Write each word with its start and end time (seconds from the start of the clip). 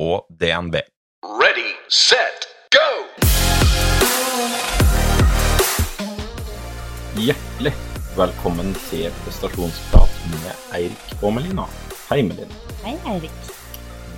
og 0.00 0.24
DNB. 0.40 0.78
Ready, 1.40 1.70
set, 1.92 2.46
go! 2.72 2.86
Hjertelig 7.20 7.74
velkommen 8.16 8.72
til 8.86 9.10
prestasjonsprat 9.26 10.14
med 10.32 10.78
Eirik 10.78 11.12
og 11.20 11.34
Melina. 11.36 11.68
Hei, 12.08 12.22
Melina. 12.24 12.62
Hei, 12.80 12.96
Eirik. 13.12 13.52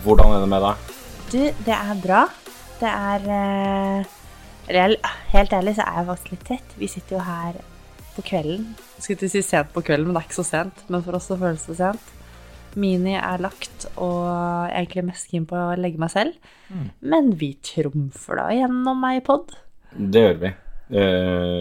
Hvordan 0.05 0.37
er 0.37 0.45
det 0.45 0.53
med 0.55 0.65
deg? 0.69 0.95
Du, 1.33 1.41
det 1.67 1.77
er 1.81 2.07
bra. 2.07 2.23
Det 2.79 2.95
er 2.95 3.27
uh, 3.27 4.15
Eller 4.69 5.13
helt 5.35 5.53
ærlig 5.53 5.77
så 5.81 5.87
er 5.89 5.99
jeg 5.99 6.11
faktisk 6.13 6.33
litt 6.37 6.49
tett. 6.53 6.79
Vi 6.79 6.95
sitter 6.95 7.19
jo 7.19 7.27
her 7.27 7.59
på 8.15 8.23
kvelden. 8.31 8.71
Jeg 9.01 9.09
skulle 9.09 9.25
til 9.25 9.33
å 9.33 9.35
si 9.35 9.47
sent 9.51 9.75
på 9.75 9.83
kvelden, 9.83 10.07
men 10.07 10.15
det 10.15 10.23
er 10.23 10.31
ikke 10.31 10.43
så 10.45 10.47
sent. 10.47 10.87
Men 10.87 11.03
for 11.03 11.19
oss 11.19 11.27
så 11.33 11.43
føles 11.43 11.67
det 11.67 11.81
sent. 11.83 12.19
Mini 12.81 13.15
er 13.19 13.43
lagt, 13.43 13.87
og 13.97 14.25
jeg 14.27 14.73
er 14.73 14.81
egentlig 14.81 15.07
mest 15.11 15.31
keen 15.31 15.47
på 15.49 15.59
å 15.59 15.77
legge 15.79 16.01
meg 16.01 16.13
selv. 16.15 16.53
Men 17.01 17.33
vi 17.41 17.53
trumfer 17.65 18.41
da 18.41 18.49
gjennom 18.57 19.05
ei 19.09 19.21
pod. 19.25 19.53
Det 19.93 20.23
gjør 20.27 20.39
vi. 20.41 20.53
Eh, 21.03 21.61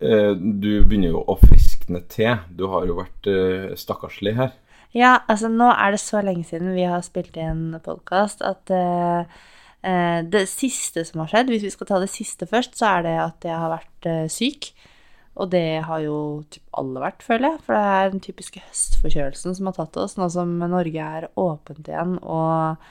eh, 0.00 0.32
du 0.36 0.72
begynner 0.84 1.14
jo 1.14 1.22
å 1.24 1.38
friskne 1.40 2.02
til. 2.12 2.36
Du 2.52 2.66
har 2.72 2.86
jo 2.88 2.98
vært 3.00 3.30
eh, 3.30 3.72
stakkarslig 3.80 4.36
her. 4.38 4.52
Ja, 4.92 5.22
altså 5.30 5.48
nå 5.48 5.70
er 5.72 5.94
det 5.94 6.02
så 6.02 6.20
lenge 6.24 6.44
siden 6.44 6.74
vi 6.76 6.84
har 6.84 7.00
spilt 7.04 7.36
inn 7.40 7.70
podkast 7.84 8.42
at 8.44 8.72
eh, 8.76 9.24
eh, 9.80 10.20
det 10.28 10.44
siste 10.52 11.06
som 11.08 11.22
har 11.22 11.32
skjedd, 11.32 11.52
hvis 11.52 11.64
vi 11.64 11.72
skal 11.72 11.88
ta 11.88 12.00
det 12.02 12.10
siste 12.12 12.48
først, 12.48 12.76
så 12.76 12.98
er 12.98 13.06
det 13.06 13.14
at 13.22 13.48
jeg 13.48 13.56
har 13.56 13.72
vært 13.72 14.10
eh, 14.10 14.26
syk. 14.32 14.72
Og 15.40 15.48
det 15.52 15.82
har 15.86 16.02
jo 16.04 16.16
typ 16.52 16.64
alle 16.76 17.00
vært, 17.00 17.22
føler 17.24 17.54
jeg. 17.54 17.62
For 17.66 17.76
det 17.76 17.92
er 17.98 18.10
den 18.12 18.24
typiske 18.24 18.60
høstforkjølelsen 18.66 19.56
som 19.56 19.70
har 19.70 19.78
tatt 19.78 19.96
oss, 20.02 20.18
nå 20.20 20.28
som 20.32 20.58
Norge 20.60 21.06
er 21.20 21.30
åpent 21.40 21.88
igjen 21.88 22.18
og 22.20 22.82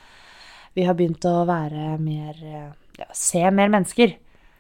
vi 0.78 0.86
har 0.88 0.96
begynt 0.96 1.26
å 1.28 1.42
være 1.48 1.98
mer 2.00 2.38
ja, 2.42 3.08
Se 3.18 3.44
mer 3.52 3.72
mennesker. 3.72 4.14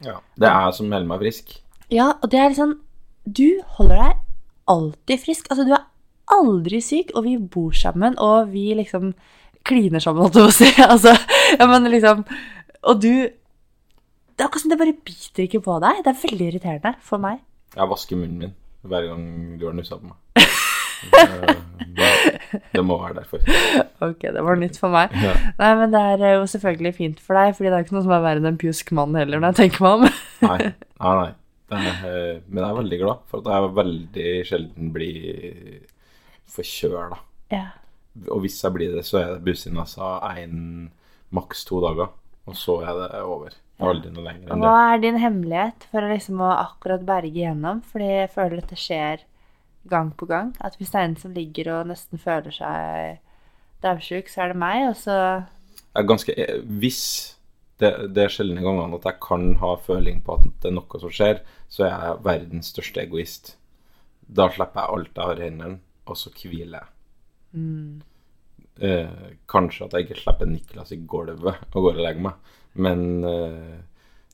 Ja. 0.04 0.18
Det 0.36 0.50
er 0.50 0.74
som 0.76 0.90
melder 0.92 1.10
meg 1.12 1.22
frisk. 1.24 1.54
Ja, 1.92 2.14
og 2.18 2.32
det 2.32 2.40
er 2.40 2.52
liksom 2.52 2.78
Du 3.24 3.62
holder 3.78 4.02
deg 4.02 4.24
alltid 4.72 5.24
frisk. 5.26 5.52
Altså, 5.52 5.68
du 5.68 5.76
er 5.76 5.86
aldri 6.32 6.80
syk, 6.84 7.12
og 7.16 7.26
vi 7.28 7.36
bor 7.38 7.76
sammen, 7.76 8.16
og 8.20 8.52
vi 8.54 8.72
liksom 8.78 9.12
kliner 9.68 10.02
sammen, 10.02 10.24
holdt 10.24 10.40
jeg 10.40 10.48
på 10.48 10.52
å 10.52 10.58
si. 10.58 10.72
Altså, 10.94 11.16
ja, 11.58 11.68
men 11.70 11.88
liksom 11.92 12.26
Og 12.90 13.02
du 13.04 13.14
Det 13.14 14.40
er 14.40 14.48
akkurat 14.48 14.64
som 14.64 14.74
det 14.74 14.82
bare 14.82 14.98
biter 15.06 15.46
ikke 15.46 15.64
på 15.64 15.80
deg. 15.84 16.04
Det 16.04 16.12
er 16.12 16.22
veldig 16.26 16.50
irriterende 16.50 16.96
for 17.06 17.22
meg. 17.22 17.44
Jeg 17.76 17.92
vasker 17.92 18.20
munnen 18.20 18.42
min 18.42 18.58
hver 18.82 19.06
gang 19.12 19.26
du 19.62 19.68
har 19.68 19.76
nussa 19.78 20.00
på 20.02 20.10
meg. 20.10 20.48
Eh, 21.02 21.52
det, 21.98 22.08
det 22.74 22.82
må 22.86 22.98
være 23.02 23.22
derfor. 23.22 23.44
Ok, 24.06 24.26
det 24.34 24.44
var 24.46 24.60
nytt 24.60 24.80
for 24.82 24.94
meg. 24.94 25.14
Ja. 25.22 25.34
Nei, 25.60 25.70
men 25.80 25.94
det 25.94 26.02
er 26.02 26.36
jo 26.36 26.48
selvfølgelig 26.50 26.94
fint 26.98 27.22
for 27.24 27.38
deg, 27.38 27.56
fordi 27.58 27.70
det 27.70 27.78
er 27.78 27.86
ikke 27.86 27.96
noe 27.98 28.06
som 28.06 28.16
er 28.16 28.24
verre 28.26 28.42
enn 28.42 28.50
en 28.52 28.60
pjusk 28.62 28.92
mann 28.98 29.18
heller, 29.18 29.42
når 29.42 29.54
jeg 29.54 29.60
tenker 29.62 29.86
meg 29.86 29.98
om. 29.98 30.20
Nei, 30.50 30.58
nei, 30.74 31.14
nei. 31.22 31.30
Er, 31.72 31.86
eh, 32.04 32.40
men 32.52 32.60
jeg 32.60 32.68
er 32.68 32.80
veldig 32.82 32.98
glad 33.00 33.20
for 33.32 33.40
at 33.40 33.54
jeg 33.54 33.76
veldig 33.78 34.32
sjelden 34.50 34.90
blir 34.92 35.76
forkjøla. 36.52 37.20
Ja. 37.54 37.68
Og 38.28 38.42
hvis 38.44 38.58
jeg 38.60 38.76
blir 38.76 38.98
det, 38.98 39.06
så 39.08 39.22
er 39.22 39.30
det 39.36 39.46
businessa 39.46 40.18
én, 40.34 40.90
maks 41.32 41.64
to 41.70 41.80
dager. 41.86 42.12
Og 42.50 42.58
så 42.60 42.82
er 42.84 42.98
det 42.98 43.22
over. 43.22 43.56
Det 43.82 43.90
aldri 43.90 44.14
noe 44.14 44.26
lenger 44.28 44.54
enn 44.54 44.64
Hva 44.64 44.78
er 44.92 45.02
din 45.02 45.20
hemmelighet 45.22 45.86
for 45.92 46.06
å 46.06 46.12
liksom 46.12 46.42
å 46.46 46.52
akkurat 46.54 47.04
berge 47.08 47.34
igjennom? 47.34 47.82
Fordi 47.92 48.10
jeg 48.12 48.32
føler 48.36 48.62
at 48.62 48.72
det 48.72 48.80
skjer 48.80 49.26
gang 49.92 50.12
på 50.18 50.28
gang. 50.30 50.54
At 50.62 50.78
hvis 50.78 50.94
det 50.94 51.00
er 51.00 51.10
en 51.10 51.18
som 51.18 51.34
ligger 51.36 51.72
og 51.76 51.90
nesten 51.90 52.22
føler 52.22 52.54
seg 52.54 53.20
daudsjuk, 53.82 54.30
så 54.30 54.46
er 54.46 54.54
det 54.54 54.62
meg, 54.62 54.84
og 54.92 54.98
så 55.00 55.18
Jeg 55.18 56.04
er 56.04 56.08
ganske 56.08 56.36
eh, 56.38 56.60
Hvis 56.82 57.02
det, 57.82 57.92
det 58.14 58.24
er 58.24 58.34
sjeldne 58.34 58.62
gangene 58.62 59.00
at 59.00 59.08
jeg 59.10 59.20
kan 59.26 59.56
ha 59.64 59.74
føling 59.82 60.22
på 60.22 60.38
at 60.38 60.46
det 60.62 60.70
er 60.70 60.78
noe 60.78 61.02
som 61.02 61.14
skjer, 61.14 61.42
så 61.72 61.88
er 61.88 61.92
jeg 61.96 62.24
verdens 62.28 62.70
største 62.76 63.02
egoist. 63.02 63.56
Da 64.22 64.48
slipper 64.54 64.84
jeg 64.86 64.98
alt 64.98 65.18
jeg 65.18 65.32
har 65.32 65.42
i 65.42 65.48
hendene, 65.48 65.82
og 66.06 66.20
så 66.20 66.30
hviler 66.36 66.84
jeg. 66.84 66.92
Eh, 68.82 69.32
kanskje 69.52 69.88
at 69.88 69.98
jeg 69.98 70.08
ikke 70.08 70.20
slipper 70.22 70.48
Niklas 70.50 70.94
i 70.94 71.00
gulvet 71.10 71.66
og 71.74 71.88
går 71.88 71.98
og 71.98 72.06
legger 72.06 72.28
meg, 72.30 72.54
men 72.74 73.02
uh, 73.26 73.80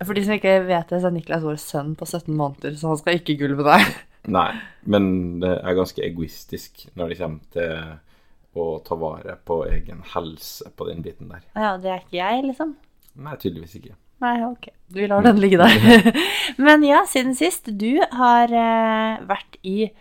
For 0.03 0.17
de 0.17 0.25
som 0.25 0.35
ikke 0.37 0.59
vet 0.67 0.91
det, 0.91 1.01
så 1.01 1.09
er 1.09 1.15
Niklas 1.15 1.45
vår 1.45 1.61
sønn 1.61 1.95
på 1.97 2.05
17 2.05 2.33
måneder, 2.37 2.75
så 2.77 2.91
han 2.91 2.99
skal 3.01 3.19
ikke 3.19 3.35
i 3.35 3.39
gulvet 3.41 3.69
der. 3.69 3.87
Nei, 4.27 4.49
men 4.83 5.39
det 5.41 5.53
er 5.61 5.77
ganske 5.77 6.03
egoistisk 6.03 6.83
når 6.99 7.13
det 7.13 7.19
kommer 7.21 7.55
til 7.55 8.57
å 8.57 8.65
ta 8.85 8.97
vare 8.99 9.37
på 9.47 9.61
egen 9.69 10.01
helse 10.13 10.71
på 10.75 10.89
den 10.89 11.03
biten 11.05 11.31
der. 11.31 11.45
Ja, 11.55 11.77
det 11.81 11.93
er 11.93 12.03
ikke 12.03 12.19
jeg, 12.19 12.43
liksom. 12.49 12.75
Nei, 13.17 13.37
tydeligvis 13.41 13.77
ikke. 13.79 13.95
Nei, 14.23 14.35
ok. 14.47 14.69
Vi 14.97 15.07
lar 15.09 15.25
den 15.25 15.39
ligge 15.41 15.61
der. 15.61 16.11
Men 16.65 16.85
ja, 16.85 17.03
siden 17.09 17.35
sist. 17.37 17.69
Du 17.77 17.99
har 18.17 18.49
eh, 18.49 19.19
vært 19.29 19.59
i 19.61 19.91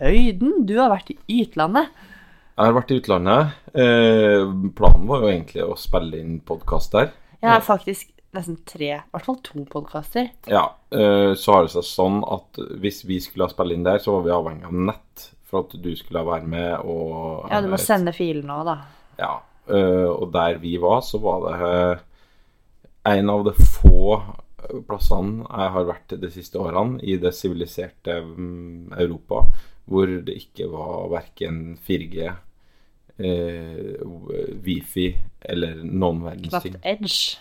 høyden. 0.00 0.62
Du 0.68 0.76
har 0.80 0.92
vært 0.92 1.12
i 1.12 1.42
utlandet. 1.44 1.92
Jeg 2.56 2.70
har 2.70 2.76
vært 2.78 2.92
i 2.94 2.98
utlandet. 3.02 3.56
Eh, 3.76 4.46
planen 4.78 5.04
var 5.10 5.24
jo 5.24 5.32
egentlig 5.32 5.66
å 5.66 5.76
spille 5.76 6.22
inn 6.22 6.38
podkast 6.40 6.96
der. 6.96 7.12
Jeg 7.42 7.50
har 7.52 7.64
faktisk 7.64 8.12
nesten 8.36 8.58
tre, 8.68 8.90
i 8.98 9.12
hvert 9.12 9.26
fall 9.26 9.38
to 9.44 9.64
podkaster. 9.70 10.28
Ja, 10.50 10.66
eh, 10.92 11.32
så 11.38 11.54
har 11.54 11.66
det 11.66 11.72
seg 11.76 11.86
sånn 11.88 12.20
at 12.24 12.60
hvis 12.82 13.02
vi 13.08 13.20
skulle 13.24 13.48
ha 13.48 13.52
spilt 13.52 13.76
inn 13.76 13.86
der, 13.86 14.00
så 14.02 14.16
var 14.16 14.26
vi 14.26 14.34
avhengig 14.36 14.68
av 14.68 14.80
nett 14.90 15.28
for 15.46 15.64
at 15.64 15.76
du 15.82 15.92
skulle 15.96 16.24
være 16.26 16.48
med 16.50 16.72
og 16.84 17.46
Ja, 17.52 17.62
du 17.62 17.70
må 17.72 17.78
sende 17.80 18.14
filene 18.16 18.58
òg, 18.58 18.66
da. 18.68 18.76
Ja, 19.20 19.32
øh, 19.70 20.10
og 20.10 20.32
der 20.34 20.58
vi 20.62 20.76
var, 20.82 21.00
så 21.06 21.20
var 21.22 21.46
det 21.46 21.70
øh, 21.70 22.04
en 23.14 23.30
av 23.32 23.46
de 23.46 23.54
få 23.54 24.18
plassene 24.88 25.46
jeg 25.46 25.74
har 25.76 25.86
vært 25.86 26.16
de 26.20 26.30
siste 26.34 26.58
årene 26.58 26.98
i 27.06 27.16
det 27.22 27.32
siviliserte 27.36 28.18
mm, 28.24 28.96
Europa, 28.98 29.44
hvor 29.86 30.10
det 30.26 30.34
ikke 30.40 30.66
var 30.72 31.06
verken 31.12 31.78
4G, 31.86 32.26
eh, 33.22 33.94
Wifi 34.66 35.12
eller 35.48 35.80
noen 35.82 36.22
verdens 36.26 36.62
ting. 36.62 36.76
Knapt 36.76 36.86
Edge. 36.92 37.38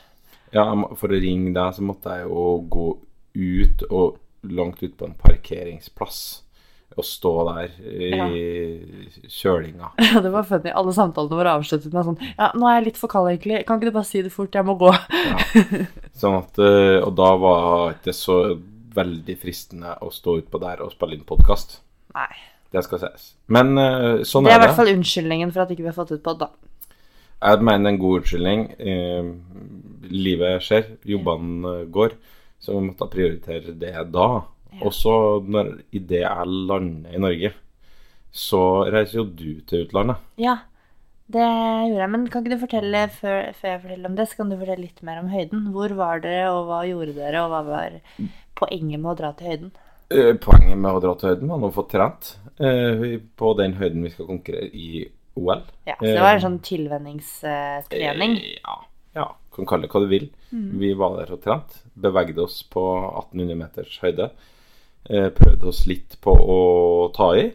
Ja, 0.55 0.69
for 0.95 1.11
å 1.11 1.19
ringe 1.19 1.51
deg 1.55 1.75
så 1.75 1.83
måtte 1.83 2.16
jeg 2.16 2.29
jo 2.29 2.47
gå 2.71 2.88
ut 3.35 3.85
og 3.89 4.19
langt 4.45 4.83
ut 4.83 4.93
på 4.97 5.07
en 5.07 5.16
parkeringsplass 5.19 6.19
og 6.95 7.03
stå 7.03 7.31
der 7.49 7.71
i 7.83 8.11
kjølinga. 9.27 9.89
Ja, 10.13 10.21
det 10.23 10.31
var 10.31 10.45
funny. 10.47 10.71
Alle 10.71 10.94
samtalene 10.95 11.39
våre 11.39 11.55
avsluttet 11.57 11.91
med 11.95 12.07
sånn 12.07 12.19
Ja, 12.38 12.51
nå 12.55 12.69
er 12.69 12.77
jeg 12.77 12.85
litt 12.91 13.01
for 13.01 13.11
kald, 13.11 13.31
egentlig. 13.33 13.63
Kan 13.67 13.81
ikke 13.81 13.91
du 13.91 13.97
bare 13.97 14.07
si 14.07 14.21
det 14.23 14.31
fort? 14.31 14.55
Jeg 14.55 14.67
må 14.67 14.77
gå. 14.79 14.94
Sånn 16.21 16.38
at, 16.39 16.61
eh, 16.61 17.01
og 17.01 17.11
da 17.17 17.33
var 17.41 17.97
det 18.05 18.15
så 18.15 18.38
veldig 18.95 19.35
fristende 19.41 19.97
å 20.05 20.11
stå 20.13 20.38
utpå 20.39 20.61
der 20.63 20.85
og 20.85 20.94
spille 20.94 21.17
inn 21.17 21.25
podkast. 21.27 21.81
Det 22.71 22.83
skal 22.85 23.01
sies. 23.01 23.27
Men 23.51 23.73
sånn 24.23 24.47
er 24.47 24.53
Det 24.53 24.53
Det 24.53 24.53
er 24.53 24.61
i 24.61 24.63
hvert 24.63 24.77
fall 24.77 24.94
unnskyldningen 24.94 25.51
for 25.51 25.65
at 25.65 25.73
ikke 25.75 25.83
vi 25.83 25.91
har 25.91 25.97
fått 25.97 26.15
ut 26.15 26.23
pod, 26.23 26.39
da. 26.45 26.47
Jeg 27.41 27.62
mener 27.68 27.90
er 27.90 27.94
en 27.94 28.01
god 28.01 28.19
unnskyldning. 28.19 28.62
Eh, 28.79 29.29
livet 30.12 30.63
skjer, 30.65 30.88
jobbene 31.06 31.74
eh, 31.81 31.88
går, 31.94 32.15
så 32.62 32.77
vi 32.77 32.86
måtte 32.88 33.09
prioritere 33.12 33.75
det 33.75 33.95
da. 34.13 34.30
Og 34.83 34.92
så 34.94 35.15
når 35.45 35.71
idet 35.95 36.24
jeg 36.24 36.56
lander 36.69 37.15
i 37.15 37.21
Norge, 37.21 37.51
så 38.36 38.62
reiser 38.92 39.21
jo 39.21 39.27
du 39.30 39.62
til 39.68 39.86
utlandet. 39.86 40.19
Ja, 40.42 40.57
det 41.31 41.45
gjorde 41.45 42.01
jeg. 42.01 42.12
Men 42.12 42.25
kan 42.27 42.44
ikke 42.44 42.57
du 42.57 42.63
fortelle, 42.65 43.06
før, 43.15 43.51
før 43.56 43.71
jeg 43.71 43.83
forteller 43.86 44.09
om 44.12 44.18
det, 44.19 44.27
så 44.30 44.42
kan 44.42 44.51
du 44.51 44.57
fortelle 44.59 44.83
litt 44.83 45.04
mer 45.07 45.21
om 45.24 45.31
høyden? 45.31 45.69
Hvor 45.75 45.95
var 45.95 46.24
dere, 46.25 46.50
og 46.51 46.68
hva 46.69 46.81
gjorde 46.89 47.15
dere, 47.15 47.45
og 47.45 47.54
hva 47.54 47.62
var 47.69 48.00
poenget 48.59 49.00
med 49.00 49.13
å 49.13 49.18
dra 49.21 49.31
til 49.38 49.51
høyden? 49.54 49.71
Eh, 50.13 50.33
Poenget 50.38 50.77
med 50.77 50.92
å 50.92 51.01
dra 51.01 51.15
til 51.18 51.31
høyden 51.31 51.50
var 51.50 51.62
nå 51.63 51.71
å 51.71 51.75
få 51.75 51.88
trent 51.89 52.36
eh, 52.62 53.15
på 53.39 53.54
den 53.57 53.74
høyden 53.80 54.04
vi 54.06 54.12
skal 54.13 54.27
konkurrere 54.30 54.68
i 54.69 55.06
OL. 55.35 55.61
Ja, 55.85 55.95
så 55.99 56.05
det 56.07 56.21
var 56.23 56.35
en 56.37 56.43
sånn 56.45 56.59
tilvenningstrening. 56.65 58.37
Eh, 58.37 58.57
Ja, 58.63 58.77
ja, 59.15 59.27
kan 59.55 59.67
kalle 59.69 59.87
det 59.87 59.93
hva 59.93 60.01
du 60.03 60.09
vil. 60.11 60.29
Vi 60.51 60.93
var 60.97 61.17
der 61.19 61.33
og 61.35 61.43
trent. 61.43 61.77
Bevegde 61.95 62.43
oss 62.43 62.61
på 62.63 62.83
1800 63.11 63.55
meters 63.59 63.99
høyde. 64.03 64.29
Eh, 65.09 65.29
prøvde 65.29 65.69
oss 65.69 65.85
litt 65.87 66.17
på 66.21 66.33
å 66.33 66.59
ta 67.15 67.29
i. 67.37 67.51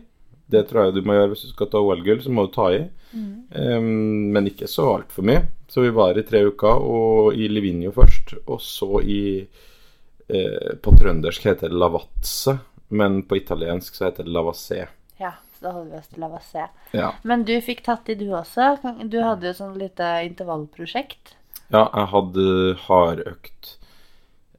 Det 0.50 0.64
tror 0.68 0.86
jeg 0.88 0.94
du 0.96 1.06
må 1.06 1.14
gjøre 1.14 1.32
hvis 1.32 1.44
du 1.46 1.52
skal 1.52 1.68
ta 1.70 1.78
OL-gull, 1.78 2.22
så 2.22 2.32
må 2.34 2.46
du 2.46 2.54
ta 2.54 2.70
i. 2.74 2.80
Um, 3.12 4.30
men 4.34 4.48
ikke 4.50 4.68
så 4.70 4.86
altfor 4.96 5.26
mye. 5.26 5.44
Så 5.70 5.84
vi 5.84 5.92
var 5.94 6.18
i 6.18 6.24
tre 6.26 6.42
uker, 6.48 6.80
og 6.82 7.36
i 7.38 7.46
Livigno 7.50 7.92
først, 7.94 8.34
og 8.46 8.58
så 8.62 9.02
i 9.02 9.20
eh, 9.40 10.72
På 10.82 10.94
trøndersk 10.98 11.46
heter 11.46 11.70
det 11.70 11.78
Lavazze, 11.78 12.56
men 12.90 13.22
på 13.22 13.38
italiensk 13.38 13.94
så 13.94 14.08
heter 14.08 14.26
det 14.26 14.34
Lavassé. 14.34 14.86
Ja, 15.20 15.36
da 15.60 15.72
hadde 15.74 15.90
vi 15.90 15.98
oss 15.98 16.08
til 16.08 16.22
Lavazé. 16.24 16.68
Ja. 16.96 17.10
Men 17.24 17.44
du 17.44 17.52
fikk 17.60 17.82
tatt 17.86 18.08
i, 18.08 18.14
du 18.16 18.26
også. 18.32 18.70
Du 19.10 19.18
hadde 19.22 19.50
jo 19.50 19.52
sånn 19.58 19.76
lite 19.78 20.08
intervallprosjekt. 20.28 21.34
ja, 21.70 21.84
jeg 21.94 22.06
hadde 22.14 22.46
hardøkt 22.86 23.76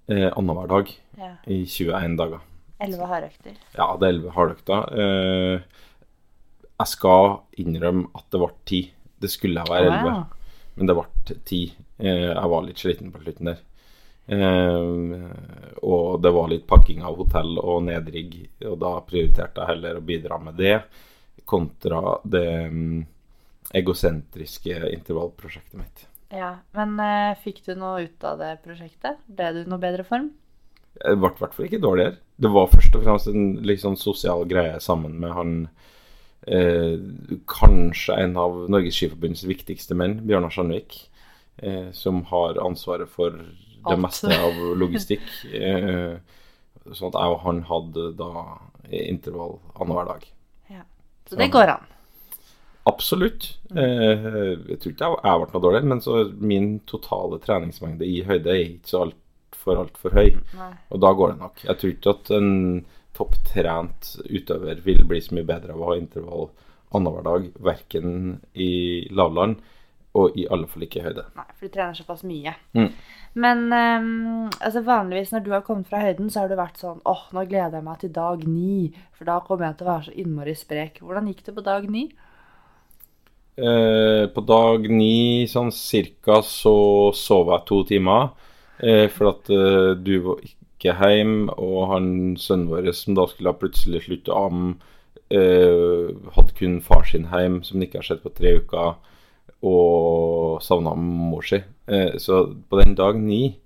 eh, 0.09 0.30
annenhver 0.36 0.68
dag 0.71 0.94
Ja. 1.18 1.33
i 1.48 1.63
21 1.65 2.18
dager. 2.18 2.39
Elleve 2.81 3.06
hardøkter. 3.12 3.57
Ja, 3.77 3.95
det 3.98 4.07
er 4.07 4.13
11 4.15 4.31
hardøkter. 4.36 4.86
Eh, 4.98 5.62
jeg 6.81 6.88
skal 6.88 7.39
innrømme 7.62 8.07
at 8.18 8.25
det 8.33 8.39
ble 8.42 8.50
10. 8.65 8.80
Det 9.21 9.30
skulle 9.30 9.62
jeg 9.62 9.69
være 9.69 9.92
11, 9.92 10.07
Wow. 10.09 10.24
men 10.77 10.88
det 10.89 10.95
ble 10.97 11.36
10. 11.45 11.59
Eh, 12.00 12.30
jeg 12.33 12.50
var 12.56 12.63
litt 12.65 12.80
sliten 12.81 13.12
på 13.13 13.21
slutten 13.21 13.51
der. 13.51 13.59
Eh, 14.25 15.79
og 15.81 16.21
det 16.21 16.31
var 16.31 16.51
litt 16.51 16.68
pakking 16.69 17.01
av 17.03 17.18
hotell 17.19 17.57
og 17.59 17.81
nedrigg, 17.88 18.38
og 18.69 18.77
da 18.81 18.94
prioriterte 19.07 19.63
jeg 19.63 19.73
heller 19.73 19.97
å 19.97 20.06
bidra 20.06 20.38
med 20.41 20.59
det 20.62 20.77
kontra 21.50 22.18
det 22.23 22.47
mm, 22.71 23.01
egosentriske 23.81 24.77
intervallprosjektet 24.94 25.79
mitt. 25.79 26.06
Ja, 26.31 26.56
Men 26.77 26.95
eh, 27.03 27.38
fikk 27.44 27.63
du 27.65 27.73
noe 27.75 28.06
ut 28.06 28.23
av 28.23 28.39
det 28.39 28.53
prosjektet? 28.63 29.19
Ble 29.27 29.51
du 29.51 29.63
i 29.65 29.69
noe 29.69 29.81
bedre 29.81 30.06
form? 30.07 30.29
Jeg 31.01 31.18
ble 31.19 31.31
i 31.31 31.39
hvert 31.41 31.56
fall 31.56 31.68
ikke 31.68 31.81
dårligere. 31.83 32.19
Det 32.41 32.51
var 32.51 32.71
først 32.71 32.95
og 32.95 33.03
fremst 33.06 33.29
en 33.31 33.77
sånn 33.83 34.00
sosial 34.00 34.45
greie 34.50 34.79
sammen 34.83 35.18
med 35.19 35.33
han 35.35 35.51
eh, 36.47 36.95
Kanskje 37.51 38.18
en 38.23 38.38
av 38.39 38.57
Norges 38.71 38.97
Skiforbunds 38.97 39.44
viktigste 39.47 39.97
menn, 39.97 40.19
Bjørnar 40.27 40.53
Sandvik, 40.56 40.97
eh, 41.57 41.91
som 41.95 42.23
har 42.31 42.59
ansvaret 42.63 43.12
for 43.12 43.35
det 43.88 43.98
meste 44.01 44.36
av 44.36 44.60
logistikk. 44.80 45.25
Eh, 45.54 46.18
sånn 46.92 47.12
at 47.12 47.18
jeg 47.19 47.33
og 47.36 47.42
han 47.45 47.63
hadde 47.69 48.12
da 48.19 48.31
intervall 48.89 49.57
annenhver 49.75 50.13
dag. 50.13 50.28
Ja. 50.74 50.86
Så 51.30 51.39
det 51.39 51.51
går 51.54 51.74
an. 51.75 51.89
Absolutt. 52.89 53.51
Eh, 53.75 54.30
jeg 54.72 54.80
tror 54.81 54.94
ikke 54.94 55.10
jeg 55.10 55.19
jeg 55.22 55.42
ble 55.42 55.51
noe 55.51 55.66
dårligere, 55.66 55.92
men 55.94 56.01
så 56.01 56.24
min 56.42 56.72
totale 56.89 57.38
treningsmengde 57.44 58.07
i 58.07 58.24
høyde 58.25 58.50
er 58.50 58.63
ikke 58.63 58.94
så 58.94 59.04
altfor 59.06 59.83
altfor 59.83 60.18
høy. 60.18 60.39
Nei. 60.57 60.72
Og 60.89 61.04
da 61.04 61.13
går 61.13 61.33
det 61.33 61.42
nok. 61.44 61.62
Jeg 61.68 61.78
tror 61.78 61.94
ikke 61.94 62.16
at 62.16 62.33
en 62.39 62.51
topptrent 63.18 64.16
utøver 64.25 64.81
vil 64.86 65.04
bli 65.06 65.22
så 65.22 65.36
mye 65.38 65.45
bedre 65.45 65.75
av 65.75 65.83
å 65.83 65.92
ha 65.92 66.00
intervall 66.00 66.50
annenhver 66.92 67.28
dag, 67.28 67.45
verken 67.63 68.16
i 68.57 68.72
lavland 69.13 69.62
og 70.18 70.36
i 70.36 70.44
alle 70.51 70.68
fall 70.68 70.83
ikke 70.83 71.00
i 71.00 71.06
høyde. 71.06 71.24
Nei, 71.38 71.45
for 71.56 71.68
du 71.68 71.74
trener 71.75 71.95
såpass 71.95 72.24
mye. 72.28 72.54
Mm. 72.75 72.89
Men 73.33 73.69
um, 73.72 74.50
altså 74.60 74.81
vanligvis 74.83 75.31
når 75.31 75.44
du 75.45 75.51
har 75.54 75.63
kommet 75.63 75.88
fra 75.88 76.01
høyden, 76.04 76.28
så 76.30 76.44
har 76.44 76.51
du 76.51 76.57
vært 76.60 76.81
sånn 76.81 77.00
åh, 77.07 77.30
nå 77.31 77.45
gleder 77.48 77.80
jeg 77.80 77.86
meg 77.86 78.01
til 78.01 78.12
dag 78.16 78.44
ni, 78.44 78.89
for 79.16 79.30
da 79.30 79.38
kommer 79.45 79.69
jeg 79.69 79.80
til 79.80 79.88
å 79.88 79.92
være 79.94 80.07
så 80.10 80.16
innmari 80.24 80.56
sprek. 80.60 81.00
Hvordan 81.00 81.30
gikk 81.31 81.45
det 81.48 81.56
på 81.56 81.63
dag 81.63 81.88
ni? 81.92 82.10
Eh, 83.56 84.25
på 84.31 84.44
dag 84.48 84.88
ni 84.92 85.48
sånn 85.51 85.72
cirka 85.75 86.42
så 86.44 86.75
sov 87.16 87.54
jeg 87.54 87.68
to 87.69 87.83
timer. 87.88 88.31
Eh, 88.81 89.07
for 89.13 89.31
at 89.31 89.51
eh, 89.54 89.94
du 89.95 90.16
var 90.25 90.42
ikke 90.44 90.95
hjemme, 90.98 91.54
og 91.62 91.92
han 91.92 92.07
sønnen 92.42 92.72
vår 92.72 92.89
som 92.98 93.16
da 93.16 93.28
skulle 93.30 93.54
ha 93.54 93.60
plutselig 93.60 94.07
slutte 94.07 94.33
å 94.33 94.48
amme, 94.48 94.74
eh, 95.30 96.10
hadde 96.36 96.57
kun 96.57 96.80
far 96.83 97.06
sin 97.07 97.30
hjem, 97.30 97.62
som 97.63 97.78
han 97.78 97.88
ikke 97.88 98.01
har 98.01 98.07
sett 98.10 98.24
på 98.25 98.33
tre 98.33 98.56
uker, 98.60 98.95
og 99.62 100.62
savna 100.66 100.94
mor 100.98 101.46
si. 101.46 101.60
Eh, 101.88 102.16
så 102.22 102.44
på 102.69 102.80
den 102.81 102.96
dag 102.98 103.18
ni 103.22 103.58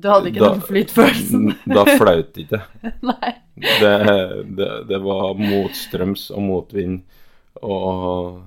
Du 0.00 0.08
hadde 0.08 0.30
ikke 0.30 0.40
Da- 0.44 0.52
den 0.54 0.62
flytfølelsen? 0.64 1.48
Da 1.74 1.84
flaut 1.98 2.38
ikke. 2.40 2.62
Nei. 3.10 3.32
Det, 3.60 3.94
det, 4.56 4.68
det 4.88 5.00
var 5.04 5.34
motstrøms 5.36 6.30
og 6.32 6.42
motvind 6.46 7.02
og 7.62 8.40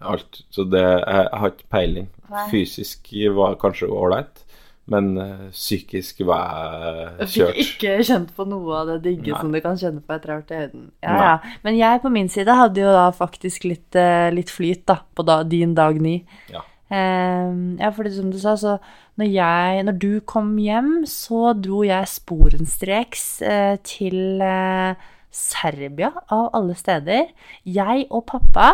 alt. 0.00 0.40
Så 0.50 0.64
det 0.70 0.82
jeg, 0.82 1.04
jeg 1.06 1.40
har 1.42 1.52
ikke 1.52 1.70
peiling. 1.70 2.08
Nei. 2.30 2.46
Fysisk 2.50 3.12
var 3.36 3.54
kanskje 3.62 3.86
ålreit, 3.92 4.42
men 4.92 5.08
eh, 5.18 5.48
psykisk 5.50 6.22
var 6.28 7.18
jeg 7.24 7.30
kjørt. 7.32 7.56
fikk 7.56 7.64
ikke 7.64 8.06
kjent 8.06 8.30
på 8.36 8.46
noe 8.46 8.78
av 8.80 8.92
det 8.92 9.00
digge 9.08 9.32
Nei. 9.32 9.40
som 9.40 9.50
du 9.50 9.58
kan 9.64 9.78
kjenne 9.80 10.02
på 10.04 10.14
etter 10.14 10.30
å 10.30 10.36
ha 10.36 10.42
vært 10.42 10.54
i 10.54 10.60
høyden. 10.62 10.86
Ja, 11.02 11.16
ja. 11.18 11.56
Men 11.66 11.78
jeg 11.80 12.02
på 12.04 12.12
min 12.14 12.30
side 12.32 12.54
hadde 12.54 12.84
jo 12.84 12.94
da 12.94 13.08
faktisk 13.14 13.66
litt, 13.66 13.98
eh, 13.98 14.30
litt 14.34 14.52
flyt 14.54 14.86
da, 14.86 15.00
på 15.14 15.26
da, 15.26 15.40
din 15.46 15.74
dag 15.78 15.98
ni. 16.02 16.20
Ja. 16.52 16.62
Ehm, 16.94 17.74
ja, 17.80 17.90
fordi 17.90 18.12
som 18.14 18.30
du 18.30 18.38
sa, 18.38 18.54
så 18.54 18.76
når, 19.18 19.30
jeg, 19.34 19.82
når 19.88 19.96
du 19.98 20.10
kom 20.28 20.54
hjem, 20.62 21.00
så 21.10 21.50
dro 21.58 21.82
jeg 21.86 22.12
sporenstreks 22.12 23.24
eh, 23.42 23.74
til 23.86 24.42
eh, 24.44 25.08
Serbia, 25.34 26.12
av 26.30 26.52
alle 26.56 26.76
steder. 26.78 27.32
Jeg 27.66 28.06
og 28.10 28.28
pappa 28.30 28.68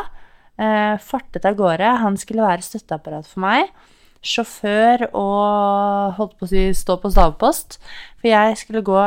eh, 0.61 1.01
fartet 1.01 1.49
av 1.49 1.57
gårde. 1.59 1.97
Han 2.05 2.21
skulle 2.21 2.45
være 2.45 2.69
støtteapparat 2.69 3.31
for 3.31 3.47
meg. 3.47 3.73
Sjåfør 4.23 5.09
og 5.11 6.15
holdt 6.19 6.37
på 6.39 6.47
å 6.47 6.51
si 6.51 6.69
stå 6.79 6.97
på 7.03 7.11
stavpost. 7.11 7.79
For 8.21 8.31
jeg 8.31 8.59
skulle 8.61 8.85
gå 8.87 9.01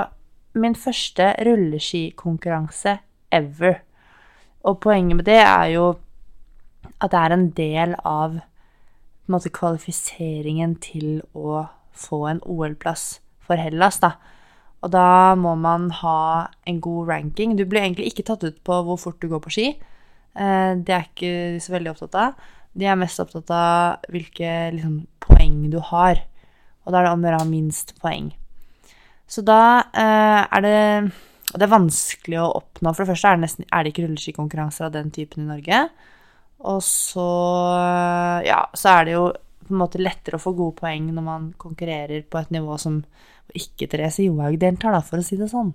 min 0.59 0.75
første 0.75 1.33
rulleskikonkurranse 1.45 2.97
ever. 3.35 3.79
Og 4.65 4.79
poenget 4.83 5.19
med 5.19 5.27
det 5.27 5.39
er 5.44 5.71
jo 5.75 5.88
at 7.01 7.12
det 7.12 7.19
er 7.19 7.35
en 7.35 7.50
del 7.56 7.95
av 8.03 8.38
en 8.39 9.33
måte, 9.33 9.50
kvalifiseringen 9.50 10.75
til 10.83 11.19
å 11.33 11.65
få 11.95 12.25
en 12.29 12.41
OL-plass 12.45 13.19
for 13.45 13.59
Hellas. 13.59 14.00
Da. 14.03 14.15
Og 14.85 14.91
da 14.94 15.33
må 15.39 15.56
man 15.57 15.89
ha 16.01 16.47
en 16.68 16.81
god 16.81 17.09
ranking. 17.09 17.56
Du 17.57 17.65
blir 17.65 17.81
egentlig 17.81 18.11
ikke 18.11 18.27
tatt 18.29 18.45
ut 18.45 18.59
på 18.63 18.81
hvor 18.85 19.00
fort 19.01 19.21
du 19.21 19.29
går 19.31 19.41
på 19.41 19.53
ski. 19.53 19.68
Eh, 20.35 20.73
Det 20.77 20.94
er 20.94 21.07
ikke 21.09 21.61
så 21.61 21.73
veldig 21.73 21.91
opptatt 21.95 22.15
av. 22.15 22.33
De 22.75 22.88
er 22.88 22.98
mest 23.00 23.22
opptatt 23.24 23.51
av 23.56 24.10
hvilke 24.12 24.51
liksom, 24.75 25.06
poeng 25.24 25.62
du 25.72 25.80
har. 25.92 26.19
Og 26.86 26.92
da 26.92 27.00
er 27.00 27.07
det 27.07 27.13
om 27.13 27.24
å 27.24 27.30
gjøre 27.30 27.39
å 27.39 27.45
ha 27.45 27.50
minst 27.50 27.95
poeng. 28.01 28.33
Så 29.25 29.42
da 29.45 29.62
eh, 29.95 30.42
er 30.44 30.66
det 30.66 30.75
og 31.54 31.62
det 31.62 31.68
er 31.68 31.72
vanskelig 31.72 32.39
å 32.42 32.51
oppnå. 32.57 32.92
For 32.92 33.04
det 33.04 33.13
første 33.13 33.30
er 33.30 33.38
det, 33.38 33.45
nesten, 33.45 33.66
er 33.69 33.83
det 33.83 33.94
ikke 33.94 34.04
rulleskikonkurranser 34.07 34.88
av 34.88 34.95
den 34.95 35.12
typen 35.13 35.45
i 35.45 35.48
Norge. 35.48 35.81
Og 36.66 36.81
så, 36.83 37.27
ja, 38.44 38.63
så 38.75 38.95
er 38.95 39.06
det 39.06 39.13
jo 39.13 39.25
på 39.66 39.74
en 39.74 39.81
måte 39.81 40.01
lettere 40.01 40.38
å 40.38 40.42
få 40.42 40.51
gode 40.57 40.75
poeng 40.81 41.07
når 41.13 41.25
man 41.25 41.48
konkurrerer 41.62 42.25
på 42.28 42.42
et 42.42 42.51
nivå 42.54 42.75
som 42.81 42.99
ikke 43.56 43.88
Therese 43.90 44.26
Johaug 44.26 44.57
deltar, 44.61 44.97
da, 44.97 45.02
for 45.06 45.21
å 45.21 45.26
si 45.26 45.38
det 45.40 45.47
sånn. 45.52 45.71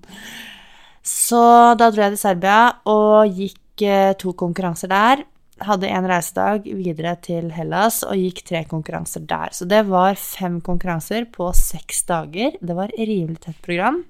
Så 1.06 1.40
da 1.80 1.88
dro 1.88 2.04
jeg 2.04 2.16
til 2.16 2.22
Serbia 2.22 2.60
og 2.90 3.40
gikk 3.40 3.86
eh, 3.86 4.12
to 4.20 4.34
konkurranser 4.38 4.90
der. 4.90 5.24
Hadde 5.60 5.90
en 5.92 6.06
reisedag 6.08 6.64
videre 6.72 7.14
til 7.20 7.50
Hellas 7.52 8.00
og 8.06 8.16
gikk 8.16 8.42
tre 8.48 8.62
konkurranser 8.68 9.26
der. 9.28 9.52
Så 9.52 9.66
det 9.68 9.82
var 9.90 10.16
fem 10.16 10.58
konkurranser 10.64 11.26
på 11.32 11.50
seks 11.56 12.04
dager. 12.08 12.56
Det 12.60 12.76
var 12.76 12.92
et 12.94 13.08
rimelig 13.10 13.42
tett 13.44 13.60
program. 13.64 14.02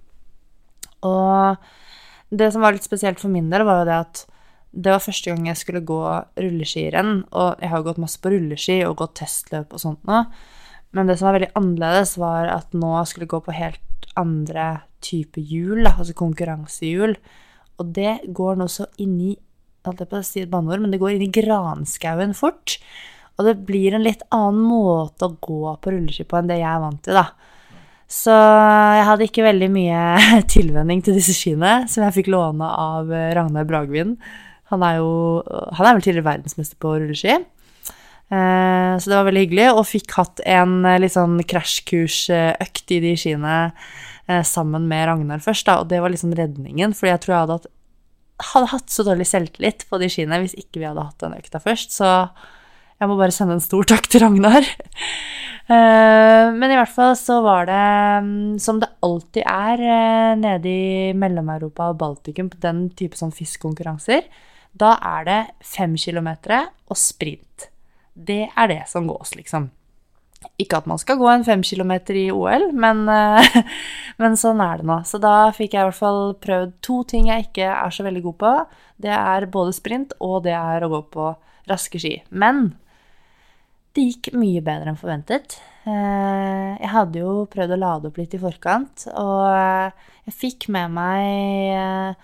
Og 1.07 1.57
det 2.31 2.53
som 2.55 2.63
var 2.63 2.77
litt 2.77 2.87
spesielt 2.87 3.19
for 3.19 3.33
min 3.33 3.51
del, 3.51 3.65
var 3.67 3.83
jo 3.83 3.89
det 3.89 3.99
at 4.05 4.23
det 4.71 4.93
var 4.95 5.03
første 5.03 5.33
gang 5.33 5.49
jeg 5.51 5.59
skulle 5.59 5.83
gå 5.83 6.01
rulleskirenn. 6.39 7.25
Og 7.35 7.59
jeg 7.59 7.73
har 7.73 7.85
gått 7.87 8.01
masse 8.03 8.23
på 8.23 8.31
rulleski 8.31 8.81
og 8.87 9.01
gått 9.03 9.19
testløp 9.25 9.75
og 9.75 9.83
sånt 9.83 10.07
nå. 10.07 10.23
Men 10.95 11.11
det 11.11 11.19
som 11.19 11.29
var 11.29 11.39
veldig 11.39 11.53
annerledes, 11.59 12.17
var 12.19 12.51
at 12.51 12.75
nå 12.75 12.95
skulle 13.07 13.27
jeg 13.27 13.35
gå 13.35 13.43
på 13.47 13.59
helt 13.59 14.11
andre 14.19 14.71
type 15.03 15.43
hjul, 15.43 15.85
altså 15.87 16.15
konkurransehjul. 16.19 17.15
Og 17.81 17.95
det 17.97 18.21
går 18.37 18.59
nå 18.61 18.67
så 18.71 18.87
inni 19.01 19.37
holdt 19.87 20.03
jeg 20.05 20.11
på 20.11 20.19
å 20.21 20.27
si 20.27 20.43
et 20.43 20.51
banneord, 20.53 20.83
men 20.83 20.93
det 20.93 21.01
går 21.01 21.15
inn 21.17 21.27
i 21.29 21.33
granskauen 21.33 22.35
fort. 22.37 22.79
Og 23.39 23.47
det 23.47 23.55
blir 23.65 23.95
en 23.97 24.05
litt 24.05 24.21
annen 24.35 24.61
måte 24.69 25.25
å 25.25 25.37
gå 25.41 25.75
på 25.81 25.95
rulleski 25.95 26.27
på 26.29 26.37
enn 26.41 26.51
det 26.51 26.59
jeg 26.61 26.69
er 26.69 26.83
vant 26.83 27.01
til, 27.07 27.17
da. 27.17 27.31
Så 28.11 28.35
jeg 28.35 29.07
hadde 29.07 29.27
ikke 29.29 29.47
veldig 29.47 29.69
mye 29.71 30.01
tilvenning 30.55 31.01
til 31.07 31.17
disse 31.17 31.33
skiene, 31.37 31.85
som 31.89 32.03
jeg 32.05 32.17
fikk 32.19 32.33
låne 32.35 32.67
av 32.67 33.13
eh, 33.15 33.31
Ragnar 33.39 33.69
Bragvin. 33.69 34.17
Han 34.75 34.85
er 34.87 34.99
jo 34.99 35.09
Han 35.79 35.87
er 35.87 35.97
vel 35.97 36.05
tidligere 36.05 36.27
verdensmester 36.29 36.79
på 36.83 36.97
rulleski. 36.99 37.39
Eh, 37.39 38.93
Så 38.99 39.11
det 39.11 39.17
var 39.17 39.29
veldig 39.31 39.45
hyggelig, 39.47 39.69
og 39.73 39.89
fikk 39.89 40.19
hatt 40.19 40.43
en 40.45 40.81
eh, 40.85 40.99
litt 41.03 41.15
sånn 41.15 41.39
krasjkursøkt 41.49 42.97
i 42.99 43.03
de 43.07 43.17
skiene 43.19 43.57
sammen 44.47 44.85
med 44.87 45.09
Ragnar 45.09 45.41
først, 45.43 45.65
da, 45.67 45.81
og 45.83 45.89
det 45.91 45.99
var 45.99 46.13
liksom 46.13 46.31
redningen, 46.39 46.93
fordi 46.95 47.09
jeg 47.11 47.21
tror 47.25 47.33
jeg 47.33 47.41
hadde 47.41 47.55
hatt, 47.57 47.65
hadde 48.53 48.71
hatt 48.73 48.93
så 48.93 49.05
dårlig 49.07 49.27
selvtillit 49.29 49.87
på 49.91 50.01
de 50.01 50.09
skiene 50.13 50.41
hvis 50.43 50.57
ikke 50.59 50.81
vi 50.81 50.89
hadde 50.89 51.05
hatt 51.05 51.21
den 51.23 51.37
økta 51.37 51.61
først, 51.63 51.95
så 51.97 52.11
jeg 53.01 53.09
må 53.09 53.17
bare 53.17 53.33
sende 53.33 53.57
en 53.57 53.65
stor 53.65 53.87
takk 53.89 54.11
til 54.11 54.25
Ragnar. 54.27 54.67
Eh, 55.71 56.47
Men 56.51 56.73
i 56.73 56.75
hvert 56.75 56.91
fall 56.91 57.13
så 57.15 57.37
var 57.45 57.69
det, 57.69 57.83
mm, 58.27 58.57
som 58.59 58.81
det 58.83 58.89
alltid 59.07 59.45
er 59.47 59.83
eh, 59.87 60.31
nede 60.35 60.67
i 60.67 61.13
Mellom-Europa 61.15 61.93
og 61.93 62.01
Baltikum 62.01 62.49
på 62.51 62.59
den 62.59 62.89
type 62.99 63.15
sånn 63.15 63.31
fiskkonkurranser, 63.31 64.25
Da 64.75 64.97
er 64.99 65.29
det 65.29 65.39
fem 65.63 65.95
kilometer 65.95 66.73
og 66.91 66.99
sprint. 66.99 67.69
Det 68.19 68.49
er 68.51 68.67
det 68.67 68.83
som 68.91 69.07
gås, 69.07 69.37
liksom. 69.39 69.71
Ikke 70.61 70.81
at 70.81 70.89
man 70.91 70.99
skal 71.01 71.17
gå 71.21 71.29
en 71.31 71.45
fem 71.47 71.63
kilometer 71.65 72.17
i 72.21 72.27
OL, 72.35 72.69
men, 72.77 73.07
eh, 73.09 73.61
men 74.21 74.37
sånn 74.41 74.61
er 74.65 74.83
det 74.83 74.89
nå. 74.91 74.99
Så 75.09 75.21
da 75.23 75.51
fikk 75.57 75.77
jeg 75.77 75.85
i 75.87 75.89
hvert 75.89 76.01
fall 76.01 76.35
prøvd 76.43 76.75
to 76.85 77.01
ting 77.09 77.31
jeg 77.31 77.49
ikke 77.49 77.71
er 77.73 77.95
så 77.95 78.05
veldig 78.07 78.23
god 78.29 78.39
på. 78.45 78.53
Det 79.01 79.15
er 79.17 79.49
både 79.53 79.73
sprint 79.77 80.13
og 80.21 80.43
det 80.45 80.57
er 80.59 80.85
å 80.85 80.93
gå 80.93 81.03
på 81.15 81.31
raske 81.71 82.01
ski. 82.03 82.19
Men 82.31 82.75
det 83.97 84.05
gikk 84.07 84.35
mye 84.39 84.61
bedre 84.63 84.93
enn 84.93 85.01
forventet. 85.01 85.57
Eh, 85.89 86.77
Jeg 86.81 86.91
hadde 86.93 87.23
jo 87.23 87.47
prøvd 87.51 87.75
å 87.75 87.81
lade 87.81 88.11
opp 88.11 88.21
litt 88.21 88.37
i 88.37 88.43
forkant, 88.43 89.07
og 89.17 89.47
eh, 89.49 90.11
jeg 90.29 90.37
fikk 90.45 90.69
med 90.75 90.93
meg 90.95 92.21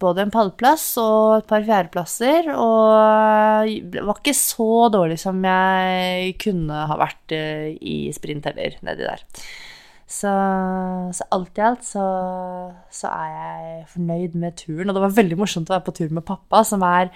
både 0.00 0.24
en 0.24 0.32
pallplass 0.32 0.84
og 1.02 1.40
et 1.40 1.48
par 1.50 1.64
fjerdeplasser, 1.66 2.48
og 2.54 3.70
det 3.92 4.04
var 4.06 4.20
ikke 4.20 4.36
så 4.36 4.88
dårlig 4.92 5.18
som 5.20 5.40
jeg 5.44 6.36
kunne 6.40 6.86
ha 6.90 6.96
vært 7.00 7.34
eh, 7.36 7.74
i 7.76 7.98
sprint 8.16 8.48
heller, 8.48 8.78
nedi 8.86 9.04
der. 9.06 9.24
Så, 10.10 10.30
så 11.14 11.26
alt 11.30 11.60
i 11.60 11.62
alt 11.62 11.84
så, 11.86 12.04
så 12.90 13.12
er 13.12 13.34
jeg 13.36 13.86
fornøyd 13.92 14.34
med 14.42 14.56
turen, 14.58 14.88
og 14.88 14.96
det 14.96 15.04
var 15.04 15.16
veldig 15.20 15.38
morsomt 15.38 15.70
å 15.70 15.76
være 15.76 15.86
på 15.86 15.96
tur 16.00 16.14
med 16.16 16.26
pappa, 16.26 16.64
som 16.66 16.84
er 16.86 17.12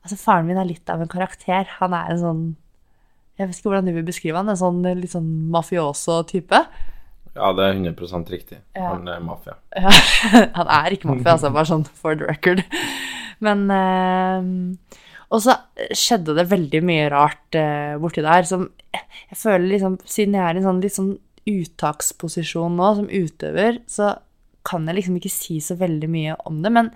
Altså, 0.00 0.16
faren 0.16 0.46
min 0.48 0.56
er 0.56 0.64
litt 0.64 0.88
av 0.88 1.02
en 1.02 1.10
karakter. 1.12 1.66
Han 1.76 1.92
er 1.92 2.14
en 2.14 2.20
sånn 2.22 2.44
Jeg 3.36 3.50
vet 3.50 3.58
ikke 3.58 3.68
hvordan 3.68 3.88
du 3.88 3.92
vil 3.92 4.06
beskrive 4.06 4.40
han, 4.40 4.48
en 4.48 4.56
sånn 4.56 4.78
litt 4.96 5.12
sånn 5.12 5.28
mafioso-type. 5.52 6.60
Ja, 7.40 7.52
det 7.56 7.66
er 7.66 7.78
100 7.78 8.32
riktig. 8.32 8.58
Ja. 8.76 8.90
Han 8.92 9.08
er 9.08 9.22
mafia. 9.24 9.56
Ja, 9.72 9.92
han 10.58 10.72
er 10.76 10.96
ikke 10.96 11.08
mafia, 11.10 11.34
altså, 11.34 11.52
bare 11.54 11.70
sånn 11.70 11.86
for 11.88 12.18
the 12.18 12.28
record. 12.28 12.62
Men 13.40 13.64
eh, 13.72 14.98
Og 15.32 15.40
så 15.46 15.56
skjedde 15.96 16.34
det 16.36 16.50
veldig 16.50 16.82
mye 16.84 17.08
rart 17.12 17.56
eh, 17.56 17.96
borti 17.96 18.20
der 18.20 18.44
som 18.44 18.66
Jeg 18.92 19.38
føler 19.40 19.64
liksom 19.70 19.96
Siden 20.04 20.36
jeg 20.36 20.44
er 20.44 20.58
i 20.58 20.60
en 20.60 20.66
sånn 20.68 20.82
litt 20.84 20.96
sånn 20.98 21.14
uttaksposisjon 21.50 22.74
nå 22.76 22.88
som 22.98 23.06
utøver, 23.08 23.78
så 23.88 24.10
kan 24.68 24.84
jeg 24.86 24.98
liksom 24.98 25.14
ikke 25.16 25.32
si 25.32 25.56
så 25.64 25.74
veldig 25.80 26.10
mye 26.12 26.34
om 26.46 26.58
det. 26.62 26.70
Men 26.76 26.90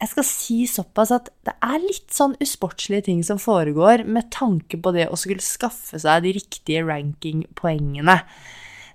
jeg 0.00 0.10
skal 0.10 0.26
si 0.26 0.56
såpass 0.68 1.12
at 1.14 1.28
det 1.46 1.54
er 1.64 1.76
litt 1.84 2.12
sånn 2.12 2.34
usportslige 2.42 3.06
ting 3.10 3.20
som 3.24 3.38
foregår 3.40 4.06
med 4.08 4.30
tanke 4.34 4.80
på 4.80 4.92
det 4.96 5.06
å 5.12 5.18
skulle 5.20 5.44
skaffe 5.44 6.00
seg 6.02 6.24
de 6.24 6.34
riktige 6.36 6.82
rankingpoengene. 6.88 8.16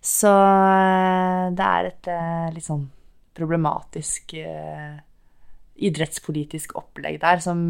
Så 0.01 0.31
eh, 0.34 1.48
det 1.53 1.65
er 1.65 1.89
et 1.91 2.10
eh, 2.10 2.50
litt 2.55 2.65
sånn 2.65 2.88
problematisk 3.38 4.34
eh, 4.41 4.98
idrettspolitisk 5.81 6.74
opplegg 6.77 7.20
der 7.22 7.41
som 7.41 7.62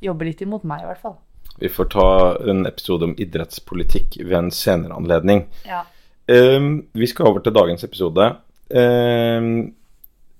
jobber 0.00 0.28
litt 0.28 0.40
imot 0.44 0.64
meg, 0.68 0.82
i 0.82 0.88
hvert 0.88 1.00
fall. 1.00 1.16
Vi 1.60 1.68
får 1.72 1.88
ta 1.92 2.08
en 2.48 2.64
episode 2.68 3.08
om 3.08 3.14
idrettspolitikk 3.20 4.18
ved 4.24 4.36
en 4.38 4.50
senere 4.52 4.96
anledning. 4.96 5.44
Ja. 5.68 5.84
Um, 6.30 6.86
vi 6.92 7.08
skal 7.08 7.30
over 7.30 7.44
til 7.44 7.54
dagens 7.56 7.84
episode. 7.84 8.26
Um, 8.68 9.72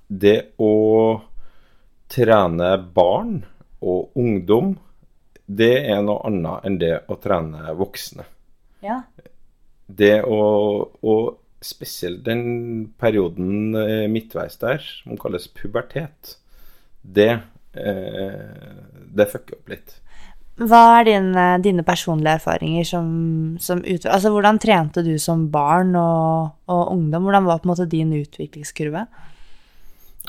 det 0.09 0.37
å 0.61 0.75
trene 2.13 2.71
barn 2.95 3.41
og 3.81 4.17
ungdom, 4.21 4.75
det 5.47 5.75
er 5.93 6.05
noe 6.05 6.25
annet 6.29 6.69
enn 6.69 6.79
det 6.81 6.95
å 7.09 7.19
trene 7.21 7.73
voksne. 7.77 8.29
ja. 8.85 9.03
Det 9.97 10.21
å, 10.23 10.41
og 11.03 11.23
spesielt 11.65 12.23
den 12.25 12.43
perioden 13.01 13.75
eh, 13.77 14.07
midtveis 14.11 14.59
der, 14.61 14.81
som 14.81 15.19
kalles 15.21 15.49
pubertet, 15.53 16.37
det, 17.03 17.33
eh, 17.75 18.77
det 19.11 19.29
fucker 19.33 19.59
opp 19.59 19.73
litt. 19.73 19.97
Hva 20.61 20.81
er 20.99 21.07
dine, 21.09 21.45
dine 21.65 21.85
personlige 21.87 22.37
erfaringer 22.37 22.85
som, 22.85 23.07
som 23.65 23.81
utøver? 23.81 24.13
Altså, 24.13 24.33
hvordan 24.35 24.61
trente 24.61 25.05
du 25.05 25.15
som 25.21 25.47
barn 25.53 25.95
og, 25.97 26.51
og 26.69 26.91
ungdom? 26.93 27.25
Hvordan 27.25 27.49
var 27.49 27.63
på 27.63 27.69
en 27.69 27.73
måte 27.73 27.89
din 27.89 28.13
utviklingskurve? 28.19 29.07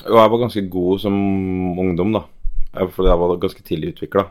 Jo, 0.06 0.16
jeg 0.16 0.32
var 0.32 0.40
ganske 0.40 0.64
god 0.72 1.02
som 1.04 1.18
ungdom, 1.78 2.16
da. 2.16 2.24
Fordi 2.72 3.10
jeg 3.10 3.20
var 3.20 3.36
ganske 3.42 3.66
tidlig 3.66 3.92
utvikla. 3.92 4.24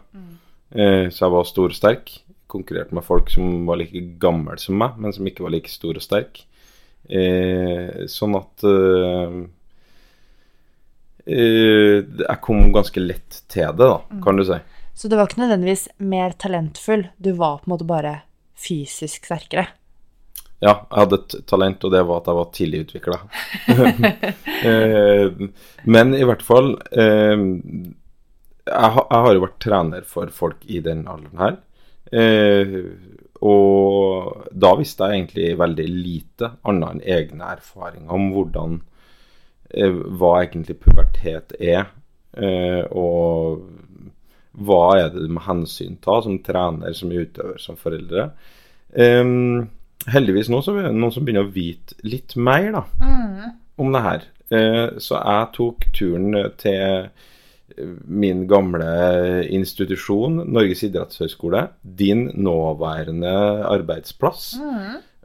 Eh, 0.72 1.06
så 1.14 1.28
jeg 1.28 1.36
var 1.36 1.46
stor 1.46 1.70
og 1.70 1.78
sterk. 1.78 2.10
Konkurrerte 2.52 2.96
med 2.98 3.06
folk 3.08 3.32
som 3.32 3.66
var 3.70 3.80
like 3.80 4.02
gammel 4.22 4.60
som 4.62 4.78
meg, 4.82 4.98
men 5.00 5.16
som 5.16 5.28
ikke 5.28 5.46
var 5.46 5.56
like 5.56 5.72
stor 5.72 5.98
og 5.98 6.04
sterk. 6.04 6.44
Eh, 7.10 8.06
sånn 8.12 8.36
at 8.38 8.64
eh, 8.70 9.38
eh, 11.26 11.98
Jeg 12.06 12.38
kom 12.46 12.70
ganske 12.76 13.02
lett 13.02 13.42
til 13.52 13.74
det, 13.80 13.88
da, 13.88 14.20
kan 14.24 14.38
du 14.38 14.46
si. 14.48 14.60
Så 14.94 15.10
du 15.10 15.18
var 15.18 15.30
ikke 15.30 15.42
nødvendigvis 15.42 15.88
mer 15.98 16.36
talentfull, 16.38 17.08
du 17.18 17.32
var 17.40 17.62
på 17.62 17.70
en 17.70 17.74
måte 17.74 17.88
bare 17.90 18.20
fysisk 18.60 19.26
sterkere. 19.26 19.72
Ja, 20.62 20.76
jeg 20.92 21.00
hadde 21.00 21.18
et 21.18 21.36
talent, 21.50 21.82
og 21.88 21.94
det 21.96 22.04
var 22.06 22.22
at 22.22 22.28
jeg 22.30 22.38
var 22.38 22.52
tidlig 22.54 22.84
utvikla. 22.86 23.18
eh, 24.70 25.50
men 25.90 26.14
i 26.14 26.22
hvert 26.30 26.46
fall 26.46 26.76
eh, 26.94 27.48
jeg, 28.70 28.92
jeg 29.02 29.26
har 29.26 29.34
jo 29.34 29.44
vært 29.48 29.60
trener 29.64 30.06
for 30.06 30.30
folk 30.36 30.62
i 30.70 30.84
den 30.86 31.08
alderen 31.10 31.42
her. 31.42 31.58
Eh, 32.12 32.78
og 33.42 34.48
da 34.52 34.72
visste 34.78 35.08
jeg 35.08 35.22
egentlig 35.22 35.52
veldig 35.58 35.88
lite 35.90 36.52
annet 36.70 36.98
enn 36.98 37.04
egne 37.16 37.54
erfaringer 37.56 38.14
om 38.14 38.28
hvordan 38.36 38.76
eh, 39.74 40.02
hva 40.20 40.34
egentlig 40.44 40.78
pubertet 40.84 41.56
er, 41.58 41.88
eh, 42.38 42.84
og 42.92 43.64
hva 44.62 44.82
er 45.00 45.14
det 45.14 45.24
du 45.24 45.32
må 45.32 45.42
hensynta 45.46 46.20
som 46.26 46.42
trener, 46.44 46.94
som 46.94 47.14
utøver, 47.14 47.58
som 47.62 47.80
foreldre. 47.80 48.30
Em, 48.92 49.70
heldigvis 50.12 50.52
nå 50.52 50.60
så 50.62 50.76
er 50.76 50.90
det 50.90 50.98
noen 50.98 51.14
som 51.16 51.26
begynner 51.26 51.48
å 51.48 51.56
vite 51.56 51.96
litt 52.04 52.36
mer 52.36 52.68
da, 52.76 52.84
om 53.80 53.96
det 53.96 54.04
her. 54.06 54.28
Eh, 54.52 54.88
så 55.00 55.18
jeg 55.18 55.52
tok 55.56 55.88
turen 55.96 56.36
til 56.60 56.82
eh, 56.84 57.30
min 58.06 58.46
gamle 58.50 58.88
institusjon, 59.54 60.42
Norges 60.52 60.84
idrettshøgskole, 60.88 61.68
din 61.82 62.28
nåværende 62.36 63.32
arbeidsplass, 63.70 64.54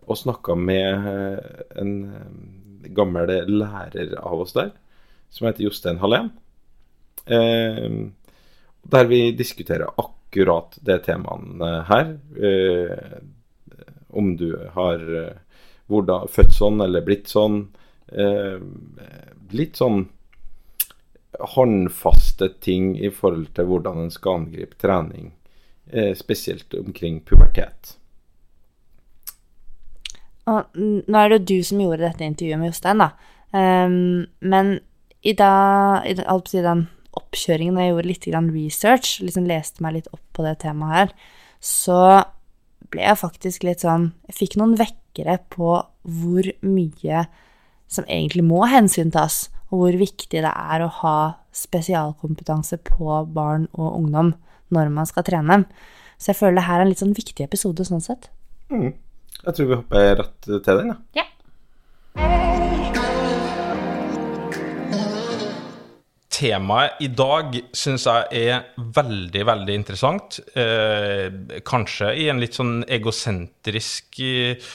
og 0.06 0.18
snakka 0.20 0.54
med 0.54 1.08
eh, 1.10 1.62
en 1.82 1.94
eh, 2.06 2.90
gammel 2.94 3.32
lærer 3.50 4.14
av 4.20 4.44
oss 4.44 4.54
der, 4.54 4.70
som 5.30 5.48
heter 5.48 5.66
Jostein 5.66 5.98
Hallén. 6.02 6.30
Eh, 7.26 7.88
der 8.86 9.08
vi 9.10 9.32
diskuterer 9.34 9.90
akkurat 9.98 10.78
det 10.86 11.00
temaene 11.08 11.72
her. 11.88 12.12
Eh, 12.38 13.18
om 14.16 14.36
du 14.38 14.52
har 14.76 15.02
eh, 15.02 15.34
hvordan, 15.90 16.30
født 16.30 16.54
sånn 16.54 16.80
eller 16.84 17.04
blitt 17.06 17.30
sånn. 17.30 17.64
Eh, 18.06 18.62
litt 19.50 19.78
sånn 19.78 20.06
håndfaste 21.40 22.48
ting 22.64 22.94
i 22.98 23.10
forhold 23.12 23.50
til 23.56 23.68
hvordan 23.68 24.06
en 24.06 24.10
skal 24.14 24.42
angripe 24.42 24.78
trening, 24.80 25.32
eh, 25.92 26.14
spesielt 26.16 26.74
omkring 26.74 27.20
pubertet. 27.24 27.96
Og 30.46 30.76
nå 30.78 31.18
er 31.18 31.28
det 31.28 31.38
jo 31.40 31.46
du 31.56 31.64
som 31.66 31.80
gjorde 31.82 32.04
dette 32.06 32.24
intervjuet 32.26 32.60
med 32.60 32.70
Jostein, 32.70 33.02
da. 33.02 33.10
Um, 33.56 34.26
men 34.40 34.76
i, 35.26 35.32
da, 35.34 36.02
i, 36.06 36.14
den- 36.14 36.86
oppkjøringen, 37.16 37.74
da 37.74 37.86
jeg 37.86 37.94
gjorde 37.94 38.10
litt 38.10 38.26
research, 38.54 39.20
liksom 39.22 39.46
leste 39.48 39.82
meg 39.82 39.94
litt 39.94 40.08
opp 40.12 40.22
på 40.36 40.44
det 40.46 40.58
temaet 40.62 40.94
her, 40.94 41.14
så 41.60 42.00
ble 42.92 43.02
jeg 43.02 43.18
faktisk 43.18 43.64
litt 43.66 43.82
sånn 43.82 44.12
Jeg 44.28 44.36
fikk 44.36 44.56
noen 44.60 44.76
vekkere 44.78 45.38
på 45.50 45.82
hvor 46.04 46.48
mye 46.62 47.24
som 47.88 48.04
egentlig 48.04 48.44
må 48.44 48.66
hensyntas, 48.68 49.48
og 49.70 49.82
hvor 49.82 49.98
viktig 49.98 50.42
det 50.44 50.52
er 50.52 50.84
å 50.84 50.92
ha 51.02 51.18
spesialkompetanse 51.56 52.78
på 52.86 53.20
barn 53.34 53.66
og 53.74 53.96
ungdom 53.98 54.34
når 54.74 54.90
man 54.94 55.08
skal 55.08 55.26
trene 55.26 55.52
dem. 55.58 55.66
Så 56.18 56.32
jeg 56.32 56.40
føler 56.40 56.60
det 56.60 56.66
her 56.68 56.80
er 56.80 56.86
en 56.86 56.92
litt 56.92 57.02
sånn 57.02 57.16
viktig 57.16 57.44
episode 57.44 57.86
sånn 57.86 58.04
sett. 58.04 58.30
Jeg 58.70 59.54
tror 59.54 59.68
vi 59.68 59.78
hopper 59.78 60.12
rett 60.22 60.46
til 60.48 60.60
den, 60.64 60.94
da. 60.94 61.00
Ja. 61.18 61.26
Temaet 66.36 66.98
i 67.00 67.08
dag 67.16 67.54
syns 67.72 68.04
jeg 68.04 68.48
er 68.50 68.66
veldig, 68.76 69.44
veldig 69.48 69.76
interessant. 69.76 70.36
Eh, 70.52 71.60
kanskje 71.64 72.10
i 72.20 72.26
en 72.28 72.42
litt 72.42 72.58
sånn 72.58 72.82
egosentrisk 72.92 74.20
eh, 74.20 74.74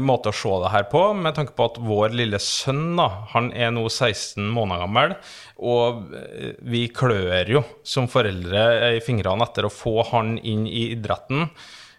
måte 0.00 0.30
å 0.30 0.36
se 0.36 0.52
det 0.62 0.70
her 0.72 0.86
på, 0.88 1.00
med 1.18 1.34
tanke 1.36 1.52
på 1.56 1.66
at 1.68 1.78
vår 1.82 2.14
lille 2.16 2.38
sønn 2.40 2.94
da, 2.96 3.08
han 3.34 3.50
er 3.52 3.72
nå 3.74 3.84
16 3.88 4.46
måneder 4.48 4.86
gammel, 4.86 5.14
og 5.62 6.14
eh, 6.16 6.56
vi 6.68 6.86
klør 6.94 7.52
jo 7.58 7.62
som 7.86 8.08
foreldre 8.10 8.96
i 8.96 9.02
fingrene 9.04 9.46
etter 9.46 9.68
å 9.68 9.72
få 9.72 10.02
han 10.10 10.36
inn 10.38 10.66
i 10.66 10.88
idretten. 10.94 11.46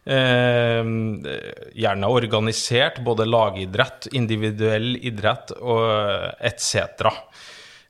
Eh, 0.03 0.81
gjerne 1.79 2.11
organisert, 2.11 2.99
både 3.05 3.27
lagidrett, 3.29 4.09
individuell 4.17 4.97
idrett 4.99 5.55
og 5.61 5.85
etc. 6.43 7.13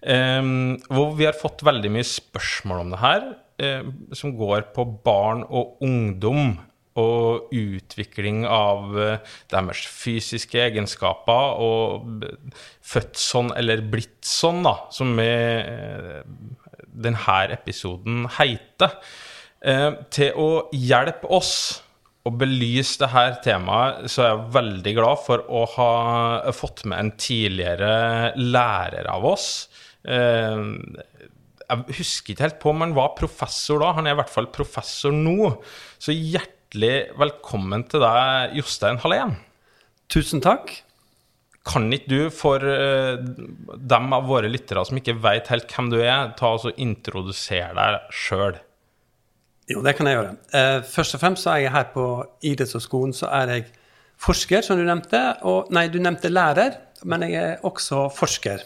Eh, 0.03 0.51
hvor 0.91 1.15
vi 1.17 1.29
har 1.29 1.39
fått 1.39 1.65
veldig 1.65 1.95
mye 1.95 2.11
spørsmål 2.11 2.83
om 2.83 2.93
det 2.93 3.01
her, 3.01 3.31
eh, 3.63 3.89
som 4.13 4.35
går 4.37 4.69
på 4.75 4.85
barn 5.05 5.47
og 5.49 5.81
ungdom 5.81 6.57
og 6.99 7.53
utvikling 7.57 8.43
av 8.45 8.97
eh, 9.01 9.35
deres 9.51 9.85
fysiske 9.89 10.59
egenskaper 10.61 11.61
og 11.63 12.25
født 12.85 13.17
sånn 13.17 13.53
eller 13.57 13.81
blitt 13.89 14.21
sånn, 14.27 14.61
da, 14.65 14.75
som 14.93 15.15
eh, 15.21 16.21
denne 16.93 17.39
episoden 17.55 18.27
heter. 18.37 18.99
Eh, 19.63 19.89
til 20.13 20.37
å 20.37 20.49
hjelpe 20.75 21.31
oss 21.33 21.55
å 22.23 22.31
belyse 22.31 23.01
dette 23.01 23.41
temaet, 23.49 24.05
så 24.11 24.23
er 24.23 24.29
jeg 24.29 24.51
veldig 24.53 24.93
glad 24.95 25.23
for 25.25 25.43
å 25.49 25.65
ha 25.73 25.93
fått 26.55 26.85
med 26.87 26.99
en 27.01 27.11
tidligere 27.19 28.31
lærer 28.37 29.09
av 29.11 29.25
oss. 29.27 29.47
Jeg 30.07 31.97
husker 31.97 32.31
ikke 32.31 32.45
helt 32.45 32.61
på 32.63 32.71
om 32.71 32.85
han 32.85 32.95
var 32.95 33.11
professor 33.17 33.83
da. 33.83 33.91
Han 33.97 34.07
er 34.07 34.15
i 34.15 34.19
hvert 34.21 34.31
fall 34.31 34.47
professor 34.55 35.11
nå. 35.11 35.51
Så 35.99 36.15
hjertelig 36.15 36.62
velkommen 36.73 37.83
til 37.85 38.01
deg, 38.01 38.55
Jostein 38.57 38.97
Hallén. 38.97 39.35
Tusen 40.09 40.41
takk. 40.41 40.71
Kan 41.63 41.85
ikke 41.93 42.09
du, 42.09 42.31
for 42.33 42.65
eh, 42.65 43.13
dem 43.77 44.15
av 44.15 44.25
våre 44.25 44.49
lyttere 44.49 44.81
som 44.83 44.97
ikke 44.97 45.19
vet 45.21 45.51
helt 45.53 45.69
hvem 45.69 45.91
du 45.93 45.99
er, 46.01 46.33
ta 46.35 46.55
og 46.57 46.81
introdusere 46.81 47.75
deg 47.77 48.09
sjøl? 48.09 48.57
Jo, 49.69 49.83
det 49.85 49.93
kan 49.95 50.09
jeg 50.09 50.17
gjøre. 50.17 50.33
Eh, 50.49 50.79
først 50.95 51.15
og 51.15 51.21
fremst 51.21 51.45
så 51.45 51.53
er 51.53 51.61
jeg 51.67 51.75
her 51.77 51.87
på 51.93 52.07
idrettshøgskolen, 52.41 53.13
så 53.13 53.29
er 53.29 53.53
jeg 53.53 53.69
forsker, 54.17 54.65
som 54.65 54.81
du 54.81 54.83
nevnte. 54.83 55.21
Og, 55.45 55.69
nei, 55.69 55.87
du 55.93 56.01
nevnte 56.01 56.33
lærer, 56.33 56.81
men 57.05 57.29
jeg 57.29 57.37
er 57.37 57.63
også 57.69 58.07
forsker. 58.17 58.65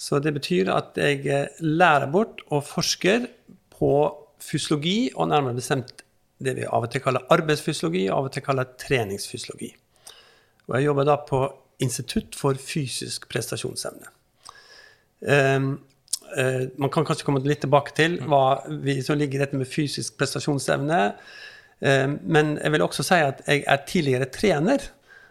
Så 0.00 0.24
det 0.24 0.32
betyr 0.40 0.72
at 0.72 0.96
jeg 0.96 1.28
eh, 1.28 1.64
lærer 1.68 2.08
bort 2.08 2.40
og 2.48 2.64
forsker 2.64 3.28
på 3.76 3.96
fysiologi, 4.40 5.10
og 5.14 5.28
nærmere 5.28 5.60
bestemt 5.60 5.99
det 6.40 6.56
vi 6.56 6.66
av 6.66 6.86
og 6.86 6.92
til 6.92 7.02
kaller 7.04 7.26
arbeidsfysiologi, 7.34 8.06
og 8.08 8.16
av 8.16 8.28
og 8.30 8.34
til 8.34 8.44
kaller 8.44 8.72
treningsfysiologi. 8.80 9.70
Og 10.68 10.76
jeg 10.78 10.88
jobber 10.88 11.08
da 11.08 11.18
på 11.26 11.44
Institutt 11.80 12.36
for 12.36 12.58
fysisk 12.60 13.24
prestasjonsevne. 13.30 14.10
Um, 15.20 15.70
uh, 16.36 16.66
man 16.80 16.92
kan 16.92 17.06
kanskje 17.08 17.24
komme 17.24 17.40
litt 17.44 17.62
tilbake 17.64 17.94
til 17.96 18.18
hva 18.28 18.60
vi, 18.84 18.98
som 19.04 19.16
ligger 19.16 19.38
i 19.38 19.42
dette 19.46 19.56
med 19.56 19.68
fysisk 19.68 20.18
prestasjonsevne. 20.20 21.00
Um, 21.80 22.18
men 22.28 22.58
jeg 22.58 22.74
vil 22.74 22.84
også 22.84 23.06
si 23.06 23.20
at 23.24 23.40
jeg 23.48 23.64
er 23.64 23.86
tidligere 23.88 24.28
trener. 24.32 24.84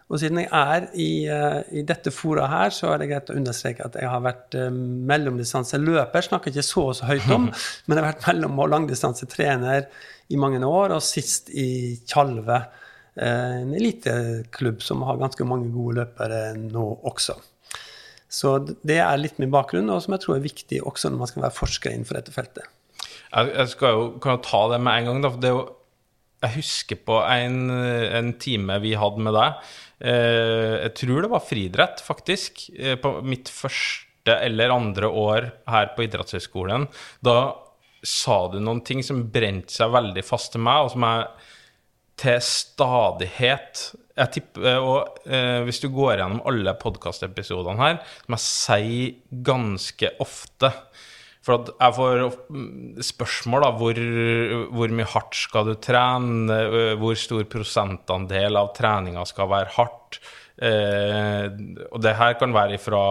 Og 0.10 0.18
siden 0.18 0.42
jeg 0.42 0.50
er 0.58 0.88
i, 0.98 1.12
uh, 1.30 1.62
i 1.70 1.86
dette 1.86 2.10
fora 2.10 2.48
her, 2.50 2.74
så 2.74 2.96
er 2.96 3.04
det 3.04 3.12
greit 3.12 3.30
å 3.30 3.38
understreke 3.38 3.86
at 3.86 3.98
jeg 4.02 4.10
har 4.10 4.24
vært 4.26 4.58
uh, 4.58 4.72
mellomdistanseløper. 4.74 6.26
Snakker 6.26 6.50
ikke 6.50 6.66
så 6.66 6.88
og 6.90 6.98
så 6.98 7.12
høyt 7.12 7.30
om, 7.36 7.52
men 7.86 7.94
jeg 7.94 8.02
har 8.02 8.16
vært 8.16 8.26
mellom- 8.32 8.64
og 8.66 8.74
langdistansetrener 8.74 9.86
i 10.30 10.40
mange 10.40 10.62
år. 10.66 10.96
Og 10.98 11.06
sist 11.06 11.52
i 11.52 12.00
Tjalve, 12.10 12.62
eh, 13.20 13.62
en 13.64 13.74
eliteklubb 13.78 14.84
som 14.86 15.06
har 15.08 15.22
ganske 15.22 15.48
mange 15.48 15.72
gode 15.74 16.04
løpere 16.04 16.54
nå 16.60 16.88
også. 17.10 17.38
Så 18.30 18.60
det 18.86 19.00
er 19.02 19.18
litt 19.18 19.40
min 19.42 19.52
bakgrunn, 19.54 19.90
og 19.90 20.04
som 20.06 20.14
jeg 20.14 20.26
tror 20.26 20.38
er 20.38 20.46
viktig 20.46 20.84
også 20.86 21.10
når 21.10 21.24
man 21.24 21.32
skal 21.32 21.46
være 21.48 21.58
forsker 21.58 21.96
innenfor 21.96 22.20
dette 22.20 22.34
feltet. 22.36 22.70
Jeg, 23.30 23.68
skal 23.74 23.94
jo, 23.94 24.08
kan 24.22 24.42
ta 24.46 24.64
det 24.72 24.80
med 24.82 25.02
en 25.02 25.10
gang. 25.10 25.22
Da. 25.24 25.32
for 25.34 25.42
Det 25.42 25.50
er 25.50 25.56
jo, 25.58 25.66
jeg 26.46 26.56
husker 26.60 27.00
på 27.06 27.20
en, 27.26 27.58
en 27.70 28.34
time 28.42 28.78
vi 28.86 28.96
hadde 28.98 29.26
med 29.26 29.38
deg. 29.38 29.70
Eh, 30.00 30.76
jeg 30.86 30.94
tror 31.02 31.26
det 31.26 31.32
var 31.34 31.46
friidrett, 31.46 32.04
faktisk. 32.06 32.70
Eh, 32.78 32.96
på 33.02 33.20
mitt 33.26 33.52
første 33.52 34.38
eller 34.46 34.74
andre 34.74 35.10
år 35.10 35.50
her 35.70 35.92
på 35.96 36.06
idrettshøyskolen. 36.06 36.88
Da 37.26 37.38
sa 38.06 38.42
du 38.52 38.60
noen 38.64 38.84
ting 38.86 39.02
som 39.06 39.26
brente 39.32 39.74
seg 39.76 39.92
veldig 39.94 40.24
fast 40.26 40.54
til 40.54 40.64
meg, 40.66 40.86
og 40.86 40.94
som 40.94 41.06
jeg 41.08 41.30
til 42.20 42.40
stadighet 42.44 43.84
jeg 44.20 44.32
tipper, 44.36 44.82
og 44.84 45.20
eh, 45.24 45.62
Hvis 45.68 45.80
du 45.84 45.88
går 45.94 46.20
gjennom 46.20 46.42
alle 46.50 46.76
podkastepisodene 46.80 47.80
her, 47.80 48.02
som 48.26 48.36
jeg 48.36 48.44
sier 48.46 49.44
ganske 49.48 50.12
ofte 50.20 50.72
For 51.46 51.70
jeg 51.72 51.96
får 51.96 52.26
mm, 52.52 53.00
spørsmål 53.08 53.64
da, 53.64 53.70
hvor, 53.80 54.02
hvor 54.76 54.96
mye 54.98 55.08
hardt 55.14 55.40
skal 55.40 55.70
du 55.70 55.78
trene, 55.80 56.60
eh, 56.66 56.98
hvor 57.00 57.16
stor 57.20 57.48
prosentandel 57.52 58.60
av 58.60 58.74
treninga 58.76 59.24
skal 59.30 59.50
være 59.54 59.74
hardt. 59.78 60.20
Eh, 60.60 61.48
og 61.88 62.04
det 62.04 62.18
her 62.20 62.36
kan 62.42 62.54
være 62.56 62.82
fra 62.84 63.04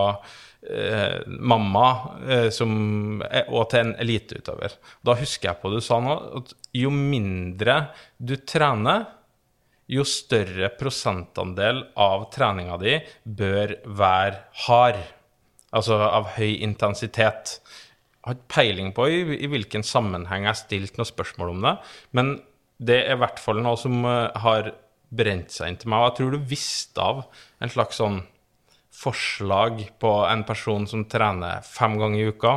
eh, 0.62 1.20
mamma 1.26 1.88
eh, 2.28 2.48
som, 2.54 3.20
og 3.22 3.68
til 3.70 3.84
en 3.84 3.94
eliteutøver. 4.00 4.74
Da 5.04 5.16
husker 5.18 5.50
jeg 5.50 5.60
på 5.62 5.72
du 5.72 5.78
sa 5.84 6.00
nå 6.02 6.16
at 6.40 6.54
jo 6.76 6.92
mindre 6.94 7.80
du 8.18 8.36
trener, 8.42 9.06
jo 9.88 10.04
større 10.04 10.68
prosentandel 10.76 11.80
av 11.96 12.26
treninga 12.34 12.76
di 12.82 12.98
bør 13.24 13.78
være 13.86 14.42
hard. 14.66 14.98
Altså 15.72 15.96
av 16.00 16.34
høy 16.36 16.58
intensitet. 16.64 17.58
Jeg 18.18 18.26
har 18.26 18.36
ikke 18.36 18.52
peiling 18.52 18.92
på 18.96 19.06
i, 19.08 19.22
i 19.40 19.48
hvilken 19.48 19.84
sammenheng 19.86 20.44
jeg 20.44 20.52
har 20.52 20.60
stilt 20.60 21.00
noe 21.00 21.08
spørsmål 21.08 21.54
om 21.54 21.64
det, 21.64 21.74
men 22.16 22.34
det 22.78 22.98
er 23.06 23.16
i 23.16 23.20
hvert 23.22 23.40
fall 23.42 23.62
noe 23.64 23.78
som 23.80 24.04
eh, 24.06 24.42
har 24.44 24.72
brent 25.08 25.54
seg 25.54 25.72
inn 25.72 25.78
til 25.80 25.90
meg. 25.92 26.02
Og 26.02 26.10
jeg 26.10 26.16
tror 26.18 26.34
du 26.34 26.50
visste 26.50 27.04
av 27.04 27.22
en 27.64 27.72
slags 27.72 28.00
sånn 28.00 28.20
forslag 28.98 29.84
på 30.02 30.12
en 30.26 30.42
person 30.44 30.86
som 30.90 31.04
trener 31.10 31.62
fem 31.66 31.94
ganger 32.00 32.18
i 32.20 32.32
uka, 32.32 32.54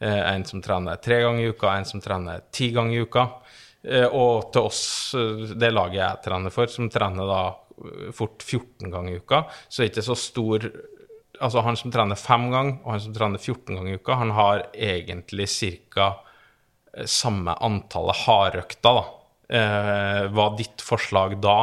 eh, 0.00 0.20
en 0.34 0.44
som 0.48 0.62
trener 0.64 0.96
tre 0.96 1.20
ganger 1.22 1.44
i 1.44 1.50
uka, 1.52 1.74
en 1.76 1.84
som 1.84 2.00
trener 2.00 2.40
ti 2.52 2.70
ganger 2.72 2.96
i 2.96 3.02
uka. 3.04 3.26
Eh, 3.84 4.06
Og 4.06 4.52
til 4.52 4.62
oss, 4.62 5.14
eh, 5.14 5.54
det 5.54 5.72
laget 5.72 6.00
jeg 6.00 6.22
trener 6.24 6.50
for, 6.50 6.66
som 6.66 6.88
trener 6.88 7.26
da 7.28 7.42
fort 8.14 8.42
14 8.42 8.90
ganger 8.90 9.12
i 9.12 9.16
uka, 9.20 9.44
så 9.68 9.82
er 9.82 9.88
det 9.88 9.96
ikke 9.96 10.08
så 10.14 10.16
stor 10.16 10.70
Altså 11.42 11.64
han 11.66 11.74
som 11.74 11.90
trener 11.90 12.14
fem 12.14 12.44
ganger, 12.48 12.76
og 12.84 12.92
han 12.92 13.00
som 13.00 13.12
trener 13.12 13.40
14 13.42 13.74
ganger 13.74 13.90
i 13.90 13.96
uka, 13.98 14.14
han 14.14 14.30
har 14.30 14.68
egentlig 14.72 15.48
ca. 15.50 16.20
samme 17.10 17.56
antallet 17.58 18.20
hardøkter, 18.22 19.00
da. 19.00 19.04
Eh, 19.50 20.28
var 20.30 20.54
ditt 20.56 20.78
forslag 20.80 21.40
da? 21.42 21.56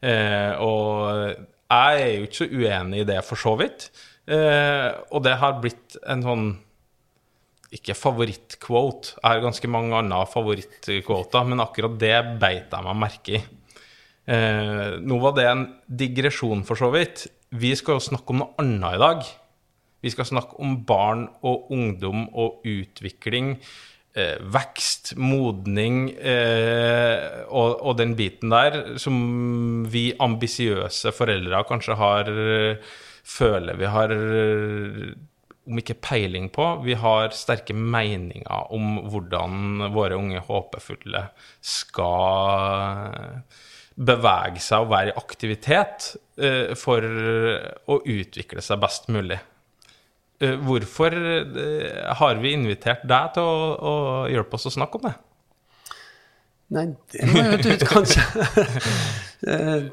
Eh, 0.00 0.54
og 0.62 1.34
jeg 1.68 2.00
er 2.02 2.14
jo 2.14 2.28
ikke 2.28 2.40
så 2.40 2.48
uenig 2.48 3.02
i 3.02 3.08
det, 3.08 3.18
for 3.26 3.40
så 3.40 3.54
vidt. 3.60 3.90
Eh, 4.28 4.88
og 5.12 5.22
det 5.24 5.36
har 5.40 5.60
blitt 5.62 5.98
en 6.08 6.24
sånn 6.24 6.48
ikke 7.74 7.96
favorittquote. 7.96 9.18
Jeg 9.18 9.28
har 9.28 9.44
ganske 9.44 9.68
mange 9.70 9.96
andre 9.96 10.22
favorittquoter, 10.32 11.48
men 11.48 11.64
akkurat 11.64 11.98
det 12.00 12.16
beit 12.40 12.72
jeg 12.72 12.86
meg 12.86 13.00
merke 13.02 13.36
i. 13.36 13.42
Eh, 14.28 14.96
nå 15.04 15.18
var 15.20 15.36
det 15.36 15.46
en 15.48 15.66
digresjon, 15.88 16.64
for 16.68 16.80
så 16.80 16.88
vidt. 16.92 17.26
Vi 17.52 17.74
skal 17.76 17.96
jo 17.96 18.06
snakke 18.08 18.32
om 18.32 18.42
noe 18.42 18.56
annet 18.60 18.96
i 18.96 19.02
dag. 19.02 19.28
Vi 20.04 20.12
skal 20.14 20.28
snakke 20.28 20.58
om 20.62 20.76
barn 20.88 21.26
og 21.42 21.72
ungdom 21.74 22.28
og 22.32 22.64
utvikling. 22.68 23.56
Eh, 24.16 24.38
vekst, 24.40 25.12
modning 25.20 26.08
eh, 26.16 27.44
og, 27.44 27.74
og 27.84 27.98
den 28.00 28.14
biten 28.18 28.50
der 28.50 28.96
som 28.98 29.18
vi 29.92 30.10
ambisiøse 30.18 31.12
foreldre 31.14 31.60
kanskje 31.68 31.98
har 32.00 32.30
Føler 33.28 33.76
vi 33.76 33.84
har 33.92 34.12
om 35.68 35.80
ikke 35.82 35.98
peiling 36.00 36.48
på, 36.48 36.64
vi 36.80 36.94
har 36.96 37.34
sterke 37.36 37.74
meninger 37.76 38.72
om 38.72 39.02
hvordan 39.12 39.90
våre 39.92 40.16
unge 40.16 40.40
håpefulle 40.46 41.26
skal 41.60 43.04
bevege 43.98 44.62
seg 44.62 44.84
og 44.84 44.92
være 44.92 45.12
i 45.12 45.18
aktivitet 45.18 46.08
eh, 46.40 46.74
for 46.78 47.04
å 47.04 48.00
utvikle 48.00 48.62
seg 48.64 48.80
best 48.82 49.08
mulig. 49.12 49.40
Eh, 50.38 50.54
Hvorfor 50.62 51.14
eh, 51.14 52.14
har 52.14 52.38
vi 52.42 52.52
invitert 52.54 53.02
deg 53.08 53.32
til 53.34 53.42
å, 53.42 53.72
å 53.74 53.94
hjelpe 54.30 54.58
oss 54.58 54.68
å 54.70 54.74
snakke 54.76 55.00
om 55.00 55.08
det? 55.08 55.14
Nei, 56.76 56.84
det 57.10 57.26
må 57.32 57.42
jeg 57.42 57.78
jo 57.80 57.88
kanskje 57.88 58.24
eh, 59.52 59.86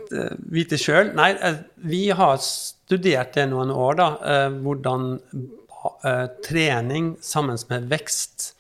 vite 0.54 0.78
sjøl. 0.78 1.14
Nei, 1.18 1.32
vi 1.88 2.04
har 2.14 2.38
studert 2.44 3.34
det 3.38 3.48
noen 3.50 3.72
år, 3.74 4.02
da. 4.02 4.10
Hvordan 4.60 5.14
trening 6.44 7.14
sammen 7.24 7.58
med 7.70 7.88
vekst 7.90 8.52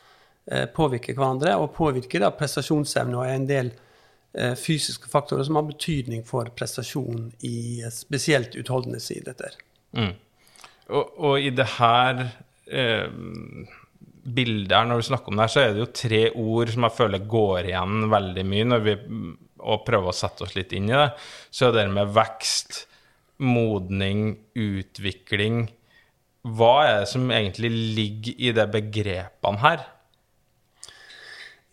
påvirker 0.77 1.17
hverandre, 1.17 1.55
og 1.57 1.73
påvirker 1.75 2.21
da 2.21 2.29
prestasjonsevne 2.37 3.17
og 3.17 3.25
en 3.27 3.47
del 3.49 3.71
fysiske 4.61 5.09
faktorer 5.09 5.47
som 5.47 5.57
har 5.57 5.65
betydning 5.67 6.21
for 6.27 6.51
prestasjon 6.55 7.31
i 7.49 7.81
spesielt 7.93 8.55
utholdenhetsidretter. 8.61 9.57
Og, 10.93 11.15
og 11.17 11.41
i 11.41 11.49
det 11.55 11.65
her 11.77 12.21
eh, 12.69 13.07
bildet 14.25 14.73
her, 14.75 14.85
når 14.89 15.01
vi 15.01 15.07
snakker 15.09 15.31
om 15.31 15.39
det 15.39 15.47
her, 15.47 15.53
så 15.53 15.63
er 15.63 15.73
det 15.73 15.83
jo 15.83 15.89
tre 15.93 16.21
ord 16.41 16.71
som 16.73 16.85
jeg 16.87 16.97
føler 16.99 17.25
går 17.29 17.71
igjen 17.71 18.05
veldig 18.11 18.45
mye 18.51 18.69
når 18.69 18.85
vi 18.85 18.95
og 19.65 19.85
prøver 19.85 20.11
å 20.11 20.15
sette 20.15 20.45
oss 20.45 20.53
litt 20.57 20.73
inn 20.77 20.91
i 20.91 20.95
det. 20.97 21.09
Så 21.53 21.71
det 21.73 21.87
med 21.89 22.13
vekst, 22.15 22.85
modning, 23.41 24.37
utvikling. 24.53 25.65
hva 26.45 26.73
er 26.85 26.99
det 27.01 27.09
som 27.09 27.31
egentlig 27.33 27.71
ligger 27.97 28.35
i 28.37 28.51
de 28.53 28.65
begrepene 28.69 29.61
her? 29.63 29.85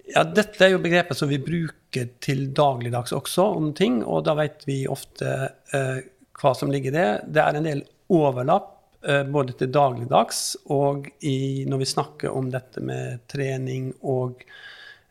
Ja, 0.09 0.25
dette 0.25 0.65
er 0.65 0.73
jo 0.73 0.83
begrepet 0.83 1.19
som 1.19 1.29
vi 1.31 1.39
bruker 1.39 2.09
til 2.25 2.49
dagligdags 2.57 3.13
også 3.13 3.45
om 3.61 3.71
ting, 3.77 4.01
og 4.03 4.25
da 4.27 4.35
vet 4.41 4.65
vi 4.67 4.83
ofte 4.91 5.29
eh, 5.77 6.01
hva 6.41 6.55
som 6.57 6.73
ligger 6.73 6.91
i 6.91 6.97
det. 6.97 7.11
Det 7.37 7.45
er 7.45 7.59
en 7.59 7.69
del 7.69 7.85
overlapp 8.13 8.72
både 9.03 9.57
til 9.59 9.71
dagligdags 9.75 10.43
og 10.71 11.09
i, 11.27 11.65
når 11.67 11.81
vi 11.81 11.89
snakker 11.91 12.31
om 12.31 12.51
dette 12.53 12.83
med 12.85 13.25
trening 13.31 13.89
og 14.07 14.45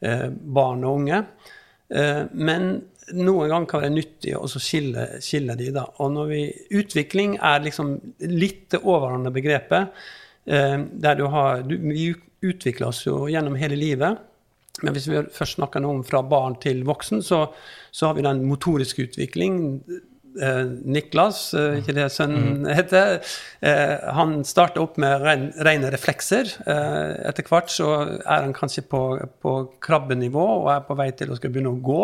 eh, 0.02 0.30
barn 0.30 0.86
og 0.86 1.02
unge. 1.02 1.22
Eh, 1.92 2.24
men 2.32 2.72
noen 3.12 3.52
ganger 3.52 3.68
kan 3.68 3.82
det 3.82 3.90
være 3.90 3.98
nyttig 3.98 4.34
å 4.38 4.48
skille, 4.52 5.08
skille 5.24 5.56
de. 5.60 5.70
da. 5.76 5.86
Og 6.04 6.20
vi, 6.32 6.46
Utvikling 6.78 7.38
er 7.38 7.64
liksom 7.66 7.96
litt 8.32 8.70
det 8.76 8.84
overordnede 8.84 9.36
begrepet. 9.36 10.04
Eh, 10.46 10.78
der 10.80 11.18
du 11.20 11.26
har, 11.34 11.64
du, 11.68 11.78
vi 11.78 12.12
utvikler 12.42 12.90
oss 12.90 13.06
jo 13.06 13.26
gjennom 13.30 13.58
hele 13.60 13.80
livet. 13.80 14.28
Men 14.82 14.96
hvis 14.96 15.10
vi 15.12 15.20
først 15.36 15.60
snakker 15.60 15.84
noe 15.84 16.00
om 16.00 16.06
fra 16.08 16.24
barn 16.26 16.56
til 16.62 16.86
voksen, 16.88 17.22
så, 17.26 17.44
så 17.92 18.08
har 18.08 18.16
vi 18.18 18.26
den 18.26 18.46
motoriske 18.48 19.10
utvikling. 19.10 19.60
Eh, 20.40 20.64
Niklas, 20.88 21.54
eh, 21.54 21.82
ikke 21.82 21.96
det 21.98 22.08
sønnen 22.14 22.64
heter, 22.72 23.20
eh, 23.60 23.98
han 24.16 24.40
starter 24.48 24.84
opp 24.84 24.98
med 25.02 25.26
ren, 25.26 25.50
rene 25.60 25.92
reflekser. 25.92 26.54
Eh, 26.64 27.28
etter 27.28 27.48
hvert 27.50 27.72
så 27.74 27.92
er 28.22 28.48
han 28.48 28.56
kanskje 28.56 28.86
på, 28.88 29.04
på 29.44 29.56
krabbenivå 29.84 30.48
og 30.62 30.72
er 30.76 30.88
på 30.88 30.98
vei 31.00 31.12
til 31.12 31.34
å 31.34 31.40
skal 31.40 31.52
begynne 31.52 31.76
å 31.76 31.84
gå. 31.84 32.04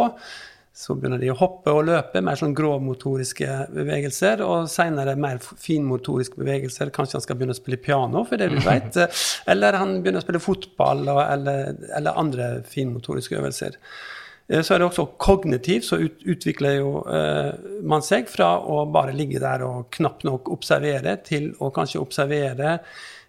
Så 0.77 0.93
begynner 0.93 1.17
de 1.17 1.31
å 1.33 1.37
hoppe 1.39 1.71
og 1.73 1.87
løpe, 1.87 2.21
mer 2.21 2.37
sånn 2.37 2.53
grovmotoriske 2.53 3.47
bevegelser. 3.73 4.43
Og 4.45 4.67
seinere 4.69 5.15
mer 5.17 5.39
finmotoriske 5.41 6.37
bevegelser. 6.37 6.91
Kanskje 6.93 7.17
han 7.17 7.23
skal 7.25 7.39
begynne 7.39 7.55
å 7.55 7.57
spille 7.57 7.79
piano, 7.81 8.21
for 8.27 8.37
det 8.37 8.51
du 8.53 8.59
vet. 8.61 8.99
Eller 9.49 9.79
han 9.79 9.95
begynner 10.03 10.21
å 10.21 10.27
spille 10.27 10.43
fotball, 10.43 11.07
eller, 11.23 11.73
eller 11.97 12.21
andre 12.21 12.51
finmotoriske 12.69 13.39
øvelser. 13.39 13.79
Eh, 14.49 14.61
Så 14.61 14.73
er 14.73 14.79
det 14.79 14.87
også 14.87 15.05
kognitiv, 15.19 15.81
så 15.83 15.99
ut, 15.99 16.23
utvikler 16.25 16.79
jo 16.79 17.03
eh, 17.11 17.53
man 17.83 18.01
seg 18.05 18.29
fra 18.31 18.55
å 18.59 18.85
bare 18.91 19.15
ligge 19.15 19.41
der 19.43 19.63
og 19.67 19.89
knapt 19.91 20.23
nok 20.27 20.51
observere, 20.53 21.17
til 21.23 21.53
å 21.59 21.71
kanskje 21.75 22.01
observere 22.01 22.77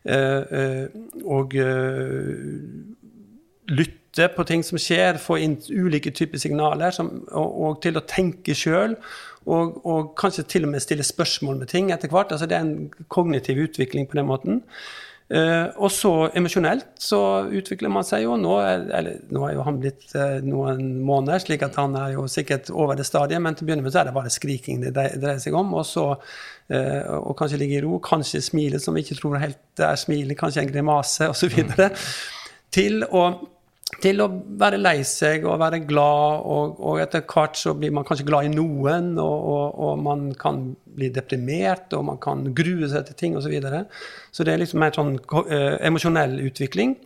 eh, 0.04 0.42
eh, 0.61 0.85
og 1.24 1.57
eh, 1.59 2.44
lytte 3.68 4.28
på 4.35 4.44
ting 4.48 4.62
som 4.64 4.78
skjer, 4.81 5.18
få 5.22 5.38
inn 5.42 5.59
ulike 5.68 6.11
typer 6.14 6.40
signaler, 6.40 6.94
som, 6.94 7.11
og, 7.28 7.59
og 7.66 7.83
til 7.85 7.98
å 7.98 8.07
tenke 8.09 8.57
sjøl. 8.57 8.96
Og, 9.48 9.78
og 9.88 10.09
kanskje 10.18 10.42
til 10.44 10.66
og 10.66 10.72
med 10.74 10.83
stille 10.85 11.04
spørsmål 11.07 11.62
med 11.62 11.70
ting 11.70 11.87
etter 11.94 12.11
hvert. 12.12 12.33
altså 12.35 12.44
Det 12.46 12.57
er 12.57 12.66
en 12.66 13.07
kognitiv 13.09 13.62
utvikling 13.62 14.09
på 14.11 14.18
den 14.18 14.26
måten. 14.28 14.59
Eh, 15.29 15.67
og 15.77 15.91
så 15.93 16.11
emosjonelt 16.33 16.87
så 17.05 17.21
utvikler 17.53 17.93
man 17.93 18.07
seg 18.07 18.25
jo. 18.25 18.37
Nå 18.41 18.55
er, 18.62 18.87
eller, 18.97 19.19
nå 19.35 19.43
er 19.45 19.57
jo 19.59 19.67
han 19.67 19.81
blitt 19.83 20.07
uh, 20.17 20.38
noen 20.45 21.03
måneder, 21.05 21.43
slik 21.45 21.67
at 21.67 21.77
han 21.81 21.97
er 22.01 22.14
jo 22.14 22.25
sikkert 22.33 22.71
over 22.73 22.97
det 22.97 23.05
stadiet, 23.09 23.43
men 23.45 23.57
til 23.57 23.67
å 23.67 23.69
begynne 23.69 23.85
med 23.85 23.93
så 23.93 24.03
er 24.03 24.09
det 24.09 24.17
bare 24.17 24.33
skriking 24.33 24.81
det 24.87 24.95
dreier 24.97 25.43
seg 25.43 25.59
om. 25.59 25.75
Og 25.77 25.85
så 25.88 26.07
uh, 26.14 27.05
og 27.19 27.37
kanskje 27.41 27.61
ligge 27.61 27.77
i 27.81 27.85
ro, 27.85 28.01
kanskje 28.05 28.41
smile 28.45 28.81
som 28.81 28.97
vi 28.97 29.05
ikke 29.05 29.19
tror 29.21 29.37
helt 29.43 29.85
er 29.85 30.01
smilet, 30.01 30.38
kanskje 30.41 30.64
en 30.64 30.73
grimase 30.73 31.29
osv. 31.29 31.61
Til 32.79 33.05
å 33.05 33.29
til 34.03 34.20
å 34.20 34.29
være 34.61 34.79
lei 34.81 34.98
seg 35.07 35.46
og 35.48 35.59
være 35.62 35.81
glad, 35.88 36.42
og, 36.44 36.81
og 36.85 37.01
etter 37.03 37.24
hvert 37.27 37.57
så 37.59 37.72
blir 37.79 37.94
man 37.96 38.05
kanskje 38.07 38.27
glad 38.29 38.46
i 38.46 38.53
noen, 38.53 39.14
og, 39.22 39.46
og, 39.53 39.79
og 39.87 40.03
man 40.05 40.27
kan 40.38 40.61
bli 40.98 41.09
deprimert, 41.14 41.88
og 41.96 42.05
man 42.11 42.20
kan 42.22 42.44
grue 42.57 42.90
seg 42.90 43.09
til 43.09 43.18
ting 43.18 43.38
osv. 43.38 43.48
Så, 43.48 43.55
videre. 43.55 43.85
så 44.31 44.44
det 44.44 44.53
er 44.53 44.61
liksom 44.61 44.83
mer 44.85 44.92
sånn 44.94 45.14
eh, 45.46 45.79
emosjonell 45.88 46.37
utvikling. 46.44 46.98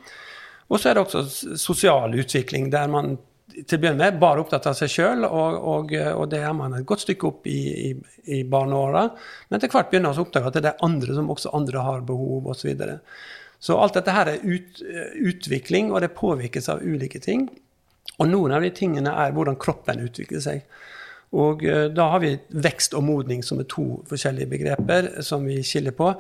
Og 0.73 0.81
så 0.81 0.91
er 0.91 0.99
det 0.99 1.05
også 1.05 1.55
sosial 1.61 2.17
utvikling, 2.19 2.71
der 2.73 2.91
man 2.91 3.15
til 3.53 3.77
å 3.77 3.81
begynne 3.83 4.01
med 4.01 4.19
bare 4.21 4.41
opptatt 4.43 4.67
av 4.71 4.77
seg 4.77 4.91
sjøl, 4.91 5.27
og, 5.29 5.59
og, 5.69 5.93
og 5.93 6.25
det 6.33 6.41
er 6.41 6.55
man 6.57 6.75
et 6.79 6.87
godt 6.89 7.05
stykke 7.05 7.29
opp 7.29 7.47
i, 7.51 7.61
i, 7.91 7.93
i 8.39 8.41
barneåra. 8.49 9.05
Men 9.49 9.59
etter 9.59 9.71
hvert 9.73 9.91
begynner 9.93 10.11
man 10.11 10.19
å 10.19 10.27
oppdage 10.27 10.51
at 10.51 10.59
det 10.59 10.73
er 10.73 10.85
andre 10.87 11.17
som 11.19 11.31
også 11.33 11.53
andre 11.59 11.85
har 11.85 12.05
behov, 12.09 12.49
osv. 12.49 12.63
Så, 12.63 12.71
videre. 12.71 12.99
Så 13.63 13.77
alt 13.79 13.95
dette 13.95 14.15
her 14.15 14.33
er 14.33 14.43
ut, 14.43 14.81
utvikling, 15.23 15.93
og 15.93 16.03
det 16.03 16.17
påvirkes 16.19 16.67
av 16.73 16.83
ulike 16.83 17.21
ting. 17.23 17.47
Og 18.19 18.27
noen 18.27 18.55
av 18.57 18.65
de 18.65 18.73
tingene 18.75 19.13
er 19.23 19.35
hvordan 19.35 19.61
kroppen 19.61 20.03
utvikler 20.03 20.43
seg. 20.43 20.65
Og 21.33 21.63
eh, 21.65 21.87
da 21.89 22.11
har 22.13 22.21
vi 22.21 22.35
vekst 22.65 22.93
og 22.97 23.07
modning 23.07 23.41
som 23.45 23.61
er 23.63 23.69
to 23.71 24.03
forskjellige 24.11 24.51
begreper 24.51 25.09
som 25.25 25.47
vi 25.49 25.63
skiller 25.65 25.95
på. 25.97 26.11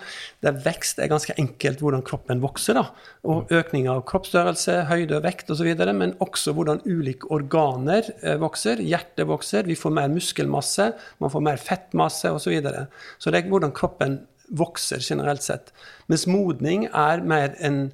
Der 0.44 0.56
vekst 0.64 1.02
er 1.02 1.10
ganske 1.12 1.36
enkelt 1.40 1.82
hvordan 1.84 2.04
kroppen 2.06 2.40
vokser. 2.44 2.78
da, 2.78 2.86
Og 3.28 3.52
økning 3.52 3.90
av 3.92 4.06
kroppsstørrelse, 4.08 4.86
høyde 4.88 5.18
og 5.18 5.26
vekt 5.26 5.52
osv. 5.52 5.68
Men 5.92 6.16
også 6.24 6.56
hvordan 6.56 6.80
ulike 6.86 7.28
organer 7.28 8.08
eh, 8.22 8.38
vokser. 8.40 8.80
Hjertet 8.80 9.28
vokser, 9.28 9.68
vi 9.68 9.76
får 9.76 9.92
mer 10.00 10.08
muskelmasse, 10.12 10.92
man 11.20 11.32
får 11.32 11.44
mer 11.44 11.60
fettmasse 11.60 12.32
osv. 12.32 12.40
Så, 12.42 12.50
videre. 12.50 12.86
så 13.22 13.30
det 13.30 13.38
er 13.38 13.52
hvordan 13.52 13.70
kroppen 13.76 14.16
vokser 14.52 15.02
generelt 15.02 15.42
sett. 15.42 15.72
Mens 16.12 16.28
modning 16.30 16.88
er 16.92 17.24
mer 17.26 17.56
en 17.60 17.86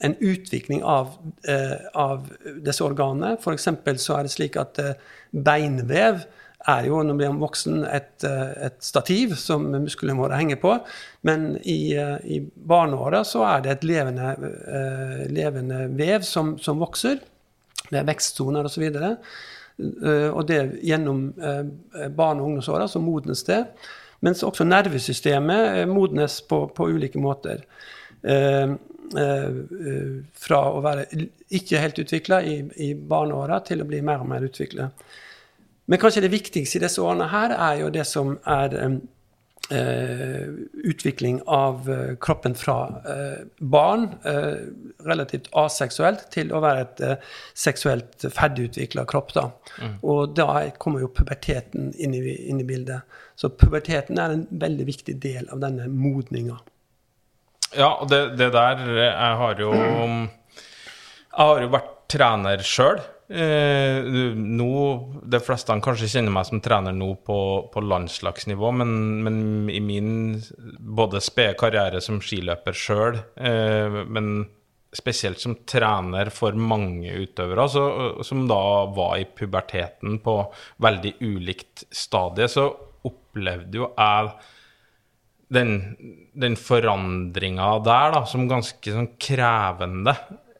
en 0.00 0.16
utvikling 0.20 0.82
av, 0.84 1.08
eh, 1.44 1.76
av 1.92 2.28
disse 2.64 2.84
organene. 2.84 3.36
F.eks. 3.36 3.68
så 4.00 4.16
er 4.16 4.24
det 4.24 4.32
slik 4.32 4.56
at 4.56 4.80
eh, 4.80 4.94
beinvev 5.30 6.22
er 6.68 6.88
jo 6.88 7.00
når 7.00 7.10
man 7.10 7.20
blir 7.20 7.36
voksen 7.42 7.84
et, 7.88 8.24
eh, 8.24 8.52
et 8.68 8.78
stativ 8.84 9.34
som 9.40 9.66
musklene 9.74 10.16
våre 10.16 10.40
henger 10.40 10.60
på. 10.62 10.72
Men 11.28 11.52
i, 11.60 11.92
eh, 11.92 12.16
i 12.24 12.40
barneåra 12.40 13.22
så 13.28 13.44
er 13.50 13.66
det 13.66 13.74
et 13.74 13.86
levende, 13.92 14.32
eh, 14.80 15.22
levende 15.28 15.84
vev 16.00 16.24
som, 16.24 16.56
som 16.58 16.80
vokser. 16.80 17.20
Det 17.90 18.00
er 18.00 18.08
vekstsoner 18.08 18.64
osv. 18.64 18.88
Og, 18.88 19.00
så 19.00 19.16
og 19.80 20.42
det 20.48 20.60
gjennom 20.84 21.26
eh, 21.40 22.08
barne- 22.08 22.40
og 22.40 22.50
ungdomsåra 22.50 22.88
så 22.88 23.00
modnes 23.04 23.44
det. 23.44 23.66
Mens 24.26 24.44
også 24.44 24.66
nervesystemet 24.68 25.80
eh, 25.80 25.88
modnes 25.88 26.40
på, 26.48 26.64
på 26.76 26.88
ulike 26.92 27.20
måter. 27.20 27.64
Eh, 28.22 28.74
eh, 29.22 29.48
fra 30.44 30.60
å 30.70 30.82
være 30.84 31.06
ikke 31.56 31.80
helt 31.80 32.02
utvikla 32.02 32.42
i, 32.44 32.58
i 32.88 32.92
barneåra 32.94 33.62
til 33.66 33.82
å 33.82 33.88
bli 33.88 34.02
mer 34.04 34.22
og 34.24 34.30
mer 34.32 34.44
utvikla. 34.46 34.90
Men 35.90 35.98
kanskje 35.98 36.22
det 36.26 36.34
viktigste 36.34 36.78
i 36.78 36.84
disse 36.84 37.02
årene 37.02 37.30
her 37.32 37.56
er 37.56 37.80
jo 37.80 37.88
det 37.94 38.04
som 38.06 38.36
er 38.46 38.76
eh, 38.78 39.00
utvikling 39.70 41.40
av 41.46 41.90
eh, 41.90 42.16
kroppen 42.16 42.54
fra 42.54 42.88
eh, 43.06 43.44
barn, 43.58 44.08
eh, 44.24 44.56
relativt 45.06 45.48
aseksuelt, 45.56 46.26
til 46.34 46.52
å 46.52 46.62
være 46.64 46.82
et 46.84 47.02
eh, 47.06 47.28
seksuelt 47.54 48.26
ferdigutvikla 48.34 49.04
kropp. 49.10 49.34
Da. 49.36 49.46
Og 50.02 50.34
da 50.36 50.64
kommer 50.82 51.04
jo 51.04 51.12
puberteten 51.14 51.92
inn 51.98 52.16
i, 52.18 52.22
inn 52.50 52.60
i 52.62 52.66
bildet. 52.66 53.06
Så 53.38 53.52
puberteten 53.54 54.18
er 54.18 54.34
en 54.34 54.44
veldig 54.50 54.88
viktig 54.88 55.16
del 55.22 55.48
av 55.52 55.62
denne 55.62 55.88
modninga. 55.92 56.58
Ja, 57.76 57.94
og 58.00 58.10
det, 58.10 58.34
det 58.34 58.50
der 58.50 58.80
Jeg 58.98 59.34
har 59.38 59.60
jo 59.62 59.70
Jeg 61.30 61.46
har 61.46 61.60
jo 61.62 61.70
vært 61.70 61.96
trener 62.10 62.62
sjøl. 62.66 62.98
Eh, 63.30 64.04
nå, 64.34 64.72
De 65.22 65.38
fleste 65.38 65.74
kanskje 65.84 66.08
kjenner 66.10 66.34
meg 66.34 66.48
som 66.48 66.62
trener 66.62 66.94
nå 66.96 67.12
på, 67.22 67.36
på 67.70 67.82
landslagsnivå, 67.86 68.72
men, 68.80 68.94
men 69.22 69.36
i 69.70 69.78
min 69.84 70.40
både 70.98 71.22
spede 71.22 71.54
karriere 71.60 72.00
som 72.02 72.18
skiløper 72.24 72.74
sjøl, 72.74 73.20
eh, 73.38 74.00
men 74.10 74.48
spesielt 74.90 75.38
som 75.38 75.54
trener 75.62 76.32
for 76.34 76.58
mange 76.58 77.12
utøvere, 77.22 77.68
så, 77.70 77.84
som 78.26 78.48
da 78.50 78.62
var 78.96 79.20
i 79.20 79.28
puberteten 79.38 80.18
på 80.24 80.34
veldig 80.82 81.14
ulikt 81.22 81.84
stadie, 81.94 82.50
så 82.50 82.66
opplevde 83.06 83.78
jo 83.78 83.92
jeg 83.94 84.32
den, 85.54 85.72
den 86.34 86.58
forandringa 86.58 87.70
der 87.86 88.18
da, 88.18 88.24
som 88.26 88.50
ganske 88.50 88.98
sånn 88.98 89.12
krevende 89.22 90.16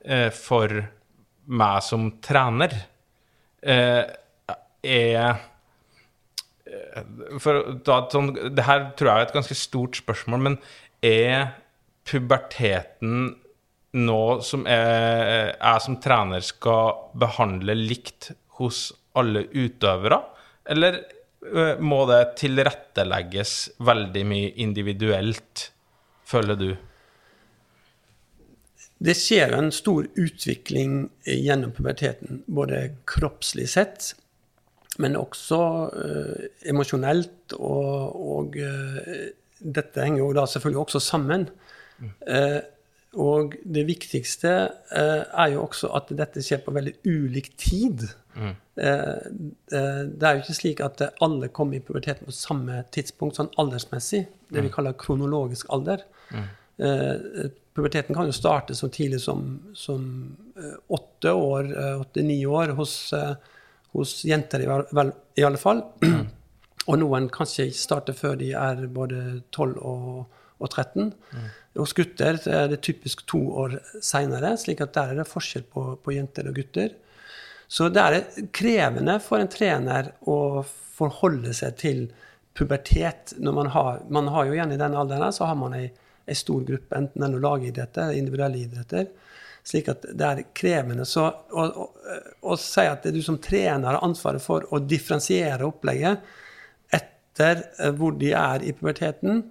eh, 0.06 0.30
for 0.34 0.78
meg 1.50 1.82
som 1.84 2.08
trener, 2.22 2.74
eh, 3.62 4.04
er 4.80 5.40
eh, 6.64 7.02
for 7.42 7.74
da, 7.84 7.98
sånn, 8.08 8.32
Det 8.54 8.64
her 8.64 8.90
tror 8.96 9.10
jeg 9.10 9.16
er 9.16 9.28
et 9.28 9.36
ganske 9.36 9.58
stort 9.58 9.98
spørsmål, 9.98 10.44
men 10.46 10.58
er 11.02 11.50
puberteten 12.06 13.34
noe 14.00 14.40
som 14.46 14.66
jeg, 14.70 15.54
jeg 15.56 15.84
som 15.84 15.96
trener 16.02 16.44
skal 16.46 17.10
behandle 17.18 17.74
likt 17.74 18.30
hos 18.60 18.90
alle 19.18 19.46
utøvere? 19.50 20.20
Eller 20.70 21.00
eh, 21.00 21.80
må 21.82 22.04
det 22.10 22.22
tilrettelegges 22.40 23.56
veldig 23.82 24.24
mye 24.30 24.54
individuelt, 24.62 25.70
føler 26.30 26.58
du? 26.60 26.70
Det 29.00 29.14
skjer 29.16 29.54
en 29.56 29.70
stor 29.72 30.06
utvikling 30.20 31.06
gjennom 31.24 31.72
puberteten, 31.72 32.42
både 32.46 32.82
kroppslig 33.08 33.68
sett, 33.72 34.10
men 35.00 35.16
også 35.16 35.60
eh, 35.96 36.42
emosjonelt. 36.68 37.54
Og, 37.56 38.18
og 38.34 38.58
eh, 38.60 39.30
dette 39.60 40.04
henger 40.04 40.20
jo 40.20 40.34
da 40.36 40.44
selvfølgelig 40.50 40.82
også 40.84 41.00
sammen. 41.06 41.48
Eh, 42.28 42.60
og 43.20 43.56
det 43.64 43.86
viktigste 43.88 44.52
eh, 44.94 45.24
er 45.24 45.48
jo 45.54 45.64
også 45.64 45.90
at 45.98 46.12
dette 46.14 46.44
skjer 46.44 46.60
på 46.62 46.74
veldig 46.76 46.94
ulik 47.08 47.50
tid. 47.58 48.04
Eh, 48.36 48.52
eh, 48.84 50.02
det 50.06 50.28
er 50.28 50.36
jo 50.36 50.44
ikke 50.44 50.60
slik 50.60 50.82
at 50.84 51.02
alle 51.24 51.50
kommer 51.50 51.80
i 51.80 51.82
puberteten 51.84 52.28
på 52.28 52.36
samme 52.36 52.84
tidspunkt, 52.94 53.40
sånn 53.40 53.50
aldersmessig. 53.58 54.26
Det 54.50 54.62
vi 54.62 54.72
kaller 54.72 54.98
kronologisk 54.98 55.72
alder. 55.74 56.04
Eh, 56.80 57.50
puberteten 57.76 58.14
kan 58.16 58.26
jo 58.30 58.32
starte 58.34 58.74
så 58.74 58.88
tidlig 58.92 59.20
som, 59.20 59.46
som 59.76 60.04
eh, 60.56 60.76
åtte 60.96 61.32
år, 61.36 61.68
eh, 61.76 62.00
åtte-ni 62.00 62.38
år 62.48 62.72
hos, 62.78 62.94
hos 63.92 64.14
jenter, 64.24 64.64
i, 64.64 64.68
vel- 64.96 65.12
i 65.36 65.44
alle 65.46 65.60
fall. 65.60 65.82
Og 66.90 66.96
noen 66.98 67.28
kanskje 67.30 67.68
ikke 67.68 67.78
starter 67.84 68.16
før 68.16 68.38
de 68.40 68.52
er 68.56 68.86
både 68.90 69.18
12 69.52 69.74
og, 69.84 70.38
og 70.58 70.70
13. 70.72 71.10
Hos 71.78 71.92
gutter 71.94 72.40
er 72.50 72.70
det 72.72 72.80
typisk 72.82 73.20
to 73.30 73.38
år 73.62 73.76
seinere, 74.02 74.54
slik 74.58 74.80
at 74.82 74.94
der 74.96 75.12
er 75.12 75.20
det 75.20 75.28
forskjell 75.30 75.66
på, 75.70 75.84
på 76.02 76.14
jenter 76.16 76.48
og 76.50 76.56
gutter. 76.56 76.96
Så 77.70 77.86
det 77.94 78.02
er 78.02 78.48
krevende 78.56 79.18
for 79.22 79.38
en 79.44 79.52
trener 79.52 80.08
å 80.26 80.64
forholde 80.96 81.52
seg 81.54 81.76
til 81.78 82.00
pubertet 82.58 83.36
når 83.38 83.54
man 83.60 83.68
har 83.76 84.00
Man 84.10 84.26
har 84.34 84.48
jo 84.48 84.56
igjen 84.56 84.72
i 84.74 84.80
den 84.80 84.96
alderen 84.98 85.30
så 85.32 85.46
har 85.46 85.54
man 85.60 85.76
ei, 85.78 85.86
ei 86.30 86.38
stor 86.38 86.62
gruppe, 86.66 86.96
enten 86.96 87.20
det 87.20 87.26
er 87.26 87.34
noen 87.34 87.46
lagidretter, 87.46 88.06
eller 88.06 88.20
individuelle 88.20 88.62
idretter. 88.62 89.08
Slik 89.66 89.90
at 89.92 90.06
det 90.16 90.28
er 90.28 90.44
krevende. 90.56 91.04
Så 91.08 91.26
å, 91.26 91.64
å, 91.66 91.88
å 92.40 92.56
si 92.60 92.86
at 92.88 93.02
det 93.02 93.12
er 93.12 93.18
du 93.18 93.24
som 93.26 93.40
trener 93.42 93.90
har 93.90 94.06
ansvaret 94.06 94.42
for 94.42 94.64
å 94.72 94.80
differensiere 94.80 95.68
opplegget 95.68 96.24
etter 96.96 97.66
eh, 97.78 97.92
hvor 97.96 98.16
de 98.20 98.32
er 98.36 98.64
i 98.64 98.72
puberteten, 98.76 99.44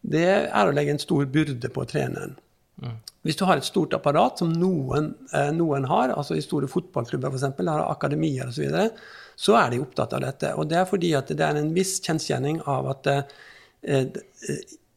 det 0.00 0.28
er 0.46 0.68
å 0.68 0.72
legge 0.72 0.94
en 0.94 1.02
stor 1.02 1.26
byrde 1.28 1.68
på 1.74 1.84
treneren. 1.88 2.38
Hvis 3.20 3.36
du 3.36 3.44
har 3.44 3.60
et 3.60 3.66
stort 3.66 3.92
apparat, 3.92 4.38
som 4.40 4.52
noen, 4.56 5.10
eh, 5.36 5.50
noen 5.52 5.84
har, 5.90 6.14
altså 6.16 6.38
i 6.38 6.44
store 6.44 6.70
fotballklubber 6.70 7.34
f.eks., 7.34 7.58
har 7.68 7.82
akademier 7.90 8.48
osv., 8.48 8.56
så, 8.56 8.62
videre, 8.64 8.86
så 9.36 9.56
er 9.60 9.72
de 9.72 9.82
opptatt 9.82 10.14
av 10.16 10.24
dette. 10.24 10.54
Og 10.56 10.68
det 10.70 10.78
er 10.80 10.88
fordi 10.88 11.12
at 11.18 11.32
det 11.36 11.44
er 11.44 11.60
en 11.60 11.72
viss 11.76 11.98
kjensgjerning 12.00 12.62
av 12.70 12.88
at 12.94 13.10
eh, 13.12 14.06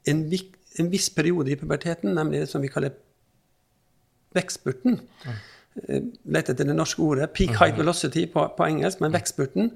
en, 0.08 0.24
vik, 0.32 0.54
en 0.80 0.90
viss 0.90 1.10
periode 1.14 1.52
i 1.52 1.56
puberteten, 1.60 2.14
nemlig 2.16 2.40
det 2.44 2.50
som 2.50 2.62
vi 2.62 2.72
kaller 2.74 2.96
vekstspurten 4.36 5.00
Mm. 5.24 6.12
Lett 6.30 6.50
etter 6.52 6.68
det 6.70 6.74
norske 6.78 7.02
ordet. 7.02 7.32
Peak 7.34 7.56
height 7.58 7.78
velocity 7.80 8.28
på, 8.30 8.44
på 8.58 8.66
engelsk, 8.68 9.00
men 9.02 9.12
vekstspurten. 9.12 9.72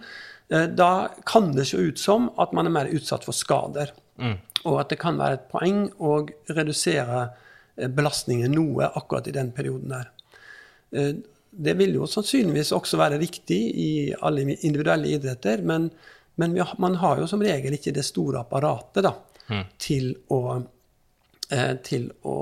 eh, 0.53 0.67
Da 0.67 1.09
kan 1.25 1.55
det 1.55 1.65
se 1.67 1.77
ut 1.77 1.97
som 1.97 2.27
at 2.37 2.53
man 2.53 2.67
er 2.67 2.73
mer 2.75 2.91
utsatt 2.93 3.23
for 3.25 3.33
skader. 3.33 3.89
Og 4.65 4.79
at 4.79 4.89
det 4.89 4.99
kan 4.99 5.17
være 5.17 5.33
et 5.39 5.47
poeng 5.49 5.87
å 5.97 6.19
redusere 6.53 7.23
eh, 7.77 7.87
belastningen 7.89 8.53
noe 8.53 8.91
akkurat 8.93 9.27
i 9.27 9.33
den 9.39 9.49
perioden 9.51 9.89
der. 9.89 10.11
Eh, 10.93 11.13
Det 11.49 11.73
vil 11.79 11.95
jo 11.95 12.05
sannsynligvis 12.05 12.71
også 12.77 12.97
være 13.01 13.17
riktig 13.17 13.57
i 13.75 14.13
alle 14.21 14.41
individuelle 14.61 15.07
idretter, 15.17 15.63
men, 15.65 15.89
men 16.37 16.57
har, 16.59 16.75
man 16.77 16.95
har 17.01 17.17
jo 17.23 17.25
som 17.27 17.41
regel 17.41 17.73
ikke 17.73 17.95
det 17.95 18.05
store 18.05 18.43
apparatet 18.45 19.01
da, 19.03 19.15
til, 19.79 20.13
å, 20.29 20.57
eh, 20.59 20.67
til 21.83 22.09
å 22.27 22.37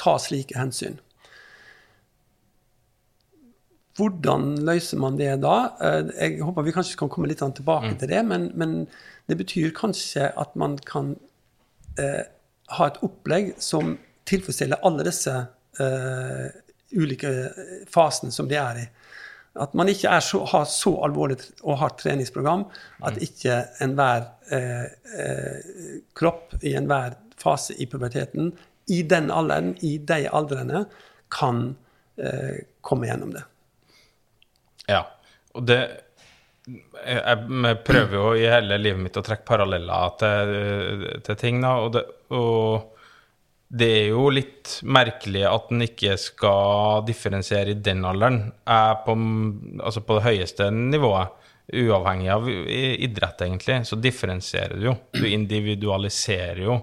ta 0.00 0.16
slike 0.18 0.56
hensyn. 0.58 0.96
Hvordan 3.94 4.56
løser 4.66 4.98
man 4.98 5.18
det 5.18 5.36
da? 5.44 5.56
Eh, 5.80 6.08
Jeg 6.18 6.42
håper 6.42 6.66
vi 6.66 6.74
kanskje 6.74 6.98
kan 6.98 7.10
komme 7.12 7.30
litt 7.30 7.42
tilbake 7.42 7.54
tilbake 7.54 7.94
til 8.00 8.10
det, 8.10 8.24
men, 8.26 8.50
men 8.58 8.88
det 9.30 9.38
betyr 9.38 9.74
kanskje 9.76 10.32
at 10.34 10.56
man 10.58 10.76
kan 10.78 11.14
eh, 11.98 12.24
ha 12.74 12.88
et 12.90 12.98
opplegg 13.06 13.54
som 13.62 13.94
tilfredsstiller 14.26 14.82
alle 14.82 15.06
disse 15.06 15.34
eh, 15.78 16.50
ulike 16.94 17.30
fasene 17.90 18.34
som 18.34 18.50
de 18.50 18.58
er 18.58 18.82
i. 18.82 18.86
At 19.62 19.76
man 19.78 19.86
ikke 19.86 20.10
er 20.10 20.24
så, 20.26 20.40
har 20.50 20.64
så 20.66 20.96
alvorlig 21.06 21.36
og 21.62 21.78
hardt 21.78 22.00
treningsprogram 22.02 22.64
at 23.06 23.20
ikke 23.22 23.60
enhver 23.84 24.26
eh, 24.50 24.88
eh, 25.14 26.00
kropp 26.18 26.56
i 26.66 26.74
enhver 26.74 27.14
fase 27.40 27.76
i 27.78 27.86
puberteten, 27.90 28.52
i 28.92 29.02
den 29.08 29.30
alderen, 29.32 29.74
i 29.84 29.96
de 29.98 30.24
aldrene, 30.28 30.84
kan 31.32 31.66
eh, 32.20 32.64
komme 32.84 33.08
gjennom 33.08 33.32
det. 33.34 33.44
Ja. 34.90 35.04
Og 35.54 35.66
det 35.68 35.78
Jeg 36.64 37.78
prøver 37.84 38.14
jo 38.16 38.28
i 38.40 38.46
hele 38.48 38.78
livet 38.80 39.02
mitt 39.04 39.16
å 39.20 39.22
trekke 39.24 39.44
paralleller 39.44 40.14
til, 40.16 41.02
til 41.26 41.36
ting, 41.36 41.58
da, 41.60 41.74
og 41.84 41.90
det, 41.92 42.04
og 42.32 42.94
det 43.68 43.88
er 43.98 44.06
jo 44.14 44.28
litt 44.32 44.78
merkelig 44.86 45.42
at 45.48 45.72
en 45.74 45.84
ikke 45.84 46.16
skal 46.20 47.04
differensiere 47.08 47.74
i 47.74 47.80
den 47.84 48.04
alderen. 48.06 48.38
Jeg 48.64 48.98
på, 49.04 49.16
altså 49.82 50.04
på 50.06 50.18
det 50.18 50.24
høyeste 50.28 50.70
nivået, 50.72 51.34
uavhengig 51.74 52.28
av 52.32 52.48
idrett, 52.48 53.44
egentlig, 53.46 53.80
så 53.88 53.96
differensierer 54.00 54.78
du 54.78 54.88
jo. 54.90 54.96
Du 55.16 55.24
individualiserer 55.26 56.62
jo. 56.64 56.78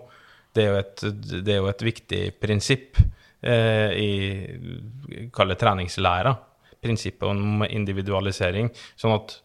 Det 0.51 0.63
er 0.63 0.71
jo 0.71 0.79
et, 0.81 1.03
er 1.41 1.59
jo 1.59 1.69
et 1.71 1.85
viktig 1.85 2.21
prinsipp 2.41 2.99
eh, 3.41 3.91
i 3.95 5.29
Kall 5.33 5.53
det 5.53 5.59
treningslæra. 5.61 6.33
Prinsippet 6.81 7.29
om 7.29 7.63
individualisering. 7.69 8.71
Sånn 8.99 9.15
at 9.15 9.37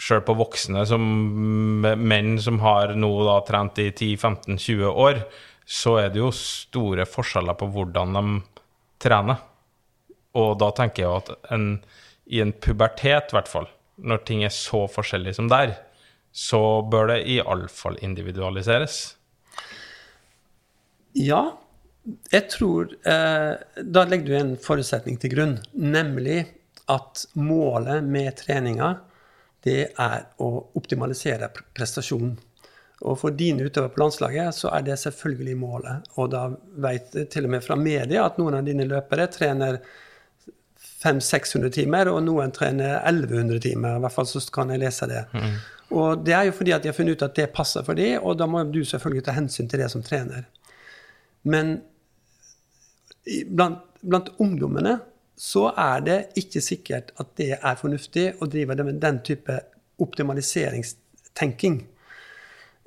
sjøl 0.00 0.22
på 0.24 0.36
voksne 0.38 0.86
som 0.88 1.04
menn 1.82 2.38
som 2.40 2.60
har 2.64 2.94
nå 2.96 3.10
da 3.26 3.36
trent 3.44 3.80
i 3.82 3.90
10-15-20 3.90 4.86
år, 4.88 5.20
så 5.70 5.98
er 6.00 6.08
det 6.10 6.22
jo 6.22 6.32
store 6.34 7.04
forskjeller 7.06 7.58
på 7.58 7.68
hvordan 7.74 8.16
de 8.16 8.24
trener. 9.02 9.42
Og 10.38 10.56
da 10.62 10.70
tenker 10.74 11.04
jeg 11.04 11.20
at 11.20 11.52
en, 11.54 11.68
i 12.30 12.40
en 12.42 12.54
pubertet, 12.54 13.30
i 13.30 13.36
hvert 13.36 13.50
fall, 13.50 13.68
når 14.00 14.24
ting 14.26 14.44
er 14.46 14.54
så 14.54 14.86
forskjellig 14.90 15.36
som 15.36 15.50
der, 15.50 15.76
så 16.30 16.80
bør 16.86 17.10
det 17.12 17.24
iallfall 17.34 17.98
individualiseres. 18.06 19.00
Ja, 21.18 21.42
jeg 22.32 22.46
tror 22.48 22.94
eh, 23.06 23.54
Da 23.84 24.02
legger 24.08 24.26
du 24.30 24.36
en 24.38 24.52
forutsetning 24.62 25.18
til 25.20 25.34
grunn, 25.34 25.56
nemlig 25.76 26.44
at 26.90 27.24
målet 27.38 28.02
med 28.02 28.32
treninga, 28.40 28.94
det 29.62 29.92
er 30.00 30.24
å 30.42 30.48
optimalisere 30.78 31.50
pr- 31.54 31.66
prestasjonen. 31.76 32.32
Og 33.06 33.14
for 33.20 33.30
dine 33.36 33.62
utøvere 33.68 33.92
på 33.94 34.00
landslaget 34.02 34.56
så 34.56 34.72
er 34.74 34.82
det 34.88 34.96
selvfølgelig 34.98 35.54
målet. 35.60 36.08
Og 36.18 36.32
da 36.32 36.46
vet 36.82 37.14
jeg 37.16 37.28
til 37.32 37.46
og 37.46 37.52
med 37.54 37.62
fra 37.64 37.76
media 37.78 38.24
at 38.26 38.40
noen 38.40 38.58
av 38.58 38.66
dine 38.66 38.88
løpere 38.88 39.28
trener 39.32 39.78
500-600 41.04 41.70
timer, 41.78 42.10
og 42.12 42.22
noen 42.26 42.50
trener 42.52 42.98
1100 43.08 43.60
timer. 43.64 43.96
I 43.96 44.02
hvert 44.04 44.16
fall 44.16 44.28
så 44.28 44.42
kan 44.52 44.72
jeg 44.74 44.82
lese 44.82 45.08
det. 45.08 45.22
Og 45.96 46.24
det 46.26 46.34
er 46.36 46.48
jo 46.50 46.56
fordi 46.58 46.74
at 46.76 46.82
de 46.84 46.90
har 46.90 46.96
funnet 46.96 47.16
ut 47.18 47.24
at 47.26 47.38
det 47.38 47.48
passer 47.54 47.86
for 47.86 47.98
dem, 47.98 48.18
og 48.22 48.36
da 48.38 48.46
må 48.50 48.62
du 48.68 48.82
selvfølgelig 48.84 49.24
ta 49.26 49.34
hensyn 49.36 49.68
til 49.70 49.80
det 49.82 49.88
som 49.94 50.02
trener. 50.06 50.44
Men 51.42 51.78
blant, 53.48 53.84
blant 54.02 54.32
ungdommene 54.40 54.98
så 55.40 55.70
er 55.72 56.02
det 56.04 56.18
ikke 56.40 56.60
sikkert 56.64 57.14
at 57.20 57.32
det 57.40 57.54
er 57.56 57.78
fornuftig 57.80 58.26
å 58.40 58.48
drive 58.50 58.76
det 58.76 58.84
med 58.90 59.00
den 59.00 59.22
type 59.24 59.56
optimaliseringstenking. 60.00 61.80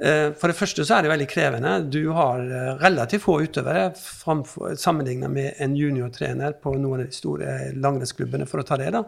Eh, 0.03 0.29
For 0.37 0.49
det 0.49 0.57
første 0.57 0.85
så 0.85 0.97
er 0.97 1.05
det 1.05 1.13
veldig 1.13 1.29
krevende. 1.31 1.73
Du 1.89 2.11
har 2.17 2.43
eh, 2.43 2.75
relativt 2.81 3.25
få 3.25 3.39
utøvere 3.45 3.91
sammenlignet 3.95 5.33
med 5.33 5.61
en 5.63 5.77
juniortrener 5.77 6.57
på 6.61 6.75
noen 6.77 7.01
av 7.01 7.07
de 7.07 7.17
store 7.17 7.73
langrennsklubbene, 7.73 8.47
for 8.49 8.61
å 8.61 8.67
ta 8.67 8.77
det. 8.81 8.91
da. 8.93 9.05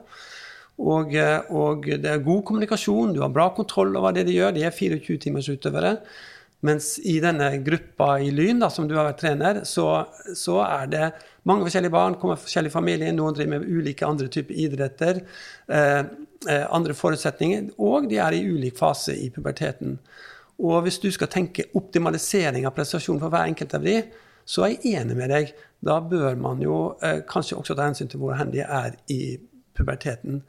Og, 0.81 1.13
eh, 1.15 1.51
og 1.53 1.85
det 1.85 2.11
er 2.11 2.25
god 2.25 2.45
kommunikasjon, 2.49 3.13
du 3.13 3.21
har 3.21 3.33
bra 3.33 3.49
kontroll 3.55 3.95
over 3.97 4.15
det 4.15 4.25
de 4.27 4.39
gjør. 4.39 4.55
De 4.57 4.65
er 4.65 4.73
24 4.73 5.21
timers 5.25 5.49
utøvere. 5.49 5.97
Mens 6.65 6.95
i 7.03 7.17
denne 7.23 7.49
gruppa 7.65 8.15
i 8.23 8.31
Lyn, 8.33 8.61
da, 8.63 8.69
som 8.73 8.87
du 8.89 8.95
har 8.97 9.09
vært 9.09 9.21
trener, 9.21 9.61
så, 9.67 9.87
så 10.37 10.59
er 10.65 10.91
det 10.91 11.07
mange 11.45 11.67
forskjellige 11.67 11.93
barn, 11.93 12.15
kommer 12.21 12.39
fra 12.39 12.47
forskjellige 12.47 12.73
familier, 12.73 13.13
noen 13.13 13.35
driver 13.35 13.57
med 13.57 13.67
ulike 13.69 14.07
andre 14.07 14.29
typer 14.33 14.57
idretter, 14.65 15.19
eh, 15.69 15.99
eh, 16.49 16.65
andre 16.73 16.95
forutsetninger, 16.97 17.73
og 17.77 18.09
de 18.09 18.21
er 18.23 18.37
i 18.37 18.45
ulik 18.47 18.79
fase 18.79 19.13
i 19.19 19.29
puberteten. 19.33 19.99
Og 20.63 20.85
hvis 20.85 21.01
du 21.03 21.09
skal 21.11 21.29
tenke 21.31 21.67
optimalisering 21.75 22.65
av 22.65 22.73
prestasjon 22.77 23.19
for 23.21 23.33
hver 23.33 23.51
enkelt 23.51 23.75
av 23.75 23.85
de, 23.85 23.99
så 24.45 24.65
er 24.65 24.75
jeg 24.75 25.01
enig 25.01 25.17
med 25.19 25.33
deg. 25.33 25.53
Da 25.85 25.99
bør 26.01 26.37
man 26.39 26.61
jo 26.63 26.95
eh, 27.03 27.21
kanskje 27.29 27.59
også 27.59 27.75
ta 27.75 27.89
hensyn 27.89 28.09
til 28.09 28.21
hvor 28.23 28.37
hen 28.39 28.53
de 28.53 28.63
er 28.63 28.95
i 29.11 29.35
puberteten. 29.75 30.41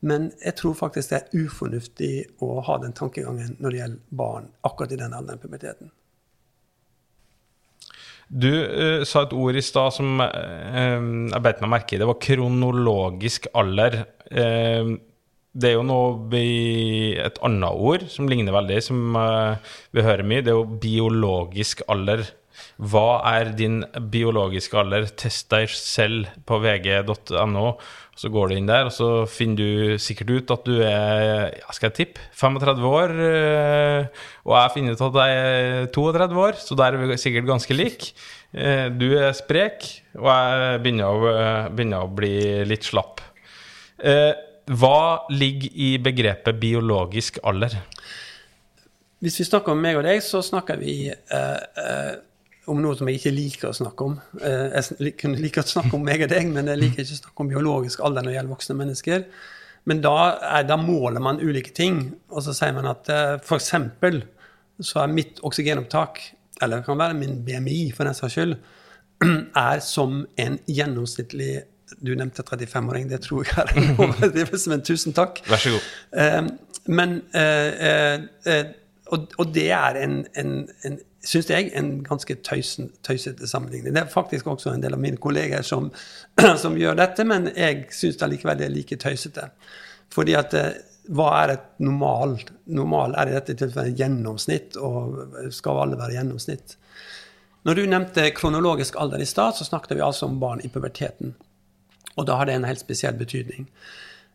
Men 0.00 0.30
jeg 0.40 0.56
tror 0.56 0.76
faktisk 0.78 1.12
det 1.12 1.18
er 1.18 1.44
ufornuftig 1.44 2.12
å 2.40 2.60
ha 2.64 2.78
den 2.80 2.94
tankegangen 2.96 3.58
når 3.60 3.72
det 3.72 3.80
gjelder 3.82 4.20
barn 4.22 4.46
akkurat 4.64 4.94
i 4.94 5.00
den 5.00 5.16
alderen 5.16 5.42
puberteten. 5.42 5.90
Du 8.30 8.48
uh, 8.48 9.02
sa 9.04 9.24
et 9.26 9.34
ord 9.34 9.58
i 9.58 9.64
stad 9.64 9.92
som 9.96 10.22
uh, 10.22 10.30
jeg 10.30 11.44
beit 11.44 11.62
meg 11.64 11.72
merke 11.74 11.96
i. 11.96 12.00
Det 12.00 12.08
var 12.08 12.20
kronologisk 12.22 13.50
alder. 13.58 14.04
Uh, 14.30 14.96
det 15.50 15.72
er 15.72 15.74
jo 15.74 15.82
noe 15.82 16.40
et 16.40 17.40
annet 17.42 17.74
ord 17.74 18.04
som 18.06 18.28
ligner 18.30 18.54
veldig, 18.54 18.76
som 18.86 19.16
vi 19.90 20.04
hører 20.06 20.22
mye. 20.22 20.44
Det 20.46 20.52
er 20.52 20.60
jo 20.60 20.78
biologisk 20.78 21.82
alder. 21.90 22.22
Hva 22.80 23.20
er 23.28 23.50
din 23.58 23.82
biologiske 24.12 24.78
alder? 24.80 25.04
Test 25.20 25.50
deg 25.52 25.68
selv 25.68 26.30
på 26.48 26.56
vg.no. 26.62 27.74
Så 28.16 28.28
går 28.32 28.48
du 28.50 28.54
inn 28.56 28.68
der, 28.68 28.88
og 28.88 28.92
så 28.92 29.08
finner 29.28 29.56
du 29.60 29.98
sikkert 30.00 30.30
ut 30.32 30.50
at 30.52 30.64
du 30.68 30.78
er 30.84 31.54
skal 31.76 31.92
tippe 31.96 32.20
35 32.36 32.84
år. 32.88 33.14
eh, 33.26 34.24
Og 34.44 34.54
jeg 34.56 34.72
finner 34.74 34.96
ut 34.96 35.04
at 35.06 35.18
jeg 35.20 35.38
er 35.40 35.86
32 35.94 36.40
år, 36.46 36.58
så 36.60 36.76
der 36.76 36.96
er 36.96 37.06
vi 37.06 37.16
sikkert 37.20 37.48
ganske 37.48 37.76
like. 37.76 38.12
Eh, 38.52 38.88
Du 38.88 39.06
er 39.16 39.32
sprek, 39.36 39.84
og 40.16 40.28
jeg 40.28 40.82
begynner 40.84 41.08
å, 41.08 41.30
eh, 41.32 41.68
begynner 41.68 42.04
å 42.04 42.14
bli 42.14 42.64
litt 42.64 42.84
slapp. 42.84 43.20
Hva 44.70 45.26
ligger 45.30 45.70
i 45.74 45.96
begrepet 45.98 46.60
biologisk 46.60 47.38
alder? 47.44 47.74
Hvis 49.20 49.36
vi 49.40 49.44
snakker 49.44 49.72
om 49.74 49.80
meg 49.82 49.96
og 49.98 50.04
deg, 50.06 50.20
så 50.24 50.40
snakker 50.44 50.78
vi 50.80 51.10
eh, 51.10 51.60
eh, 51.76 52.14
om 52.70 52.80
noe 52.82 52.96
som 52.98 53.08
jeg 53.10 53.20
ikke 53.20 53.32
liker 53.34 53.70
å 53.70 53.76
snakke 53.76 54.06
om. 54.06 54.18
Eh, 54.40 54.76
jeg 54.78 55.14
kunne 55.20 55.40
like 55.40 55.62
å 55.62 55.66
snakke 55.66 55.96
om 55.96 56.04
meg 56.06 56.24
og 56.26 56.32
deg, 56.32 56.50
men 56.54 56.70
jeg 56.70 56.80
liker 56.80 57.04
ikke 57.04 57.16
å 57.16 57.22
snakke 57.24 57.44
om 57.44 57.50
biologisk 57.50 58.02
alder 58.06 58.24
når 58.24 58.32
det 58.32 58.36
gjelder 58.38 58.54
voksne 58.54 58.76
mennesker. 58.78 59.24
Men 59.90 60.02
da, 60.04 60.14
er, 60.58 60.66
da 60.68 60.76
måler 60.80 61.24
man 61.24 61.40
ulike 61.40 61.72
ting, 61.76 62.02
og 62.30 62.44
så 62.46 62.54
sier 62.56 62.76
man 62.76 62.90
at 62.90 63.08
f.eks. 63.10 63.48
for 63.48 63.58
eksempel 63.58 64.22
så 64.80 65.02
er 65.02 65.12
mitt 65.12 65.40
oksygenopptak, 65.46 66.20
eller 66.60 66.80
det 66.80 66.88
kan 66.88 67.00
være 67.00 67.16
min 67.16 67.40
BMI 67.44 67.80
for 67.96 68.08
den 68.08 68.16
saks 68.16 68.36
skyld, 68.36 68.56
er 69.68 69.84
som 69.84 70.24
en 70.40 70.60
gjennomsnittlig 70.68 71.52
Du 72.06 72.12
nevnte 72.14 72.44
35-åring, 72.46 73.08
det 73.10 73.18
tror 73.24 73.48
jeg 73.48 73.56
er 73.58 73.70
en 73.74 73.96
overdrivelse, 73.98 74.70
men 74.72 74.84
tusen 74.86 75.10
takk. 75.16 75.40
Vær 75.50 75.58
så 75.58 75.72
god. 75.74 75.88
Eh, 76.22 76.44
men 76.86 77.16
eh, 77.34 77.88
eh, 77.88 78.20
eh, 78.46 78.68
og, 79.10 79.26
og 79.42 79.50
det 79.54 79.70
er 79.74 79.98
en, 80.04 80.20
en, 80.38 80.52
en 80.86 81.00
syns 81.26 81.50
jeg, 81.52 81.70
en 81.76 82.00
ganske 82.04 82.34
tøysete 82.44 83.48
sammenligning. 83.48 83.94
Det 83.94 84.02
er 84.02 84.12
faktisk 84.12 84.48
også 84.48 84.72
en 84.72 84.84
del 84.84 84.96
av 84.96 85.02
mine 85.02 85.20
kolleger 85.20 85.64
som, 85.66 85.90
som 86.62 86.78
gjør 86.80 86.98
dette, 87.00 87.26
men 87.28 87.50
jeg 87.52 87.88
syns 87.94 88.22
allikevel 88.24 88.60
det 88.60 88.68
er 88.70 88.74
like 88.74 89.00
tøysete. 89.00 89.50
Fordi 90.14 90.36
at 90.38 90.56
eh, 90.58 90.72
hva 91.10 91.30
er 91.42 91.54
et 91.54 91.68
normal? 91.82 92.38
Normal 92.70 93.16
er 93.18 93.30
i 93.30 93.36
dette 93.36 93.56
tilfellet 93.58 93.98
gjennomsnitt, 93.98 94.78
og 94.78 95.52
skal 95.54 95.84
alle 95.84 95.98
være 96.00 96.16
gjennomsnitt? 96.18 96.76
Når 97.68 97.76
du 97.76 97.86
nevnte 97.90 98.30
kronologisk 98.32 98.96
alder 99.00 99.20
i 99.20 99.28
stad, 99.28 99.58
så 99.58 99.66
snakket 99.66 99.98
vi 99.98 100.04
altså 100.04 100.28
om 100.30 100.38
barn 100.40 100.62
i 100.64 100.70
puberteten. 100.72 101.34
Og 102.16 102.26
da 102.28 102.38
har 102.38 102.48
det 102.48 102.56
en 102.56 102.68
helt 102.68 102.80
spesiell 102.80 103.18
betydning. 103.18 103.68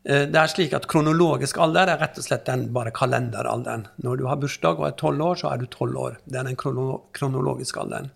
Eh, 0.05 0.27
Det 0.29 0.37
er 0.37 0.47
slik 0.51 0.73
at 0.77 0.87
Kronologisk 0.87 1.57
alder 1.57 1.89
er 1.89 2.01
rett 2.01 2.17
og 2.19 2.25
slett 2.25 2.45
den 2.45 2.67
bare 2.73 2.93
kalenderalderen. 2.93 3.87
Når 4.03 4.17
du 4.17 4.25
har 4.29 4.37
bursdag 4.37 4.79
og 4.79 4.87
er 4.87 4.97
tolv 4.99 5.21
år, 5.21 5.35
så 5.35 5.53
er 5.53 5.57
du 5.57 5.65
tolv 5.65 5.97
år. 5.97 6.17
Det 6.25 6.39
er 6.39 6.43
den 6.43 6.55
krono 6.55 7.01
kronologiske 7.13 7.79
alderen. 7.81 8.11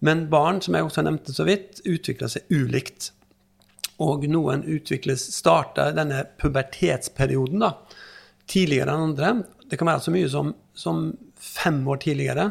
Men 0.00 0.28
barn, 0.30 0.60
som 0.60 0.74
jeg 0.74 0.84
også 0.84 1.04
nevnte 1.04 1.34
så 1.34 1.44
vidt, 1.46 1.82
utvikler 1.86 2.28
seg 2.28 2.48
ulikt. 2.50 3.12
Og 4.00 4.24
noen 4.26 4.64
utvikles, 4.64 5.28
starter 5.36 5.92
denne 5.94 6.24
pubertetsperioden 6.40 7.60
da, 7.62 7.76
tidligere 8.50 8.90
enn 8.90 9.12
andre. 9.12 9.44
Det 9.70 9.78
kan 9.78 9.86
være 9.86 10.02
så 10.02 10.10
mye 10.10 10.28
som, 10.28 10.54
som 10.74 11.12
fem 11.36 11.86
år 11.86 12.00
tidligere 12.02 12.50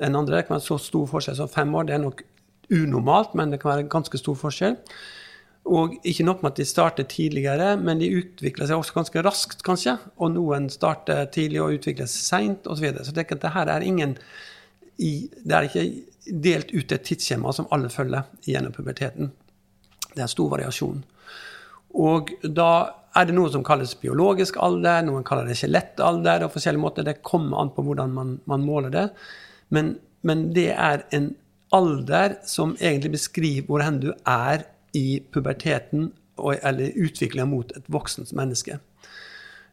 enn 0.00 0.16
andre. 0.16 0.38
Det 0.38 0.46
kan 0.46 0.56
være 0.56 0.68
så 0.70 0.78
stor 0.80 1.10
forskjell 1.10 1.36
som 1.36 1.50
fem 1.52 1.74
år. 1.74 1.90
Det 1.90 1.98
er 1.98 2.04
nok 2.06 2.22
unormalt, 2.70 3.34
men 3.34 3.50
det 3.50 3.60
kan 3.60 3.74
være 3.74 3.90
ganske 3.90 4.16
stor 4.22 4.38
forskjell. 4.38 4.78
Og 5.68 5.98
ikke 6.08 6.24
nok 6.24 6.42
med 6.42 6.54
at 6.54 6.60
de 6.62 6.64
starter 6.64 7.04
tidligere, 7.04 7.74
men 7.76 8.00
de 8.00 8.08
utvikler 8.16 8.66
seg 8.66 8.80
også 8.80 8.96
ganske 8.96 9.22
raskt, 9.22 9.64
kanskje. 9.66 9.98
Og 10.18 10.32
noen 10.34 10.70
starter 10.72 11.26
tidlig 11.34 11.60
og 11.62 11.76
utvikler 11.76 12.08
seg 12.08 12.24
seint 12.26 12.66
osv. 12.66 12.80
Så, 12.80 12.86
videre. 12.86 13.04
så 13.04 13.14
det, 13.16 13.26
det 13.42 13.52
her 13.54 13.68
er 13.68 13.84
ingen 13.86 14.16
Det 15.00 15.54
er 15.56 15.64
ikke 15.64 15.84
delt 16.44 16.72
ut 16.74 16.92
et 16.92 17.04
tidsskjema 17.08 17.52
som 17.56 17.68
alle 17.72 17.88
følger 17.88 18.26
gjennom 18.44 18.72
puberteten. 18.72 19.30
Det 20.12 20.24
er 20.24 20.32
stor 20.32 20.50
variasjon. 20.52 20.98
Og 21.96 22.32
da 22.44 22.70
er 23.16 23.26
det 23.26 23.34
noe 23.34 23.50
som 23.50 23.64
kalles 23.66 23.96
biologisk 23.98 24.58
alder, 24.62 25.02
noen 25.06 25.24
kaller 25.26 25.48
det 25.48 25.56
skjelettalder 25.58 26.44
og 26.44 26.52
forskjellige 26.54 26.82
måter. 26.82 27.06
Det 27.06 27.22
kommer 27.26 27.62
an 27.62 27.72
på 27.74 27.84
hvordan 27.86 28.12
man, 28.14 28.34
man 28.50 28.66
måler 28.66 28.92
det. 28.94 29.06
Men, 29.74 29.94
men 30.26 30.50
det 30.54 30.70
er 30.74 31.06
en 31.16 31.32
alder 31.74 32.36
som 32.46 32.76
egentlig 32.80 33.14
beskriver 33.16 33.66
hvor 33.66 33.84
hen 33.86 34.00
du 34.02 34.10
er 34.28 34.66
i 34.96 35.20
puberteten 35.32 36.10
og, 36.40 36.54
eller 36.62 36.96
utviklinga 36.96 37.46
mot 37.48 37.72
et 37.76 37.86
voksent 37.92 38.32
menneske. 38.36 38.78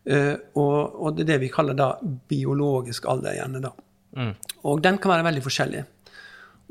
Eh, 0.06 0.36
og, 0.56 0.96
og 1.02 1.18
det 1.18 1.26
er 1.26 1.34
det 1.34 1.42
vi 1.46 1.52
kaller 1.54 1.78
da 1.78 1.92
biologisk 2.30 3.08
alder 3.10 3.38
gjerne. 3.40 3.64
da. 3.64 3.74
Og 4.68 4.82
den 4.84 4.98
kan 5.02 5.14
være 5.16 5.28
veldig 5.30 5.44
forskjellig. 5.46 5.84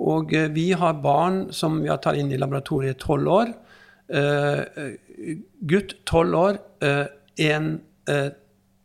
Og 0.07 0.35
eh, 0.35 0.49
vi 0.55 0.71
har 0.77 1.03
barn 1.03 1.47
som 1.57 1.81
vi 1.83 1.91
har 1.93 2.01
tatt 2.05 2.19
inn 2.21 2.33
i 2.33 2.41
laboratoriet 2.41 3.01
tolv 3.03 3.33
år. 3.41 3.55
Uh, 4.07 4.63
gutt 5.67 5.97
tolv 6.07 6.37
år, 6.39 6.59
uh, 6.87 7.09
en 7.43 7.81
eh, 8.07 8.29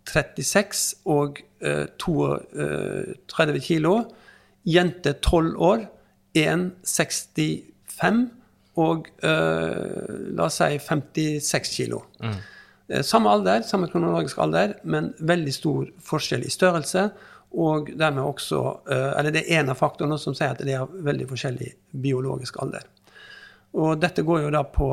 36 0.09 0.95
og 1.05 1.39
eh, 1.61 1.85
32 1.99 3.61
kilo. 3.61 3.95
Jente 4.65 5.13
tolv 5.23 5.57
år, 5.61 5.85
en 6.37 6.71
65 6.83 8.29
og 8.81 9.11
eh, 9.23 10.15
la 10.35 10.47
oss 10.47 10.59
si 10.61 10.79
56 10.81 11.75
kilo. 11.77 12.03
Mm. 12.23 12.39
Samme 13.07 13.31
alder, 13.31 13.61
samme 13.63 13.87
kronologisk 13.91 14.39
alder, 14.43 14.73
men 14.83 15.13
veldig 15.19 15.53
stor 15.55 15.91
forskjell 16.03 16.43
i 16.43 16.51
størrelse. 16.51 17.05
Og 17.51 17.89
dermed 17.99 18.23
også 18.23 18.59
eh, 18.91 19.09
Eller 19.19 19.33
det 19.35 19.43
er 19.43 19.59
en 19.59 19.71
av 19.73 19.79
faktorene 19.79 20.17
som 20.19 20.35
sier 20.35 20.53
at 20.55 20.63
de 20.63 20.75
har 20.75 20.91
veldig 20.91 21.27
forskjellig 21.31 21.71
biologisk 22.03 22.59
alder. 22.63 22.85
Og 23.75 23.99
dette 23.99 24.23
går 24.27 24.45
jo 24.45 24.51
da 24.55 24.63
på, 24.67 24.89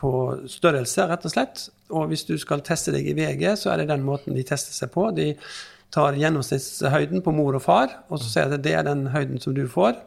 på 0.00 0.12
størrelse, 0.48 1.06
rett 1.08 1.28
og 1.28 1.34
slett. 1.34 1.66
Og 1.92 2.08
hvis 2.12 2.24
du 2.28 2.34
skal 2.40 2.64
teste 2.64 2.94
deg 2.94 3.08
i 3.08 3.16
VG, 3.16 3.46
så 3.60 3.72
er 3.72 3.82
det 3.82 3.90
den 3.92 4.04
måten 4.04 4.36
de 4.36 4.44
tester 4.48 4.76
seg 4.76 4.92
på. 4.94 5.10
De 5.16 5.32
tar 5.92 6.16
gjennomsnittshøyden 6.16 7.24
på 7.24 7.34
mor 7.36 7.56
og 7.58 7.64
far, 7.64 7.98
og 8.08 8.20
så 8.20 8.30
sier 8.30 8.48
de 8.48 8.56
at 8.60 8.64
det 8.64 8.76
er 8.78 8.86
den 8.88 9.10
høyden 9.12 9.40
som 9.42 9.56
du 9.56 9.66
får, 9.68 9.98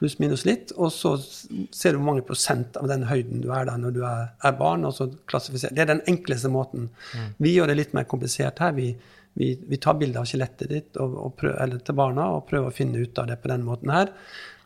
pluss 0.00 0.18
minus 0.18 0.46
litt. 0.48 0.74
Og 0.76 0.92
så 0.94 1.14
ser 1.20 1.92
du 1.92 2.00
hvor 2.00 2.08
mange 2.08 2.26
prosent 2.26 2.78
av 2.80 2.88
den 2.90 3.06
høyden 3.10 3.44
du 3.44 3.50
er 3.54 3.68
da 3.68 3.76
når 3.78 3.96
du 3.96 4.02
er, 4.08 4.30
er 4.42 4.58
barn. 4.58 4.86
og 4.88 4.96
så 4.96 5.10
klassifiserer. 5.30 5.76
Det 5.76 5.84
er 5.84 5.92
den 5.94 6.04
enkleste 6.10 6.50
måten. 6.52 6.88
Vi 7.38 7.54
gjør 7.54 7.70
det 7.70 7.78
litt 7.78 7.96
mer 7.96 8.08
komplisert 8.10 8.62
her. 8.64 8.74
Vi, 8.76 8.94
vi, 9.38 9.52
vi 9.68 9.80
tar 9.82 9.98
bilde 10.00 10.22
av 10.22 10.28
skjelettet 10.28 10.72
ditt 10.72 11.00
og, 11.00 11.18
og 11.26 11.36
prøv, 11.38 11.54
eller 11.62 11.84
til 11.84 11.98
barna 12.00 12.32
og 12.36 12.48
prøver 12.48 12.72
å 12.72 12.74
finne 12.74 13.04
ut 13.04 13.20
av 13.20 13.30
det 13.30 13.38
på 13.42 13.52
den 13.52 13.68
måten 13.68 13.92
her. 13.94 14.14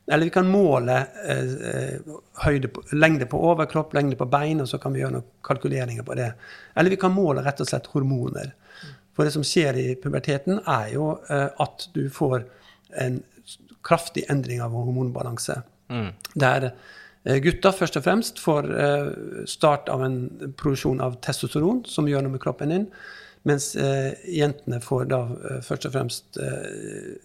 Eller 0.06 0.28
vi 0.28 0.34
kan 0.34 0.48
måle 0.48 0.98
eh, 1.28 1.52
eh, 1.68 2.16
høyde 2.44 2.68
på, 2.68 2.82
lengde 2.92 3.28
på 3.30 3.40
overkropp, 3.40 3.94
lengde 3.96 4.18
på 4.20 4.28
bein, 4.28 4.60
og 4.60 4.68
så 4.68 4.78
kan 4.80 4.92
vi 4.92 5.00
gjøre 5.00 5.16
noen 5.16 5.30
kalkuleringer 5.46 6.04
på 6.04 6.16
det. 6.18 6.34
Eller 6.76 6.92
vi 6.92 7.00
kan 7.00 7.14
måle 7.14 7.44
rett 7.44 7.62
og 7.64 7.70
slett 7.70 7.88
hormoner. 7.94 8.52
For 9.16 9.24
det 9.24 9.32
som 9.32 9.46
skjer 9.46 9.78
i 9.80 9.86
puberteten, 10.02 10.60
er 10.68 10.90
jo 10.92 11.14
eh, 11.32 11.48
at 11.48 11.88
du 11.96 12.02
får 12.12 12.44
en 13.00 13.22
kraftig 13.84 14.24
endring 14.32 14.62
av 14.64 14.74
hormonbalanse. 14.76 15.62
Der 16.34 16.70
gutter 17.24 17.40
gutta 17.40 17.70
først 17.72 17.96
og 17.96 18.04
fremst 18.04 18.40
får 18.42 18.66
eh, 18.68 19.06
start 19.48 19.88
av 19.88 20.02
en 20.04 20.16
produksjon 20.60 21.00
av 21.00 21.14
testosteron, 21.24 21.84
som 21.88 22.08
gjør 22.08 22.26
noe 22.26 22.34
med 22.34 22.42
kroppen 22.42 22.72
din. 22.74 22.88
Mens 23.48 23.70
eh, 23.76 24.12
jentene 24.28 24.80
får 24.80 25.06
da 25.08 25.20
eh, 25.24 25.60
først 25.64 25.88
og 25.88 25.94
fremst 25.96 26.38
eh, 26.40 27.24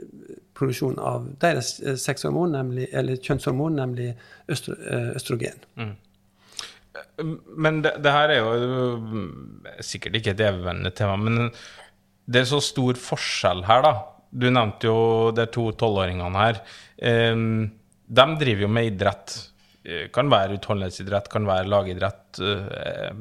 produksjon 0.56 1.00
av 1.04 1.28
deres 1.44 1.78
eh, 1.80 1.96
sexhormon, 2.00 2.56
nemlig, 2.56 2.90
eller 2.96 3.20
kjønnshormon, 3.24 3.76
nemlig 3.80 4.14
østro, 4.52 4.76
eh, 4.80 5.12
østrogen. 5.20 5.64
Men 7.56 7.82
det, 7.84 7.98
det 8.04 8.16
her 8.16 8.34
er 8.34 8.42
jo 8.42 8.96
mm, 9.04 9.70
sikkert 9.86 10.20
ikke 10.20 10.36
et 10.36 10.44
evigvendende 10.48 10.92
tema, 10.96 11.16
men 11.20 11.52
det 12.30 12.44
er 12.44 12.52
så 12.52 12.60
stor 12.64 13.00
forskjell 13.00 13.64
her, 13.68 13.84
da. 13.84 13.94
Du 14.30 14.50
nevnte 14.50 14.90
jo 14.90 15.00
de 15.34 15.46
to 15.50 15.72
tolvåringene 15.80 16.44
her. 16.44 16.60
De 18.10 18.26
driver 18.42 18.66
jo 18.66 18.70
med 18.74 18.92
idrett. 18.92 19.38
Eh, 19.84 20.08
Kan 20.14 20.30
være 20.32 20.58
utholdenhetsidrett, 20.58 21.30
kan 21.30 21.48
være 21.48 21.70
lagidrett. 21.70 22.40
eh, 22.40 23.12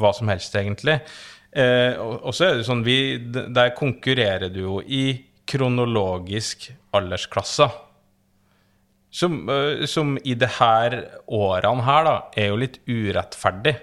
hva 0.00 0.12
som 0.14 0.28
helst, 0.28 0.54
egentlig. 0.54 1.00
Eh, 1.52 1.94
og, 1.98 2.32
så 2.34 2.46
er 2.46 2.56
det 2.56 2.66
sånn 2.66 2.84
vi, 2.84 3.18
Der 3.18 3.74
konkurrerer 3.74 4.50
du 4.50 4.60
jo 4.60 4.80
i 4.82 5.26
kronologisk 5.46 6.70
aldersklasser. 6.92 7.70
Som, 9.10 9.48
som 9.90 10.18
i 10.22 10.34
det 10.34 10.48
her 10.60 10.94
årene 11.26 11.82
her, 11.82 12.04
da, 12.04 12.30
er 12.36 12.46
jo 12.52 12.60
litt 12.62 12.78
urettferdig. 12.86 13.74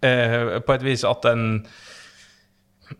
På 0.00 0.74
et 0.74 0.84
vis 0.86 1.02
at 1.02 1.26
en 1.26 1.66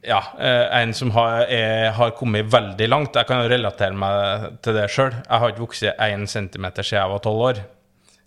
ja, 0.01 0.21
eh, 0.39 0.67
en 0.81 0.95
som 0.97 1.11
har, 1.15 1.45
er, 1.53 1.91
har 1.97 2.15
kommet 2.19 2.49
veldig 2.53 2.89
langt. 2.89 3.17
Jeg 3.19 3.29
kan 3.29 3.43
jo 3.43 3.51
relatere 3.53 3.97
meg 3.99 4.59
til 4.65 4.77
det 4.79 4.89
sjøl. 4.93 5.13
Jeg 5.19 5.43
har 5.43 5.53
ikke 5.53 5.65
vokst 5.67 5.87
én 5.93 6.27
centimeter 6.31 6.87
siden 6.87 7.03
jeg 7.03 7.13
var 7.13 7.23
tolv 7.25 7.45
år. 7.51 7.61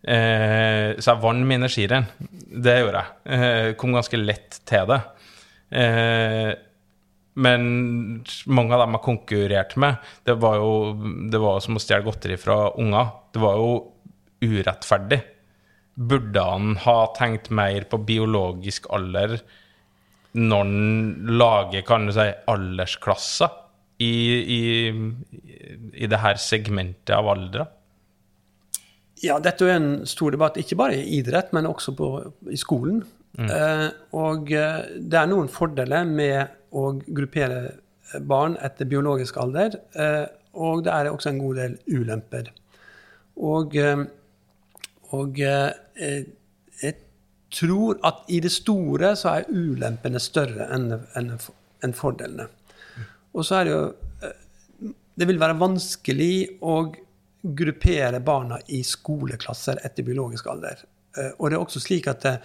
Eh, 0.06 0.92
så 1.02 1.12
jeg 1.16 1.24
vant 1.24 1.48
mine 1.50 1.70
skirenn. 1.72 2.06
Det 2.66 2.78
gjorde 2.82 3.02
jeg. 3.02 3.16
Eh, 3.38 3.70
kom 3.80 3.96
ganske 3.98 4.20
lett 4.22 4.60
til 4.70 4.86
det. 4.92 5.02
Eh, 5.82 6.54
Men 7.36 8.24
mange 8.48 8.72
av 8.72 8.86
dem 8.86 8.94
jeg 8.96 9.04
konkurrerte 9.04 9.80
med, 9.84 9.98
det 10.24 10.38
var 10.40 10.56
jo 10.56 10.70
det 11.28 11.42
var 11.44 11.58
som 11.60 11.76
å 11.76 11.82
stjele 11.84 12.06
godteri 12.06 12.38
fra 12.40 12.70
unger. 12.80 13.10
Det 13.36 13.42
var 13.44 13.58
jo 13.60 13.74
urettferdig. 14.46 15.20
Burde 16.00 16.46
han 16.48 16.78
ha 16.86 16.96
tenkt 17.18 17.50
mer 17.52 17.84
på 17.92 18.00
biologisk 18.08 18.88
alder 18.96 19.36
når 20.36 20.66
han 20.68 21.38
lager, 21.40 21.86
kan 21.88 22.08
du 22.08 22.14
si, 22.16 22.28
aldersklasser 22.52 23.54
i, 24.04 24.14
i, 24.56 24.62
i 25.96 26.10
det 26.12 26.20
her 26.20 26.40
segmentet 26.42 27.16
av 27.16 27.30
aldre? 27.32 27.68
Ja, 29.24 29.40
dette 29.40 29.68
er 29.68 29.78
en 29.80 29.92
stor 30.10 30.36
debatt, 30.36 30.60
ikke 30.60 30.78
bare 30.80 31.00
i 31.00 31.20
idrett, 31.22 31.54
men 31.56 31.70
også 31.70 31.96
på, 31.98 32.10
i 32.52 32.60
skolen. 32.60 33.00
Eh, 33.36 33.88
og 34.16 34.52
eh, 34.56 34.84
det 35.00 35.20
er 35.20 35.32
noen 35.32 35.50
fordeler 35.52 36.08
med 36.08 36.54
å 36.76 36.92
gruppere 37.00 37.78
barn 38.28 38.56
etter 38.64 38.88
biologisk 38.88 39.40
alder, 39.42 39.80
eh, 39.96 40.26
og 40.56 40.86
det 40.86 40.94
er 40.94 41.10
også 41.12 41.32
en 41.32 41.42
god 41.42 41.60
del 41.60 41.78
ulemper. 41.92 42.52
Og, 43.36 43.76
eh, 43.76 44.06
og 45.16 45.42
eh, 45.44 46.22
tror 47.54 48.00
at 48.04 48.24
i 48.30 48.40
det 48.44 48.52
store 48.52 49.14
så 49.16 49.30
er 49.40 49.50
ulempene 49.52 50.20
større 50.20 50.68
enn 50.76 50.90
enn- 51.16 51.38
enn 51.84 51.94
fordelene. 51.94 52.48
Og 53.36 53.46
så 53.46 53.60
er 53.60 53.64
det 53.68 53.72
jo 53.76 53.84
eh, 54.24 54.92
Det 55.18 55.28
vil 55.28 55.40
være 55.40 55.56
vanskelig 55.60 56.60
å 56.62 56.92
gruppere 57.46 58.20
barna 58.26 58.58
i 58.68 58.82
skoleklasser 58.84 59.80
etter 59.86 60.04
biologisk 60.04 60.48
alder. 60.48 60.82
Eh, 61.18 61.32
Og 61.40 61.50
det 61.50 61.56
er 61.58 61.62
også 61.64 61.80
slik 61.84 62.08
at 62.08 62.26
eh, 62.26 62.38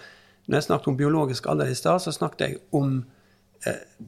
når 0.47 0.55
jeg 0.57 0.63
snakket 0.69 0.87
om 0.87 0.97
biologisk 0.97 1.47
alder 1.47 1.67
i 1.71 1.75
stad, 1.75 1.99
så 2.01 2.11
snakket 2.11 2.41
jeg 2.47 2.59
om 2.71 3.03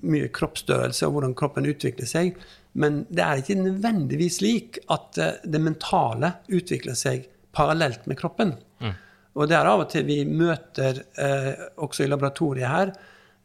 mye 0.01 0.27
kroppsstørrelse 0.33 1.05
og 1.05 1.11
hvordan 1.13 1.35
kroppen 1.37 1.65
utvikler 1.69 2.07
seg. 2.09 2.39
Men 2.73 3.03
det 3.13 3.21
er 3.21 3.37
ikke 3.43 3.55
nødvendigvis 3.59 4.39
slik 4.39 4.79
at 4.89 5.13
det 5.45 5.61
mentale 5.61 6.31
utvikler 6.49 6.95
seg 6.97 7.27
parallelt 7.53 8.07
med 8.09 8.17
kroppen. 8.17 8.55
Og 9.33 9.49
det 9.49 9.57
er 9.57 9.69
av 9.69 9.81
og 9.81 9.89
til 9.89 10.05
vi 10.05 10.19
møter, 10.29 11.03
eh, 11.17 11.67
også 11.81 12.05
i 12.05 12.09
laboratoriet 12.09 12.69
her, 12.69 12.91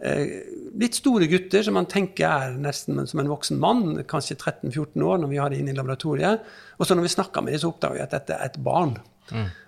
eh, 0.05 0.33
litt 0.79 0.99
store 0.99 1.27
gutter 1.31 1.65
som 1.65 1.79
man 1.79 1.89
tenker 1.89 2.29
er 2.29 2.59
nesten 2.61 3.07
som 3.09 3.21
en 3.21 3.31
voksen 3.33 3.59
mann, 3.59 4.05
kanskje 4.05 4.37
13-14 4.37 5.03
år 5.03 5.23
når 5.23 5.33
vi 5.33 5.41
har 5.41 5.51
det 5.51 5.63
inne 5.63 5.73
i 5.73 5.79
laboratoriet. 5.79 6.45
Og 6.79 6.87
så 6.87 6.95
når 6.95 7.09
vi 7.09 7.15
snakker 7.17 7.43
med 7.43 7.57
dem, 7.57 7.63
så 7.65 7.73
oppdager 7.73 7.97
vi 7.97 8.05
at 8.05 8.17
dette 8.17 8.37
er 8.37 8.45
et 8.51 8.61
barn. 8.63 8.99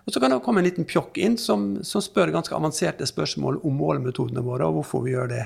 Og 0.07 0.13
så 0.13 0.21
kan 0.21 0.33
det 0.33 0.41
komme 0.45 0.63
en 0.63 0.69
liten 0.69 0.87
pjokk 0.89 1.19
inn 1.21 1.37
som, 1.41 1.83
som 1.85 2.01
spør 2.05 2.33
ganske 2.33 2.55
avanserte 2.57 3.07
spørsmål 3.09 3.61
om 3.67 3.77
målemetodene 3.77 4.45
våre, 4.45 4.69
og 4.69 4.81
hvorfor 4.81 5.05
vi 5.05 5.15
gjør 5.15 5.29
det. 5.35 5.45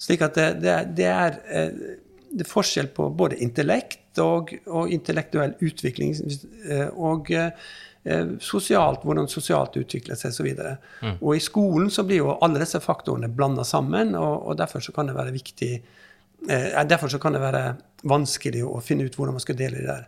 Slik 0.00 0.24
at 0.24 0.36
det, 0.38 0.48
det, 0.64 0.76
det, 0.96 1.08
er, 1.08 1.38
eh, 1.48 1.96
det 2.30 2.46
er 2.46 2.50
forskjell 2.50 2.90
på 2.96 3.10
både 3.16 3.40
intellekt 3.44 4.20
og, 4.22 4.52
og 4.66 4.92
intellektuell 4.92 5.56
utvikling 5.60 6.14
eh, 6.16 6.88
og 6.96 7.30
eh, 7.36 7.52
sosialt, 8.40 9.02
hvordan 9.04 9.28
sosialt 9.28 9.76
utvikler 9.76 10.16
seg 10.16 10.32
osv. 10.32 10.48
Mm. 11.04 11.18
Og 11.20 11.34
i 11.36 11.42
skolen 11.44 11.90
så 11.92 12.04
blir 12.08 12.22
jo 12.22 12.36
alle 12.40 12.62
disse 12.62 12.80
faktorene 12.80 13.28
blanda 13.28 13.64
sammen, 13.64 14.14
og, 14.16 14.46
og 14.48 14.60
derfor 14.60 14.84
så 14.84 14.94
kan 14.96 15.10
det 15.10 15.16
være 15.18 15.34
viktig 15.36 15.72
eh, 15.76 16.78
Derfor 16.88 17.12
så 17.12 17.20
kan 17.20 17.36
det 17.36 17.42
være 17.44 17.64
vanskelig 18.08 18.64
å 18.64 18.80
finne 18.80 19.04
ut 19.04 19.18
hvordan 19.18 19.36
man 19.36 19.44
skal 19.44 19.58
dele 19.58 19.82
det 19.82 19.90
der. 19.90 20.06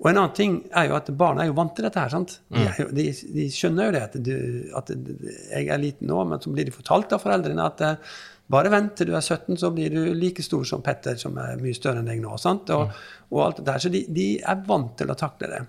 Og 0.00 0.08
en 0.08 0.16
annen 0.16 0.36
ting 0.36 0.58
er 0.76 0.88
jo 0.88 0.96
at 0.96 1.08
barna 1.16 1.44
er 1.44 1.50
jo 1.50 1.56
vant 1.58 1.72
til 1.76 1.84
dette 1.84 2.00
her. 2.00 2.12
sant? 2.12 2.38
De, 2.48 2.64
er 2.64 2.82
jo, 2.82 2.90
de, 2.96 3.06
de 3.36 3.48
skjønner 3.52 3.88
jo 3.88 3.94
det 3.96 4.04
at, 4.04 4.14
du, 4.16 4.36
at 4.76 4.92
jeg 4.92 5.66
er 5.68 5.80
liten 5.80 6.08
nå, 6.08 6.22
men 6.28 6.40
så 6.40 6.52
blir 6.52 6.68
de 6.68 6.76
fortalt 6.76 7.12
av 7.16 7.24
foreldrene 7.24 7.66
at 7.68 7.82
eh, 7.84 8.14
bare 8.50 8.72
vent 8.72 8.96
til 8.98 9.10
du 9.10 9.12
er 9.14 9.22
17, 9.22 9.60
så 9.60 9.70
blir 9.74 9.92
du 9.94 10.14
like 10.16 10.42
stor 10.42 10.64
som 10.66 10.80
Petter, 10.82 11.14
som 11.20 11.36
er 11.38 11.60
mye 11.60 11.76
større 11.76 12.00
enn 12.02 12.08
deg 12.10 12.22
nå. 12.22 12.32
sant? 12.40 12.72
Og, 12.74 12.96
og 13.30 13.44
alt 13.44 13.60
det 13.60 13.66
der. 13.68 13.82
Så 13.84 13.92
de, 13.92 14.00
de 14.10 14.30
er 14.40 14.64
vant 14.66 14.96
til 14.98 15.12
å 15.12 15.18
takle 15.18 15.52
det. 15.52 15.60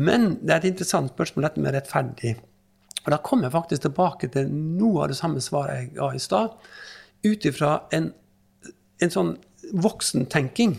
Men 0.00 0.38
det 0.40 0.54
er 0.54 0.62
et 0.62 0.70
interessant 0.72 1.12
spørsmål, 1.12 1.48
dette 1.48 1.64
med 1.64 1.76
rettferdig. 1.76 2.34
Og 3.04 3.12
da 3.12 3.20
kommer 3.24 3.48
jeg 3.48 3.56
faktisk 3.56 3.86
tilbake 3.86 4.30
til 4.32 4.48
noe 4.52 5.04
av 5.04 5.12
det 5.12 5.18
samme 5.18 5.42
svaret 5.44 5.78
jeg 5.78 5.94
ga 5.96 6.10
i 6.14 6.22
stad, 6.22 6.54
ut 7.24 7.48
ifra 7.48 7.74
en, 7.96 8.10
en 9.00 9.12
sånn 9.12 9.34
voksentenking. 9.76 10.78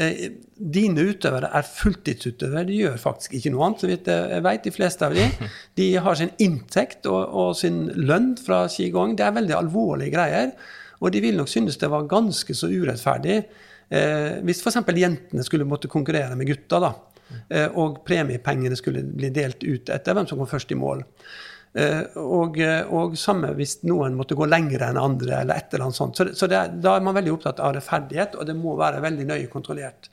Eh, 0.00 0.28
dine 0.56 1.04
utøvere 1.10 1.50
er 1.54 1.66
fulltidsutøvere. 1.66 2.66
De 2.70 2.78
gjør 2.78 3.00
faktisk 3.00 3.34
ikke 3.38 3.52
noe 3.54 3.66
annet. 3.68 3.82
så 3.82 3.90
vidt 3.90 4.10
jeg 4.12 4.44
vet, 4.46 4.64
De 4.64 4.74
fleste 4.74 5.06
av 5.06 5.18
de, 5.18 5.26
de 5.78 5.88
har 6.06 6.18
sin 6.18 6.32
inntekt 6.42 7.10
og, 7.10 7.22
og 7.26 7.56
sin 7.58 7.84
lønn 7.98 8.32
fra 8.38 8.64
skigåing. 8.70 9.16
Det 9.18 9.26
er 9.26 9.36
veldig 9.38 9.58
alvorlige 9.58 10.14
greier. 10.14 10.54
Og 11.02 11.10
de 11.12 11.22
vil 11.22 11.38
nok 11.38 11.50
synes 11.50 11.78
det 11.78 11.90
var 11.90 12.10
ganske 12.10 12.54
så 12.54 12.70
urettferdig 12.70 13.40
eh, 13.90 14.38
hvis 14.46 14.62
f.eks. 14.62 14.78
jentene 14.86 15.46
skulle 15.46 15.66
måtte 15.66 15.90
konkurrere 15.90 16.36
med 16.38 16.46
gutta, 16.50 16.78
da, 16.82 16.92
og 17.74 18.02
premiepengene 18.06 18.76
skulle 18.78 19.02
bli 19.04 19.28
delt 19.34 19.64
ut 19.64 19.90
etter 19.92 20.16
hvem 20.16 20.28
som 20.28 20.40
kom 20.40 20.50
først 20.50 20.72
i 20.74 20.78
mål. 20.78 21.02
Eh, 21.74 22.02
og, 22.20 22.58
eh, 22.60 22.82
og 22.92 23.14
samme 23.16 23.54
hvis 23.56 23.78
noen 23.88 24.16
måtte 24.18 24.36
gå 24.36 24.44
lenger 24.44 24.84
enn 24.90 25.00
andre, 25.00 25.38
eller 25.40 25.56
et 25.56 25.72
eller 25.72 25.86
annet 25.86 25.96
sånt. 25.96 26.18
Så, 26.18 26.26
så 26.36 26.48
det, 26.50 26.60
da 26.84 26.96
er 26.98 27.04
man 27.04 27.16
veldig 27.16 27.32
opptatt 27.32 27.62
av 27.64 27.72
rettferdighet, 27.76 28.36
og 28.36 28.48
det 28.48 28.56
må 28.58 28.76
være 28.80 29.00
veldig 29.04 29.28
nøye 29.30 29.48
kontrollert. 29.52 30.10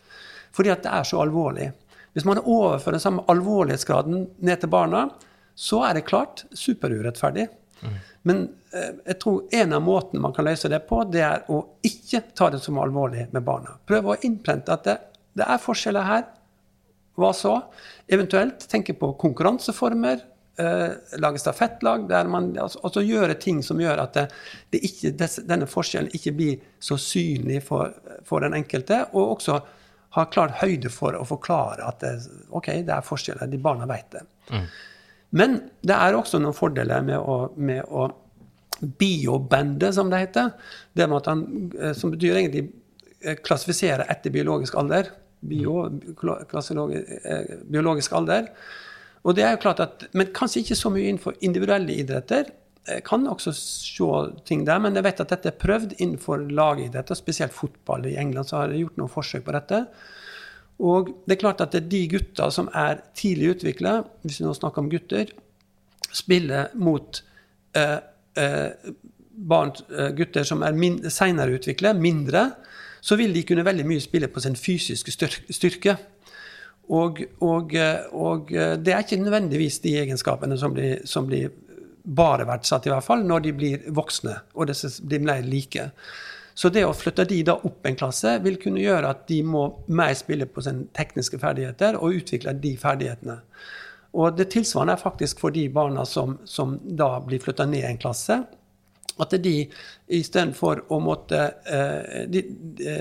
Fordi 0.55 0.71
at 0.71 0.85
det 0.85 0.93
er 0.95 1.07
så 1.07 1.19
alvorlig. 1.21 1.69
Hvis 2.15 2.25
man 2.25 2.39
overfører 2.39 2.97
den 2.97 3.03
samme 3.03 3.25
alvorlighetsgraden 3.29 4.23
ned 4.47 4.61
til 4.61 4.71
barna, 4.71 5.09
så 5.59 5.83
er 5.89 5.99
det 5.99 6.07
klart 6.07 6.45
superurettferdig. 6.55 7.49
Men 8.27 8.41
eh, 8.75 8.95
jeg 9.11 9.19
tror 9.19 9.59
en 9.59 9.75
av 9.75 9.83
måtene 9.83 10.23
man 10.23 10.35
kan 10.35 10.47
løse 10.47 10.71
det 10.71 10.81
på, 10.87 11.03
det 11.11 11.25
er 11.27 11.43
å 11.51 11.59
ikke 11.85 12.23
ta 12.35 12.49
det 12.53 12.63
som 12.63 12.79
alvorlig 12.79 13.27
med 13.35 13.43
barna. 13.43 13.75
Prøve 13.87 14.15
å 14.15 14.21
innprente 14.27 14.71
at 14.75 14.87
det, 14.87 14.97
det 15.39 15.47
er 15.47 15.61
forskjeller 15.63 16.07
her. 16.07 16.27
Hva 17.19 17.31
så? 17.35 17.55
Eventuelt 18.07 18.65
tenke 18.71 18.95
på 18.97 19.13
konkurranseformer. 19.21 20.21
Eh, 20.59 21.19
lage 21.23 21.39
stafettlag. 21.39 22.07
Der 22.09 22.27
man, 22.27 22.51
altså, 22.59 22.81
altså 22.83 23.03
gjøre 23.05 23.37
ting 23.39 23.61
som 23.63 23.79
gjør 23.79 24.03
at 24.03 24.17
det, 24.17 24.25
det 24.73 24.83
ikke, 24.89 25.13
denne 25.47 25.67
forskjellen 25.69 26.11
ikke 26.15 26.35
blir 26.35 26.63
så 26.83 26.97
synlig 26.99 27.61
for, 27.67 27.93
for 28.27 28.43
den 28.43 28.57
enkelte. 28.57 29.05
Og 29.13 29.37
også 29.37 29.59
ha 30.17 30.25
klart 30.33 30.57
høyde 30.63 30.89
for 30.91 31.15
å 31.15 31.25
forklare 31.27 31.85
at 31.85 32.01
det, 32.01 32.15
ok, 32.49 32.71
det 32.87 32.95
er 32.95 33.05
forskjeller. 33.05 33.51
De 33.51 33.61
barna 33.61 33.87
vet 33.89 34.09
det. 34.17 34.23
Men 35.29 35.59
det 35.85 35.95
er 35.95 36.17
også 36.17 36.41
noen 36.41 36.57
fordeler 36.57 37.03
med 37.05 37.21
å, 37.21 37.37
med 37.55 37.85
å 37.85 38.07
biobende, 38.79 39.91
som 39.93 40.09
det 40.09 40.23
heter. 40.23 40.51
Det 40.93 41.07
han, 41.07 41.45
eh, 41.79 41.93
som 41.93 42.11
betyr 42.13 42.39
egentlig 42.39 42.69
eh, 43.21 43.37
klassifisere 43.43 44.07
etter 44.09 44.33
biologisk 44.33 44.77
alder. 44.79 45.11
Bio, 45.39 45.85
eh, 45.87 47.55
biologisk 47.71 48.13
alder. 48.13 48.49
Og 49.23 49.35
det 49.35 49.43
er 49.43 49.55
jo 49.55 49.63
klart 49.63 49.79
at, 49.83 50.07
Men 50.13 50.33
kanskje 50.35 50.63
ikke 50.63 50.79
så 50.79 50.91
mye 50.91 51.07
innenfor 51.09 51.37
individuelle 51.41 51.95
idretter. 51.95 52.51
Jeg 52.87 53.03
kan 53.05 53.27
også 53.27 53.53
se 53.53 54.05
ting 54.45 54.65
der, 54.65 54.79
men 54.79 54.95
jeg 54.95 55.03
vet 55.03 55.19
at 55.21 55.29
dette 55.29 55.51
er 55.51 55.59
prøvd 55.59 55.97
innenfor 55.99 56.47
lagidretter, 56.49 57.15
spesielt 57.15 57.53
fotball. 57.53 58.05
I 58.05 58.17
England 58.17 58.49
så 58.49 58.57
har 58.57 58.67
de 58.71 58.79
gjort 58.79 58.97
noen 58.97 59.11
forsøk 59.11 59.45
på 59.45 59.53
dette. 59.53 59.83
Og 60.79 61.11
det 61.27 61.35
er 61.35 61.41
klart 61.41 61.61
at 61.61 61.75
det 61.75 61.83
er 61.83 61.91
de 61.91 62.01
gutta 62.15 62.47
som 62.55 62.69
er 62.73 63.03
tidlig 63.17 63.57
utvikla, 63.57 63.99
hvis 64.23 64.39
vi 64.39 64.47
nå 64.47 64.55
snakker 64.55 64.81
om 64.81 64.89
gutter, 64.89 65.33
spiller 66.15 66.71
mot 66.79 67.19
eh, 67.77 67.97
eh, 68.39 68.93
barn, 69.29 69.73
eh, 69.91 70.11
gutter 70.15 70.47
som 70.47 70.63
er 70.63 70.77
min, 70.77 71.01
seinere 71.11 71.59
utvikla, 71.59 71.93
mindre, 71.99 72.45
så 73.01 73.17
vil 73.19 73.33
de 73.35 73.45
kunne 73.47 73.65
veldig 73.65 73.85
mye 73.87 74.03
spille 74.03 74.29
på 74.31 74.43
sin 74.43 74.57
fysiske 74.59 75.13
styrke. 75.55 75.95
Og, 76.89 77.21
og, 77.45 77.75
og 78.17 78.51
eh, 78.51 78.75
det 78.81 78.93
er 78.93 79.03
ikke 79.05 79.21
nødvendigvis 79.21 79.79
de 79.83 79.97
egenskapene 80.01 80.57
som 80.57 80.73
blir, 80.73 81.03
som 81.05 81.27
blir 81.29 81.51
bare 82.03 82.47
verdsatt, 82.49 82.87
i 82.87 82.93
hvert 82.93 83.05
fall, 83.05 83.23
når 83.27 83.45
de 83.45 83.53
blir 83.53 83.87
voksne 83.93 84.39
og 84.55 84.71
de 84.71 85.19
blir 85.21 85.45
like. 85.45 85.89
Så 86.59 86.71
det 86.73 86.83
å 86.83 86.95
flytte 86.95 87.27
de 87.29 87.43
da 87.47 87.55
opp 87.55 87.85
en 87.87 87.95
klasse 87.99 88.33
vil 88.43 88.57
kunne 88.59 88.81
gjøre 88.81 89.13
at 89.13 89.27
de 89.29 89.37
må 89.47 89.61
mer 89.95 90.15
spille 90.17 90.47
på 90.49 90.63
sine 90.65 90.89
tekniske 90.97 91.39
ferdigheter 91.39 91.95
og 91.99 92.17
utvikle 92.19 92.55
de 92.59 92.73
ferdighetene. 92.79 93.37
Og 94.19 94.35
det 94.35 94.49
tilsvarende 94.51 94.97
er 94.97 95.03
faktisk 95.03 95.39
for 95.39 95.53
de 95.55 95.67
barna 95.71 96.03
som, 96.09 96.39
som 96.43 96.75
da 96.83 97.13
blir 97.23 97.39
flytta 97.43 97.67
ned 97.69 97.85
en 97.87 98.01
klasse. 98.01 98.41
At 99.19 99.35
de 99.43 99.55
istedenfor 100.15 100.85
å 100.93 100.99
måtte 101.03 101.39
eh, 101.67 102.25
de, 102.31 102.43
de, 102.79 102.93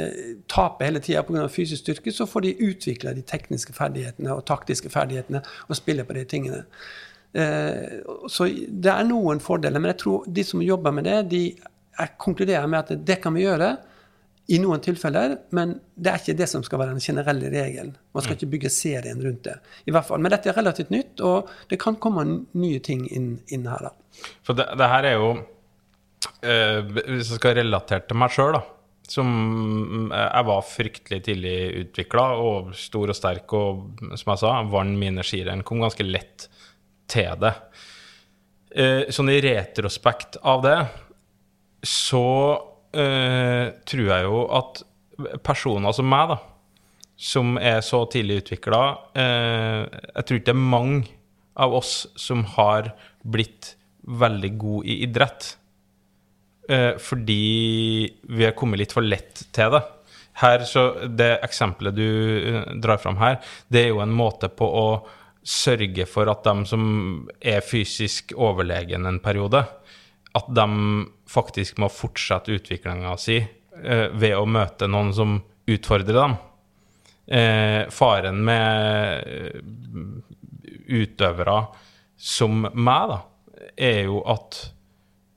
tape 0.50 0.86
hele 0.86 1.02
tida 1.04 1.22
pga. 1.26 1.46
fysisk 1.52 1.84
styrke, 1.84 2.14
så 2.14 2.26
får 2.26 2.46
de 2.46 2.56
utvikla 2.70 3.14
de 3.14 3.22
tekniske 3.22 3.74
ferdighetene 3.76 4.34
og 4.34 4.46
taktiske 4.48 4.90
ferdighetene 4.92 5.44
og 5.68 5.78
spille 5.78 6.06
på 6.08 6.16
de 6.18 6.24
tingene. 6.28 6.64
Eh, 7.32 8.00
så 8.30 8.48
det 8.50 8.92
er 8.92 9.06
noen 9.06 9.42
fordeler, 9.44 9.80
men 9.80 9.92
jeg 9.94 10.02
tror 10.04 10.26
de 10.26 10.46
som 10.46 10.64
jobber 10.64 10.94
med 10.96 11.06
det, 11.08 11.18
de 11.30 11.42
er, 11.54 12.16
konkluderer 12.18 12.66
med 12.70 12.80
at 12.82 13.06
det 13.06 13.20
kan 13.22 13.36
vi 13.36 13.46
gjøre 13.46 13.76
i 14.48 14.56
noen 14.62 14.80
tilfeller, 14.80 15.34
men 15.52 15.74
det 15.92 16.10
er 16.10 16.22
ikke 16.22 16.38
det 16.38 16.46
som 16.48 16.62
skal 16.64 16.80
være 16.80 16.94
den 16.96 17.04
generelle 17.04 17.50
regelen. 17.52 17.92
Man 18.16 18.24
skal 18.24 18.38
ikke 18.38 18.48
bygge 18.54 18.70
serien 18.72 19.20
rundt 19.20 19.42
det. 19.44 19.58
i 19.84 19.92
hvert 19.92 20.08
fall. 20.08 20.22
Men 20.24 20.32
dette 20.32 20.48
er 20.48 20.56
relativt 20.56 20.92
nytt, 20.94 21.20
og 21.20 21.50
det 21.68 21.76
kan 21.82 21.98
komme 22.00 22.24
nye 22.56 22.80
ting 22.80 23.04
inn, 23.12 23.34
inn 23.52 23.68
her. 23.68 23.90
da. 23.90 24.22
For 24.46 24.56
det, 24.56 24.70
det 24.80 24.88
her 24.88 25.10
er 25.10 25.18
jo 25.18 25.28
eh, 25.34 25.42
Hvis 26.38 27.30
jeg 27.32 27.38
skal 27.40 27.56
relatere 27.58 28.06
til 28.06 28.18
meg 28.20 28.34
sjøl, 28.34 28.58
da. 28.58 28.60
Som 29.08 30.10
Jeg 30.12 30.46
var 30.46 30.66
fryktelig 30.68 31.18
tidlig 31.24 31.56
utvikla 31.80 32.24
og 32.38 32.74
stor 32.76 33.10
og 33.10 33.16
sterk 33.16 33.54
og, 33.56 34.02
som 34.20 34.34
jeg 34.34 34.42
sa, 34.42 34.52
vant 34.68 35.00
mine 35.00 35.24
skirenn. 35.24 35.64
Kom 35.66 35.80
ganske 35.82 36.06
lett 36.06 36.46
til 37.08 37.32
det. 37.40 37.54
Eh, 38.68 39.08
sånn 39.12 39.30
i 39.32 39.40
retrospekt 39.40 40.36
av 40.44 40.60
det, 40.66 40.76
så 41.88 42.26
eh, 42.92 43.72
tror 43.88 44.10
jeg 44.10 44.26
jo 44.26 44.42
at 44.58 44.82
personer 45.44 45.94
som 45.96 46.08
meg, 46.10 46.34
da, 46.34 46.36
som 47.18 47.56
er 47.58 47.80
så 47.82 48.04
tidlig 48.06 48.44
utvikla 48.44 48.82
eh, 49.18 49.80
Jeg 49.88 50.26
tror 50.26 50.38
ikke 50.38 50.50
det 50.50 50.54
er 50.54 50.68
mange 50.76 51.08
av 51.58 51.74
oss 51.74 51.94
som 52.14 52.44
har 52.54 52.92
blitt 53.26 53.72
veldig 54.06 54.52
gode 54.60 54.92
i 54.92 55.00
idrett. 55.08 55.56
Eh, 56.68 56.98
fordi 57.00 58.16
vi 58.28 58.44
er 58.44 58.52
kommet 58.56 58.82
litt 58.82 58.92
for 58.92 59.04
lett 59.04 59.46
til 59.56 59.72
det. 59.72 59.80
Her, 60.38 60.64
så 60.68 61.08
Det 61.08 61.40
eksempelet 61.42 61.96
du 61.96 62.04
eh, 62.04 62.74
drar 62.76 63.00
fram 63.00 63.16
her, 63.16 63.40
det 63.68 63.86
er 63.86 63.88
jo 63.88 64.02
en 64.04 64.12
måte 64.12 64.50
på 64.52 64.68
å 64.68 64.88
sørge 65.48 66.04
for 66.06 66.28
at 66.28 66.44
de 66.44 66.66
som 66.68 66.82
er 67.40 67.64
fysisk 67.64 68.34
overlegen 68.36 69.08
en 69.08 69.20
periode, 69.24 69.64
at 70.36 70.50
de 70.52 70.66
faktisk 71.26 71.78
må 71.80 71.88
fortsette 71.88 72.52
utviklinga 72.52 73.16
si 73.16 73.38
eh, 73.40 74.08
ved 74.12 74.36
å 74.36 74.44
møte 74.44 74.90
noen 74.90 75.14
som 75.16 75.40
utfordrer 75.68 76.20
dem. 76.20 76.36
Faren 77.92 78.38
med 78.40 79.58
utøvere 80.88 81.56
som 82.16 82.62
meg, 82.72 83.10
da, 83.10 83.18
er 83.76 84.06
jo 84.06 84.22
at 84.32 84.62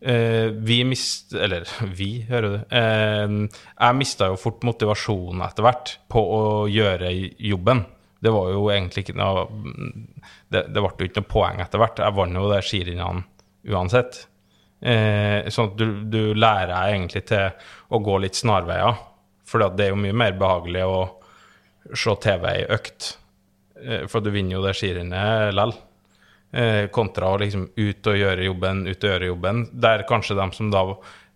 eh, 0.02 0.48
vi 0.52 0.84
mist... 0.84 1.34
Eller 1.34 1.68
vi, 2.00 2.26
hører 2.30 2.48
du. 2.50 2.58
Uh, 2.74 3.62
jeg 3.78 3.98
mista 4.00 4.32
jo 4.32 4.40
fort 4.40 4.64
motivasjonen 4.68 5.44
etter 5.46 5.66
hvert 5.66 5.96
på 6.12 6.24
å 6.24 6.42
gjøre 6.72 7.12
jobben. 7.52 7.86
Det 8.22 8.34
var 8.34 8.52
jo 8.54 8.68
egentlig 8.70 9.02
ikke 9.02 9.18
noe 9.18 9.48
Det, 10.52 10.68
det 10.70 10.78
ble 10.78 10.92
jo 10.92 11.08
ikke 11.08 11.24
noe 11.24 11.32
poeng 11.32 11.64
etter 11.64 11.82
hvert. 11.82 12.04
Jeg 12.04 12.18
vant 12.18 12.38
jo 12.38 12.50
de 12.52 12.60
skirennene 12.66 13.26
uansett. 13.72 14.26
Uh, 14.82 15.48
sånn 15.54 15.72
at 15.72 15.78
du, 15.78 15.88
du 16.10 16.22
lærer 16.34 16.74
deg 16.74 16.98
egentlig 16.98 17.26
til 17.30 17.72
å 17.94 18.02
gå 18.02 18.20
litt 18.24 18.40
snarveier. 18.40 19.02
For 19.46 19.62
det 19.76 19.88
er 19.88 19.94
jo 19.94 20.02
mye 20.02 20.16
mer 20.16 20.38
behagelig 20.40 20.86
å 20.88 21.00
se 21.98 22.14
TV 22.24 22.46
i 22.62 22.68
økt, 22.72 23.08
for 24.08 24.22
du 24.22 24.30
vinner 24.32 24.54
jo 24.54 24.62
det 24.64 24.76
skirennet 24.78 25.50
likevel. 25.58 25.74
Eh, 26.52 26.90
kontra 26.92 27.30
å 27.32 27.40
liksom 27.40 27.70
ut 27.78 28.08
og 28.12 28.18
gjøre 28.20 28.44
jobben, 28.44 28.84
ut 28.90 29.04
og 29.06 29.08
gjøre 29.14 29.30
jobben. 29.30 29.66
Der 29.72 30.04
kanskje 30.08 30.36
de 30.36 30.48
som 30.56 30.72
da 30.74 30.84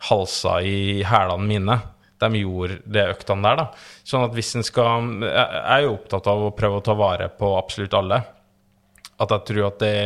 halsa 0.09 0.57
i 0.59 1.05
hælene 1.07 1.47
mine, 1.47 1.77
de 2.19 2.41
gjorde 2.41 2.81
det 2.83 3.05
øktene 3.13 3.47
der, 3.47 3.61
da. 3.61 3.85
Sånn 4.07 4.25
at 4.27 4.35
hvis 4.35 4.53
en 4.55 4.63
skal 4.63 5.07
Jeg 5.23 5.71
er 5.75 5.85
jo 5.85 5.95
opptatt 5.97 6.27
av 6.31 6.45
å 6.45 6.53
prøve 6.55 6.79
å 6.79 6.83
ta 6.83 6.95
vare 6.99 7.29
på 7.31 7.53
absolutt 7.55 7.95
alle. 7.95 8.21
At 9.15 9.31
jeg 9.31 9.47
tror 9.51 9.67
at 9.69 9.79
det 9.83 9.97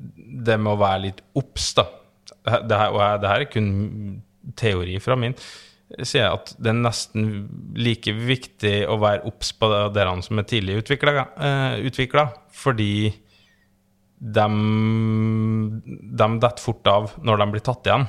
det 0.00 0.56
må 0.56 0.78
være 0.80 1.02
litt 1.02 1.18
obs, 1.36 1.74
da 1.76 1.84
det 2.64 2.76
her, 2.78 2.94
Og 2.94 3.20
det 3.20 3.28
her 3.28 3.42
er 3.44 3.50
kun 3.52 4.22
teori 4.56 4.96
fra 5.04 5.16
min 5.20 5.34
sier 6.06 6.22
jeg 6.22 6.36
at 6.38 6.52
det 6.62 6.70
er 6.70 6.78
nesten 6.78 7.24
like 7.76 8.12
viktig 8.14 8.76
å 8.88 8.96
være 9.02 9.26
obs 9.28 9.50
på 9.58 9.68
dere 9.92 10.14
som 10.22 10.38
er 10.38 10.46
tidlig 10.48 10.78
utvikla, 10.80 12.24
fordi 12.54 12.92
de, 14.20 14.46
de 16.20 16.26
detter 16.42 16.62
fort 16.62 16.88
av 16.92 17.12
når 17.24 17.40
de 17.40 17.50
blir 17.54 17.64
tatt 17.64 17.88
igjen. 17.88 18.06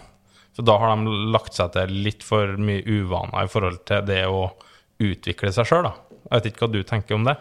For 0.51 0.67
da 0.67 0.75
har 0.81 0.95
de 0.99 1.17
lagt 1.31 1.55
seg 1.55 1.71
til 1.75 1.93
litt 2.05 2.25
for 2.27 2.57
mye 2.59 2.83
uvaner 2.83 3.47
i 3.47 3.51
forhold 3.51 3.85
til 3.87 4.03
det 4.09 4.25
å 4.27 4.49
utvikle 5.01 5.53
seg 5.55 5.69
sjøl. 5.69 5.87
Jeg 6.27 6.33
vet 6.33 6.49
ikke 6.51 6.65
hva 6.65 6.73
du 6.73 6.81
tenker 6.87 7.17
om 7.17 7.29
det? 7.29 7.37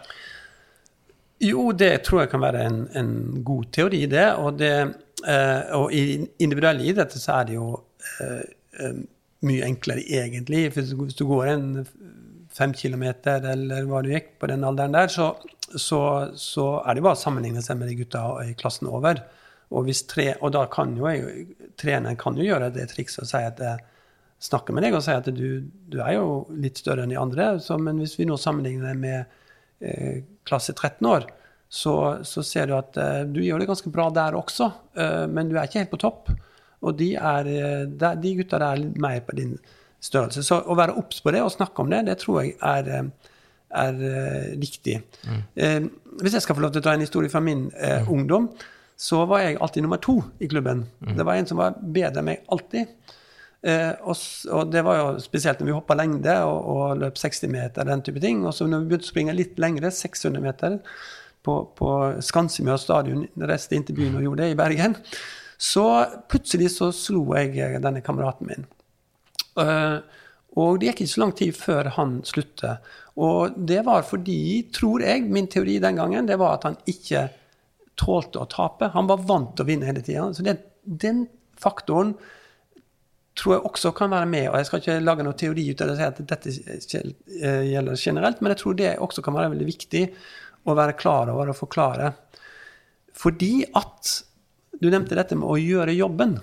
Jo, 1.41 1.71
det 1.73 2.03
tror 2.05 2.23
jeg 2.23 2.31
kan 2.31 2.43
være 2.43 2.65
en, 2.69 2.81
en 2.97 3.13
god 3.45 3.71
teori, 3.73 4.05
det. 4.09 4.27
Og, 4.39 4.59
det, 4.61 4.73
eh, 5.27 5.73
og 5.75 5.93
i 5.95 6.21
individuelle 6.43 6.85
idretter 6.87 7.21
så 7.21 7.39
er 7.39 7.49
det 7.49 7.57
jo 7.57 7.69
eh, 8.21 8.43
eh, 8.79 8.99
mye 9.49 9.65
enklere 9.67 10.05
egentlig. 10.05 10.67
Hvis 10.75 11.17
du 11.17 11.25
går 11.27 11.49
en 11.51 11.65
fem 12.51 12.75
kilometer 12.77 13.47
eller 13.53 13.87
hva 13.89 14.03
du 14.05 14.11
gikk 14.13 14.35
på 14.39 14.51
den 14.51 14.63
alderen 14.67 14.95
der, 14.95 15.11
så, 15.11 15.33
så, 15.75 16.01
så 16.37 16.65
er 16.85 16.97
det 16.97 17.03
bare 17.05 17.17
å 17.17 17.21
sammenligne 17.21 17.63
seg 17.63 17.79
med 17.79 17.91
de 17.91 17.99
gutta 18.01 18.23
i 18.43 18.55
klassen 18.57 18.89
over. 18.91 19.21
Og, 19.71 19.87
tre, 20.09 20.33
og 20.43 20.51
da 20.55 20.65
kan 20.71 20.97
jo 20.99 21.07
treneren 21.79 22.19
kan 22.19 22.35
jo 22.35 22.43
gjøre 22.43 22.73
det 22.75 22.89
trikset 22.91 23.23
og 23.23 23.29
si 23.29 23.39
at 23.47 23.61
jeg 23.63 23.85
snakker 24.41 24.75
med 24.75 24.83
deg 24.83 24.97
og 24.97 25.03
si 25.05 25.13
at 25.15 25.29
du, 25.31 25.61
du 25.61 25.99
er 26.01 26.17
jo 26.17 26.41
litt 26.51 26.81
større 26.81 27.05
enn 27.05 27.13
de 27.13 27.19
andre, 27.19 27.53
så, 27.63 27.77
men 27.79 28.01
hvis 28.01 28.17
vi 28.19 28.27
nå 28.27 28.35
sammenligner 28.41 28.91
det 28.91 28.99
med 28.99 29.37
eh, 29.85 30.23
klasse 30.47 30.73
13 30.73 31.07
år, 31.07 31.29
så, 31.71 31.95
så 32.27 32.43
ser 32.43 32.67
du 32.67 32.75
at 32.75 32.97
eh, 32.99 33.21
du 33.31 33.39
gjør 33.45 33.61
det 33.61 33.69
ganske 33.69 33.91
bra 33.93 34.09
der 34.11 34.35
også, 34.35 34.71
eh, 34.99 35.27
men 35.31 35.47
du 35.47 35.55
er 35.55 35.69
ikke 35.69 35.85
helt 35.85 35.93
på 35.93 36.01
topp. 36.03 36.33
Og 36.81 36.97
de, 36.97 37.13
er, 37.15 37.47
eh, 37.47 38.15
de 38.19 38.33
gutta 38.39 38.57
der 38.57 38.67
er 38.73 38.81
litt 38.81 38.97
mer 39.01 39.21
på 39.23 39.37
din 39.37 39.53
størrelse. 40.01 40.43
Så 40.43 40.57
å 40.65 40.77
være 40.77 40.97
obs 40.99 41.21
på 41.23 41.33
det 41.33 41.43
og 41.45 41.53
snakke 41.53 41.83
om 41.83 41.93
det, 41.93 42.03
det 42.09 42.17
tror 42.23 42.41
jeg 42.41 42.57
er, 42.57 42.89
eh, 42.89 43.30
er 43.73 44.03
riktig. 44.59 44.99
Mm. 45.27 45.41
Eh, 45.55 45.79
hvis 46.21 46.35
jeg 46.37 46.45
skal 46.45 46.57
få 46.57 46.65
lov 46.65 46.73
til 46.75 46.83
å 46.83 46.85
ta 46.85 46.95
en 46.95 47.03
historie 47.05 47.31
fra 47.31 47.41
min 47.43 47.69
eh, 47.77 48.07
ungdom, 48.11 48.49
så 49.01 49.23
var 49.25 49.41
jeg 49.41 49.57
alltid 49.57 49.85
nummer 49.85 49.97
to 49.97 50.19
i 50.39 50.47
klubben. 50.51 50.83
Det 51.01 51.25
var 51.25 51.39
en 51.39 51.47
som 51.49 51.57
var 51.57 51.79
bedre 51.81 52.21
enn 52.21 52.27
meg 52.27 52.43
alltid. 52.53 52.91
Eh, 53.61 53.93
og, 54.09 54.17
og 54.53 54.69
det 54.73 54.81
var 54.85 54.97
jo 54.97 55.07
spesielt 55.21 55.61
når 55.61 55.69
vi 55.69 55.73
hoppa 55.75 55.97
lengde 55.97 56.35
og, 56.45 56.59
og 56.73 57.01
løp 57.01 57.17
60 57.17 57.49
meter, 57.53 57.87
den 57.87 58.03
type 58.05 58.21
ting. 58.21 58.43
Og 58.45 58.53
så 58.57 58.67
når 58.69 58.83
vi 58.83 58.91
begynte 58.91 59.09
å 59.09 59.11
springe 59.11 59.35
litt 59.37 59.57
lengre, 59.61 59.89
600 59.93 60.43
meter, 60.43 60.77
på, 61.41 61.55
på 61.77 61.91
Skansemyr 62.21 62.77
stadion, 62.77 63.25
reiste 63.41 63.77
inn 63.77 63.85
til 63.87 63.97
byen 63.97 64.17
og 64.19 64.25
gjorde 64.27 64.45
det 64.45 64.53
i 64.53 64.59
Bergen, 64.59 64.93
så 65.61 65.85
plutselig 66.29 66.71
så 66.75 66.89
slo 66.95 67.23
jeg 67.37 67.57
eh, 67.57 67.79
denne 67.81 68.03
kameraten 68.05 68.49
min. 68.49 68.67
Eh, 69.61 69.97
og 70.59 70.79
det 70.79 70.89
gikk 70.89 71.05
ikke 71.05 71.13
så 71.13 71.21
lang 71.21 71.31
tid 71.39 71.55
før 71.55 71.89
han 71.95 72.17
sluttet. 72.27 72.89
Og 73.23 73.55
det 73.55 73.85
var 73.87 74.03
fordi, 74.07 74.67
tror 74.75 75.03
jeg, 75.05 75.23
min 75.31 75.47
teori 75.51 75.77
den 75.83 75.99
gangen, 75.99 76.27
det 76.27 76.39
var 76.41 76.57
at 76.57 76.67
han 76.67 76.75
ikke 76.91 77.29
tålte 77.99 78.41
å 78.41 78.49
tape. 78.51 78.91
Han 78.95 79.07
var 79.07 79.23
vant 79.29 79.53
til 79.55 79.63
å 79.63 79.69
vinne 79.69 79.87
hele 79.87 80.03
tida. 80.03 80.27
Så 80.35 80.43
det, 80.43 80.57
den 80.83 81.25
faktoren 81.61 82.15
tror 83.39 83.55
jeg 83.55 83.65
også 83.69 83.93
kan 83.95 84.11
være 84.11 84.27
med. 84.27 84.49
og 84.49 84.59
Jeg 84.59 84.67
skal 84.67 84.83
ikke 84.83 84.99
lage 85.05 85.25
noen 85.25 85.39
teori 85.39 85.69
ut 85.71 85.81
av 85.81 85.87
det 85.87 85.95
og 85.95 86.01
si 86.01 86.09
at 86.09 86.21
dette 86.33 86.53
eh, 87.39 87.63
gjelder 87.71 88.03
generelt, 88.03 88.41
men 88.41 88.51
jeg 88.53 88.61
tror 88.63 88.77
det 88.79 88.91
også 89.07 89.23
kan 89.23 89.37
være 89.37 89.53
veldig 89.53 89.69
viktig 89.69 90.03
å 90.67 90.75
være 90.77 90.97
klar 90.99 91.31
over 91.31 91.53
og 91.53 91.59
forklare. 91.61 92.11
Fordi 93.17 93.53
at 93.77 94.17
Du 94.81 94.87
nevnte 94.89 95.13
dette 95.13 95.35
med 95.37 95.45
å 95.45 95.59
gjøre 95.61 95.93
jobben. 95.93 96.39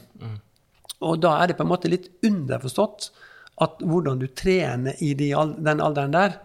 Og 1.03 1.17
da 1.19 1.33
er 1.41 1.49
det 1.49 1.57
på 1.59 1.65
en 1.65 1.71
måte 1.73 1.89
litt 1.91 2.05
underforstått 2.23 3.09
at 3.61 3.81
hvordan 3.83 4.21
du 4.21 4.29
trener 4.39 4.99
i 5.03 5.15
de, 5.19 5.33
den 5.59 5.81
alderen 5.83 6.15
der, 6.15 6.37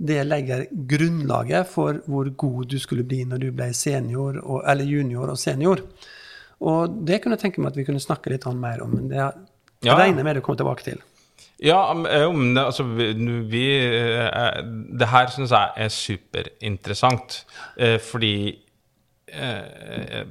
det 0.00 0.22
legger 0.24 0.64
grunnlaget 0.88 1.68
for 1.68 1.98
hvor 2.08 2.30
god 2.40 2.70
du 2.72 2.78
skulle 2.80 3.04
bli 3.04 3.24
når 3.28 3.42
du 3.42 3.50
ble 3.52 3.72
senior, 3.76 4.38
og, 4.44 4.62
eller 4.70 4.88
junior 4.88 5.28
og 5.34 5.38
senior. 5.38 5.82
Og 6.60 6.94
det 7.08 7.20
kunne 7.20 7.36
jeg 7.36 7.44
tenke 7.46 7.60
meg 7.60 7.72
at 7.72 7.78
vi 7.80 7.84
kunne 7.88 8.00
snakke 8.00 8.32
litt 8.32 8.46
mer 8.56 8.82
om, 8.84 8.94
men 8.96 9.08
det 9.12 9.20
Ja. 9.82 9.94
regner 9.96 10.18
jeg 10.20 10.24
med 10.24 10.36
å 10.36 10.42
komme 10.44 10.60
tilbake 10.60 10.84
til. 10.84 10.98
Ja, 11.60 11.92
men, 11.94 12.06
eh, 12.56 12.64
altså, 12.64 12.84
vi, 12.84 13.12
vi 13.48 13.64
eh, 13.84 14.62
Det 14.98 15.08
her 15.08 15.26
syns 15.28 15.50
jeg 15.50 15.72
er 15.76 15.88
superinteressant, 15.88 17.44
eh, 17.76 17.98
fordi 17.98 18.58
eh, 19.28 20.24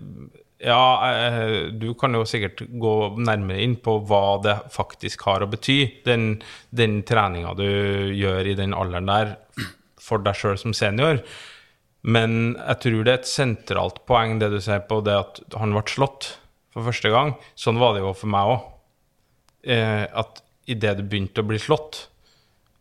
Ja, 0.59 0.83
eh, 1.07 1.69
du 1.71 1.93
kan 1.95 2.15
jo 2.17 2.25
sikkert 2.27 2.65
gå 2.67 2.95
nærmere 3.15 3.61
inn 3.63 3.77
på 3.79 3.95
hva 4.09 4.39
det 4.43 4.57
faktisk 4.73 5.23
har 5.29 5.45
å 5.45 5.47
bety, 5.51 5.77
den, 6.03 6.33
den 6.75 6.99
treninga 7.07 7.53
du 7.55 7.69
gjør 8.11 8.49
i 8.51 8.57
den 8.59 8.75
alderen 8.75 9.07
der 9.07 9.37
for 10.03 10.19
deg 10.23 10.35
sjøl 10.35 10.59
som 10.59 10.75
senior. 10.75 11.21
Men 12.03 12.57
jeg 12.57 12.81
tror 12.83 13.05
det 13.05 13.13
er 13.13 13.21
et 13.21 13.31
sentralt 13.31 14.03
poeng, 14.07 14.37
det 14.39 14.51
du 14.51 14.59
sier 14.63 14.83
på 14.87 14.99
det 15.05 15.15
at 15.15 15.41
han 15.59 15.75
ble 15.75 15.83
slått 15.87 16.33
for 16.73 16.87
første 16.87 17.11
gang. 17.13 17.33
Sånn 17.59 17.79
var 17.79 17.95
det 17.95 18.03
jo 18.03 18.13
for 18.15 18.31
meg 18.31 18.51
òg 18.53 18.59
eh, 19.63 20.05
at 20.07 20.43
idet 20.69 20.97
du 20.99 21.05
begynte 21.07 21.43
å 21.43 21.49
bli 21.49 21.59
slått, 21.59 22.05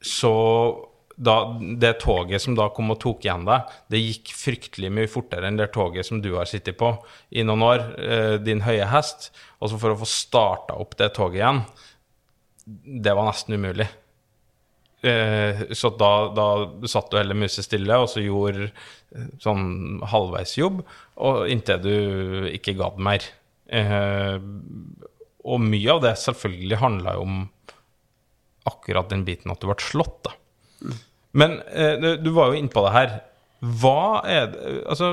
så 0.05 0.33
da, 1.19 1.35
det 1.59 1.97
toget 2.03 2.43
som 2.43 2.55
da 2.55 2.69
kom 2.75 2.93
og 2.95 3.01
tok 3.03 3.25
igjen 3.27 3.47
deg, 3.49 3.71
det 3.91 4.01
gikk 4.03 4.33
fryktelig 4.39 4.91
mye 4.95 5.11
fortere 5.11 5.49
enn 5.49 5.59
det 5.59 5.73
toget 5.75 6.07
som 6.07 6.21
du 6.23 6.31
har 6.37 6.47
sittet 6.47 6.79
på 6.79 6.93
i 7.35 7.43
noen 7.47 7.65
år, 7.67 7.87
eh, 7.99 8.35
din 8.43 8.63
høye 8.63 8.87
hest. 8.93 9.33
Og 9.59 9.73
så 9.73 9.81
for 9.83 9.95
å 9.95 9.99
få 9.99 10.09
starta 10.09 10.79
opp 10.79 10.95
det 11.01 11.11
toget 11.17 11.41
igjen, 11.41 11.65
det 13.03 13.17
var 13.19 13.27
nesten 13.27 13.59
umulig. 13.59 13.89
Eh, 15.03 15.65
så 15.79 15.91
da, 15.99 16.13
da 16.35 16.47
satt 16.91 17.11
du 17.11 17.19
heller 17.19 17.39
musestille 17.39 17.99
og 17.99 18.09
så 18.13 18.23
gjorde 18.23 18.71
eh, 18.71 19.29
sånn 19.43 19.99
halvveisjobb, 20.15 20.85
inntil 21.51 21.83
du 21.83 21.95
ikke 22.55 22.79
gadd 22.79 23.03
mer. 23.03 23.27
Og 25.49 25.63
mye 25.65 25.95
av 25.97 26.05
det 26.05 26.15
selvfølgelig 26.23 26.79
handla 26.79 27.19
jo 27.19 27.27
om 27.27 27.39
akkurat 28.69 29.11
den 29.11 29.27
biten 29.27 29.51
at 29.51 29.59
du 29.63 29.67
ble 29.67 29.81
slått, 29.83 30.29
da. 30.29 30.37
Men 31.33 31.59
eh, 31.69 32.17
du- 32.23 32.31
var 32.33 32.53
jo 32.53 32.59
inne 32.61 32.73
på 32.73 32.85
det 32.87 32.93
her. 32.95 33.17
Hva 33.61 34.21
er 34.25 34.47
det 34.53 34.85
Altså, 34.87 35.09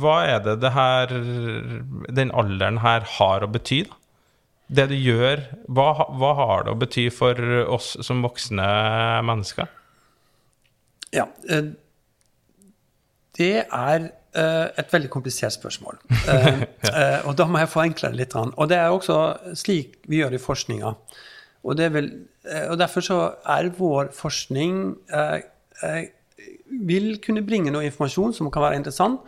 hva 0.00 0.14
er 0.24 0.38
det 0.40 0.54
det 0.62 0.70
her 0.72 1.10
Den 2.16 2.30
alderen 2.32 2.78
her 2.80 3.04
har 3.18 3.44
å 3.44 3.50
bety, 3.52 3.82
da? 3.90 3.98
Det 4.72 4.86
du 4.88 4.94
gjør, 4.96 5.42
hva, 5.68 5.90
hva 6.16 6.30
har 6.38 6.62
det 6.64 6.72
å 6.72 6.78
bety 6.80 7.10
for 7.12 7.36
oss 7.68 7.90
som 8.00 8.22
voksne 8.24 8.64
mennesker? 9.28 9.68
Ja. 11.12 11.26
eh, 11.50 11.74
Det 13.36 13.50
er 13.68 14.06
eh, 14.32 14.68
et 14.80 14.92
veldig 14.92 15.10
komplisert 15.12 15.52
spørsmål. 15.58 16.00
Eh, 16.92 17.20
og 17.28 17.36
da 17.38 17.44
må 17.48 17.60
jeg 17.60 17.70
forenkle 17.72 18.10
det 18.12 18.18
litt. 18.18 18.34
Og 18.36 18.68
det 18.68 18.76
er 18.80 18.90
også 18.92 19.18
slik 19.56 20.00
vi 20.08 20.18
gjør 20.22 20.34
i 20.36 20.40
forskninga. 20.42 20.90
Og, 21.62 21.78
vel, 21.94 22.10
eh, 22.48 22.66
og 22.70 22.78
derfor 22.80 23.04
så 23.06 23.18
er 23.54 23.70
vår 23.76 24.10
forskning 24.16 24.78
eh, 25.14 25.40
eh, 25.86 26.04
vil 26.88 27.16
kunne 27.22 27.44
bringe 27.46 27.70
noe 27.70 27.86
informasjon 27.86 28.34
som 28.34 28.50
kan 28.50 28.64
være 28.64 28.80
interessant, 28.80 29.22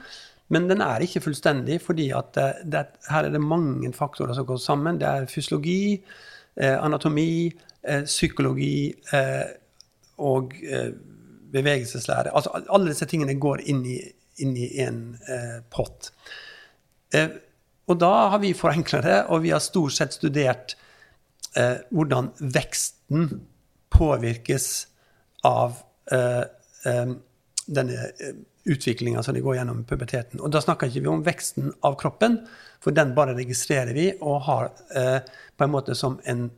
men 0.53 0.67
den 0.69 0.83
er 0.85 1.03
ikke 1.05 1.23
fullstendig, 1.25 1.79
fordi 1.83 2.11
at 2.17 2.35
det, 2.37 2.49
det, 2.73 2.85
her 3.09 3.29
er 3.29 3.33
det 3.33 3.41
mange 3.41 3.93
faktorer 3.97 4.37
som 4.37 4.47
går 4.49 4.61
sammen. 4.61 4.99
Det 5.01 5.09
er 5.09 5.31
fysiologi, 5.31 6.03
eh, 6.61 6.77
anatomi, 6.77 7.53
eh, 7.83 8.05
psykologi 8.05 8.93
eh, 9.15 9.47
og 10.19 10.53
eh, 10.63 10.91
bevegelseslære. 11.55 12.35
Altså 12.35 12.53
alle 12.69 12.91
disse 12.93 13.09
tingene 13.09 13.39
går 13.41 13.65
inn 13.71 13.83
i, 13.89 13.99
inn 14.43 14.57
i 14.59 14.69
en 14.85 15.01
eh, 15.31 15.59
pott. 15.73 16.11
Eh, 17.15 17.31
og 17.89 18.01
da 18.01 18.13
har 18.35 18.41
vi 18.43 18.55
forenkla 18.57 19.01
det, 19.05 19.19
og 19.29 19.45
vi 19.45 19.53
har 19.55 19.63
stort 19.65 19.97
sett 19.97 20.17
studert 20.17 20.77
eh, 21.57 21.77
hvordan 21.91 22.31
veksten 22.39 23.29
påvirkes 23.95 24.87
av 25.45 25.77
eh, 26.13 26.43
eh, 26.91 27.15
denne 27.67 27.93
eh, 27.93 28.35
utviklinga 28.65 29.23
som 29.23 29.35
de 29.35 29.43
går 29.45 29.59
gjennom 29.59 29.81
i 29.83 29.87
puberteten. 29.89 30.41
Og 30.41 30.53
da 30.53 30.63
snakker 30.65 30.89
ikke 30.89 31.05
vi 31.05 31.13
om 31.13 31.25
veksten 31.25 31.73
av 31.85 31.99
kroppen, 32.01 32.41
for 32.83 32.97
den 32.97 33.15
bare 33.17 33.37
registrerer 33.37 33.93
vi 33.97 34.11
og 34.21 34.45
har 34.49 34.71
eh, 34.97 35.19
på 35.57 35.67
en 35.67 35.73
måte 35.73 35.97
som 35.99 36.19
en, 36.25 36.49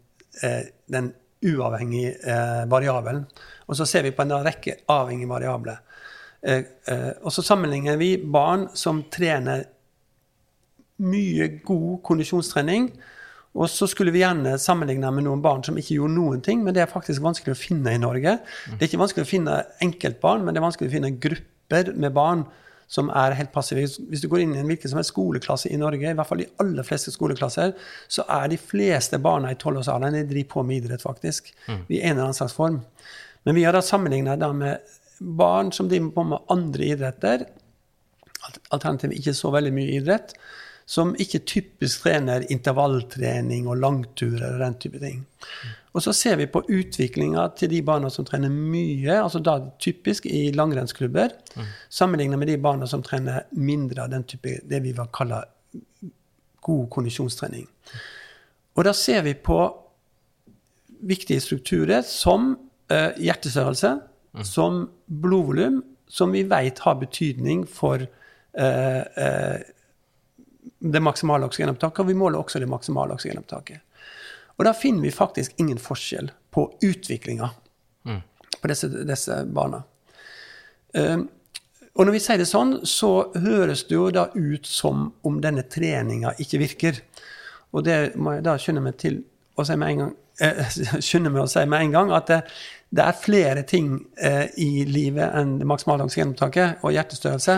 eh, 0.42 0.68
den 0.92 1.12
uavhengige 1.46 2.16
variabelen. 2.72 3.26
Og 3.68 3.76
så 3.76 3.84
ser 3.86 4.06
vi 4.06 4.14
på 4.16 4.24
en 4.24 4.32
rekke 4.42 4.78
avhengige 4.90 5.28
variabler. 5.28 5.82
Og 7.20 7.28
så 7.30 7.44
sammenligner 7.44 7.98
vi 8.00 8.08
barn 8.16 8.64
som 8.74 9.02
trener 9.12 9.66
mye 11.04 11.48
god 11.68 12.00
kondisjonstrening. 12.08 12.88
Og 13.56 13.70
så 13.72 13.88
skulle 13.88 14.12
vi 14.12 14.20
gjerne 14.20 14.58
sammenligne 14.60 15.08
med 15.16 15.24
noen 15.24 15.42
barn 15.44 15.64
som 15.64 15.78
ikke 15.80 15.96
gjorde 15.96 16.16
noen 16.16 16.42
ting, 16.44 16.60
men 16.64 16.76
det 16.76 16.84
er 16.84 16.92
faktisk 16.92 17.24
vanskelig 17.24 17.54
å 17.54 17.58
finne 17.58 17.94
i 17.96 18.00
Norge. 18.02 18.36
Det 18.68 18.78
er 18.78 18.90
ikke 18.90 19.00
vanskelig 19.00 19.24
å 19.24 19.30
finne 19.30 19.56
enkeltbarn, 19.84 20.44
men 20.44 20.52
det 20.52 20.60
er 20.60 20.66
vanskelig 20.66 20.90
å 20.90 20.96
finne 20.98 21.14
grupper 21.16 21.92
med 21.96 22.14
barn 22.16 22.44
som 22.92 23.08
er 23.10 23.34
helt 23.34 23.50
passive. 23.54 23.82
Hvis 23.82 24.22
du 24.22 24.28
går 24.30 24.44
inn 24.44 24.52
i 24.54 24.60
en 24.60 24.68
hvilken 24.68 24.92
som 24.92 25.00
helst 25.00 25.14
skoleklasse 25.14 25.72
i 25.72 25.78
Norge, 25.80 26.04
i 26.10 26.18
hvert 26.18 26.28
fall 26.28 26.44
de 26.44 26.50
aller 26.62 26.86
fleste 26.86 27.14
skoleklasser, 27.14 27.72
så 28.12 28.26
er 28.36 28.52
de 28.52 28.60
fleste 28.60 29.18
barna 29.22 29.50
i 29.50 29.58
tolvårsalderen 29.58 30.20
de 30.20 30.26
driver 30.28 30.52
på 30.52 30.66
med 30.68 30.84
idrett, 30.84 31.02
faktisk. 31.02 31.50
I 31.88 32.02
en 32.02 32.12
eller 32.12 32.28
annen 32.28 32.38
slags 32.38 32.54
form. 32.54 32.82
Men 33.46 33.58
vi 33.58 33.64
har 33.66 33.74
da 33.74 33.82
sammenligna 33.82 34.52
med 34.52 34.94
barn 35.18 35.72
som 35.72 35.88
driver 35.88 36.12
på 36.14 36.26
med 36.28 36.52
andre 36.52 36.92
idretter, 36.92 37.46
alternativt 38.70 39.16
ikke 39.16 39.34
så 39.34 39.50
veldig 39.54 39.72
mye 39.74 39.96
idrett, 39.96 40.36
som 40.86 41.16
ikke 41.18 41.42
typisk 41.48 42.04
trener 42.04 42.46
intervalltrening 42.52 43.66
og 43.66 43.80
langturer 43.82 44.54
og 44.54 44.62
den 44.62 44.76
type 44.78 45.00
ting. 45.02 45.24
Og 45.96 46.04
så 46.04 46.12
ser 46.14 46.36
vi 46.38 46.46
på 46.52 46.62
utviklinga 46.62 47.48
til 47.58 47.72
de 47.72 47.80
barna 47.82 48.10
som 48.12 48.26
trener 48.28 48.52
mye, 48.52 49.16
altså 49.16 49.40
da 49.42 49.56
typisk 49.82 50.28
i 50.28 50.50
langrennsklubber, 50.54 51.32
sammenlignet 51.88 52.38
med 52.38 52.52
de 52.52 52.58
barna 52.62 52.86
som 52.86 53.02
trener 53.02 53.48
mindre 53.56 54.04
av 54.04 54.12
den 54.12 54.26
type 54.28 54.58
det 54.62 54.82
vi 54.84 54.92
vil 54.94 55.10
kalle 55.16 55.40
god 56.66 56.86
kondisjonstrening. 56.92 57.66
Og 58.76 58.84
da 58.84 58.92
ser 58.94 59.24
vi 59.24 59.34
på 59.34 59.58
viktige 61.06 61.40
strukturer 61.40 62.04
som 62.06 62.52
eh, 62.92 63.16
hjertestørrelse, 63.22 63.96
som 64.44 64.82
blodvolum, 65.06 65.80
som 66.08 66.34
vi 66.34 66.44
vet 66.46 66.78
har 66.84 66.98
betydning 67.00 67.64
for 67.68 68.02
eh, 68.04 69.00
eh, 69.00 69.64
det 70.78 71.02
maksimale 71.02 71.46
oksygenopptaket, 71.46 72.02
og 72.02 72.10
vi 72.10 72.18
måler 72.18 72.40
også 72.40 72.62
det 72.62 72.70
maksimale 72.70 73.14
oksygenopptaket. 73.16 73.82
Og 74.56 74.64
da 74.64 74.72
finner 74.72 75.04
vi 75.04 75.12
faktisk 75.12 75.58
ingen 75.60 75.78
forskjell 75.80 76.30
på 76.54 76.64
utviklinga 76.84 77.50
på 78.60 78.68
disse, 78.68 78.88
disse 78.88 79.44
barna. 79.44 79.82
Um, 80.92 81.28
og 81.96 82.06
når 82.06 82.16
vi 82.16 82.20
sier 82.20 82.40
det 82.40 82.48
sånn, 82.48 82.78
så 82.84 83.30
høres 83.40 83.86
det 83.88 83.96
jo 83.96 84.10
da 84.12 84.28
ut 84.34 84.68
som 84.68 85.08
om 85.24 85.40
denne 85.40 85.64
treninga 85.64 86.34
ikke 86.42 86.60
virker. 86.60 87.00
Og 87.72 87.86
det 87.86 88.16
må 88.20 88.36
jeg 88.36 88.44
da 88.44 88.56
skynde 88.60 88.84
meg 88.84 88.98
til 89.00 89.22
å 89.56 89.64
si 89.64 89.76
med 89.80 89.94
en 89.94 90.02
gang, 90.02 90.14
eh, 90.44 91.20
meg 91.24 91.40
å 91.40 91.48
si 91.48 91.62
med 91.64 91.86
en 91.86 91.94
gang 91.94 92.12
at 92.12 92.28
det, 92.28 92.40
det 92.92 93.06
er 93.06 93.20
flere 93.22 93.62
ting 93.68 93.94
eh, 94.20 94.52
i 94.60 94.84
livet 94.88 95.32
enn 95.40 95.56
det 95.62 95.68
maksimale 95.68 96.04
oksygenopptaket 96.04 96.84
og 96.84 96.92
hjertestørrelse. 96.92 97.56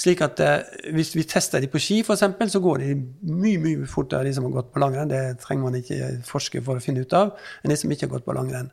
Slik 0.00 0.22
at 0.24 0.40
eh, 0.40 0.88
hvis 0.96 1.12
vi 1.16 1.26
tester 1.28 1.60
de 1.60 1.68
på 1.68 1.80
ski, 1.82 2.00
f.eks., 2.00 2.24
så 2.54 2.62
går 2.64 2.80
de 2.80 2.94
mye 3.28 3.60
mye 3.60 3.88
fortere 3.90 4.28
de 4.28 4.34
som 4.36 4.46
har 4.46 4.54
gått 4.54 4.72
på 4.72 4.80
langrenn. 4.80 5.10
Det 5.12 5.40
trenger 5.42 5.66
man 5.66 5.76
ikke 5.76 6.10
forske 6.28 6.62
for 6.64 6.80
å 6.80 6.84
finne 6.84 7.04
ut 7.04 7.16
av, 7.16 7.34
enn 7.60 7.74
de 7.74 7.78
som 7.80 7.92
ikke 7.92 8.08
har 8.08 8.14
gått 8.16 8.28
på 8.28 8.36
langrenn. 8.36 8.70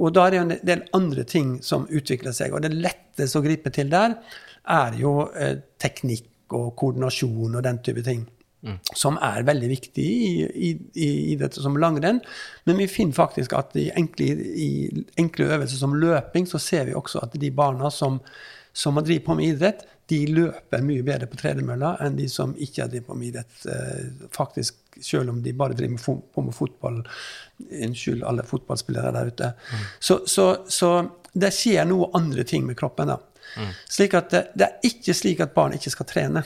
Og 0.00 0.12
da 0.14 0.24
er 0.24 0.32
det 0.32 0.38
jo 0.38 0.44
en 0.46 0.54
del 0.70 0.84
andre 0.96 1.24
ting 1.28 1.56
som 1.64 1.88
utvikler 1.90 2.36
seg. 2.36 2.54
Og 2.54 2.62
det 2.64 2.72
letteste 2.72 3.40
å 3.40 3.44
gripe 3.44 3.72
til 3.74 3.90
der 3.92 4.14
er 4.70 4.94
jo 5.00 5.16
eh, 5.34 5.58
teknikk 5.82 6.54
og 6.54 6.72
koordinasjon 6.78 7.58
og 7.58 7.66
den 7.66 7.82
type 7.84 8.04
ting. 8.06 8.22
Som 8.94 9.16
er 9.18 9.42
veldig 9.42 9.68
viktig 9.72 10.02
i, 10.06 10.26
i, 10.46 10.68
i 10.94 11.06
idrett 11.32 11.56
som 11.58 11.74
langrenn. 11.82 12.20
Men 12.68 12.78
vi 12.78 12.86
finner 12.86 13.16
faktisk 13.16 13.56
at 13.58 13.74
i 13.80 13.88
enkle, 13.90 14.28
i 14.38 14.68
enkle 15.18 15.48
øvelser 15.56 15.80
som 15.80 15.96
løping, 15.98 16.46
så 16.46 16.60
ser 16.62 16.86
vi 16.86 16.94
også 16.94 17.24
at 17.24 17.34
de 17.42 17.50
barna 17.50 17.90
som, 17.90 18.20
som 18.72 18.96
har 18.96 19.06
drevet 19.06 19.24
på 19.26 19.36
med 19.38 19.54
idrett, 19.54 19.86
de 20.10 20.18
løper 20.26 20.82
mye 20.84 21.04
bedre 21.06 21.28
på 21.30 21.38
tredemølla 21.40 21.94
enn 22.04 22.16
de 22.18 22.26
som 22.28 22.52
ikke 22.58 22.82
har 22.82 22.90
drevet 22.92 23.06
på 23.06 23.16
med 23.16 23.30
idrett. 23.30 23.66
Eh, 23.70 24.28
faktisk, 24.34 24.80
selv 25.00 25.32
om 25.32 25.40
de 25.44 25.54
bare 25.56 25.76
driver 25.78 25.94
med 25.94 26.22
på 26.34 26.44
med 26.44 26.56
fotball. 26.56 27.02
Unnskyld 27.70 28.24
alle 28.28 28.44
fotballspillere 28.46 29.12
der 29.14 29.30
ute. 29.32 29.52
Så, 30.00 30.22
så, 30.26 30.46
så 30.68 30.94
det 31.32 31.52
skjer 31.54 31.86
noe 31.88 32.10
andre 32.18 32.44
ting 32.48 32.66
med 32.68 32.76
kroppen. 32.80 33.12
da. 33.14 33.20
Slik 33.90 34.16
at 34.18 34.32
det, 34.32 34.42
det 34.58 34.68
er 34.68 34.90
ikke 34.90 35.14
slik 35.16 35.40
at 35.44 35.54
barn 35.56 35.76
ikke 35.76 35.92
skal 35.94 36.08
trene. 36.08 36.44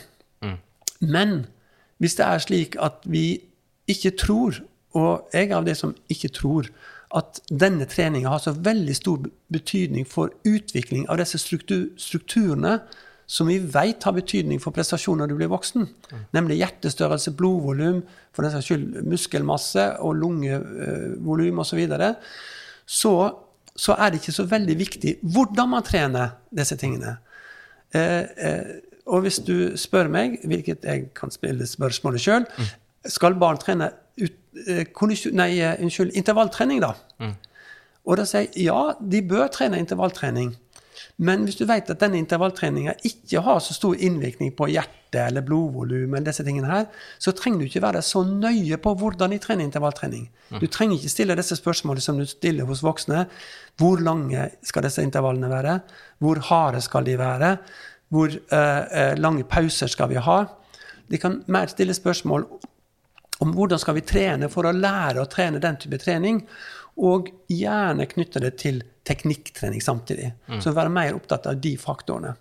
Men 1.01 1.47
hvis 2.03 2.17
det 2.19 2.27
er 2.27 2.43
slik 2.45 2.77
at 2.83 3.03
vi 3.09 3.27
ikke 3.91 4.15
tror, 4.19 4.61
og 4.97 5.29
jeg 5.35 5.51
er 5.51 5.59
av 5.59 5.67
de 5.67 5.75
som 5.77 5.95
ikke 6.13 6.33
tror, 6.35 6.71
at 7.15 7.41
denne 7.51 7.87
treninga 7.87 8.33
har 8.33 8.43
så 8.43 8.53
veldig 8.53 8.97
stor 8.97 9.27
betydning 9.53 10.07
for 10.09 10.33
utvikling 10.49 11.07
av 11.09 11.21
disse 11.23 11.39
struktu 11.39 11.93
strukturene 12.01 12.81
som 13.27 13.49
vi 13.51 13.59
vet 13.59 14.05
har 14.07 14.15
betydning 14.15 14.61
for 14.63 14.75
prestasjon 14.75 15.19
når 15.19 15.31
du 15.31 15.35
blir 15.39 15.51
voksen, 15.51 15.89
nemlig 16.35 16.61
hjertestørrelse, 16.61 17.33
blodvolum, 17.35 18.05
for 18.31 18.47
den 18.47 18.53
saks 18.55 18.69
skyld 18.69 19.01
muskelmasse 19.11 19.89
og 19.99 20.15
lungevolum 20.21 21.59
osv., 21.59 21.73
så, 21.73 21.81
videre, 21.81 22.13
så 22.87 23.17
så 23.77 23.97
er 24.01 24.11
det 24.11 24.23
ikke 24.23 24.33
så 24.33 24.47
veldig 24.49 24.77
viktig 24.79 25.15
hvordan 25.35 25.71
man 25.75 25.85
trener 25.85 26.37
disse 26.57 26.77
tingene. 26.81 27.17
Eh, 27.95 28.25
eh, 28.37 28.73
og 29.07 29.23
hvis 29.23 29.39
du 29.47 29.77
spør 29.79 30.09
meg, 30.11 30.41
hvilket 30.45 30.85
jeg 30.85 31.11
kan 31.15 31.31
spille 31.31 31.67
spørsmålet 31.69 32.23
sjøl, 32.23 32.47
skal 33.07 33.37
barn 33.39 33.61
trene 33.63 33.93
ut, 34.21 34.37
eh, 34.67 35.33
nei, 35.33 35.51
eh, 35.61 35.81
unnskyld, 35.83 36.15
intervalltrening, 36.17 36.81
da? 36.81 36.95
Og 38.07 38.21
da 38.21 38.25
sier 38.29 38.47
jeg 38.47 38.69
ja, 38.69 38.95
de 39.01 39.23
bør 39.27 39.49
trene 39.51 39.81
intervalltrening. 39.83 40.55
Men 41.17 41.47
hvis 41.47 41.57
du 41.57 41.65
vet 41.69 41.89
at 41.91 42.01
denne 42.01 42.19
intervalltreninga 42.21 42.95
ikke 43.09 43.41
har 43.45 43.61
så 43.65 43.75
stor 43.77 43.97
innvirkning 43.97 44.53
på 44.57 44.69
hjertet 44.73 45.19
eller 45.23 45.45
blodvolum, 45.45 46.15
eller 46.15 46.29
disse 46.29 46.45
tingene 46.45 46.69
her, 46.69 46.87
så 47.23 47.33
trenger 47.37 47.63
du 47.63 47.71
ikke 47.71 47.85
være 47.85 48.03
så 48.05 48.23
nøye 48.27 48.77
på 48.83 48.93
hvordan 49.01 49.33
de 49.33 49.41
trener 49.41 49.65
intervalltrening. 49.65 50.29
Du 50.61 50.67
trenger 50.69 50.99
ikke 50.99 51.13
stille 51.13 51.39
disse 51.39 51.57
spørsmålene 51.57 52.05
som 52.05 52.21
du 52.21 52.27
stiller 52.29 52.69
hos 52.69 52.85
voksne. 52.85 53.27
Hvor 53.81 54.01
lange 54.05 54.51
skal 54.67 54.85
disse 54.87 55.05
intervallene 55.05 55.51
være? 55.53 55.79
Hvor 56.21 56.41
harde 56.51 56.85
skal 56.85 57.09
de 57.09 57.19
være? 57.19 57.57
Hvor 58.13 58.31
uh, 58.31 59.13
lange 59.19 59.45
pauser 59.45 59.91
skal 59.91 60.13
vi 60.13 60.21
ha? 60.23 60.39
De 61.11 61.19
kan 61.19 61.41
mer 61.49 61.73
stille 61.73 61.95
spørsmål 61.97 62.47
om 63.45 63.53
hvordan 63.57 63.81
skal 63.81 63.99
vi 63.99 64.07
trene 64.07 64.49
for 64.53 64.69
å 64.69 64.75
lære 64.75 65.23
å 65.23 65.31
trene 65.31 65.61
den 65.63 65.79
type 65.81 65.99
trening, 66.03 66.41
og 66.97 67.29
gjerne 67.53 68.09
knytte 68.09 68.41
det 68.41 68.55
til 68.63 68.81
teknikktrening 69.07 69.83
samtidig. 69.85 70.31
Så 70.65 70.73
være 70.75 70.93
mer 70.93 71.17
opptatt 71.19 71.47
av 71.51 71.61
de 71.61 71.75
faktorene. 71.79 72.33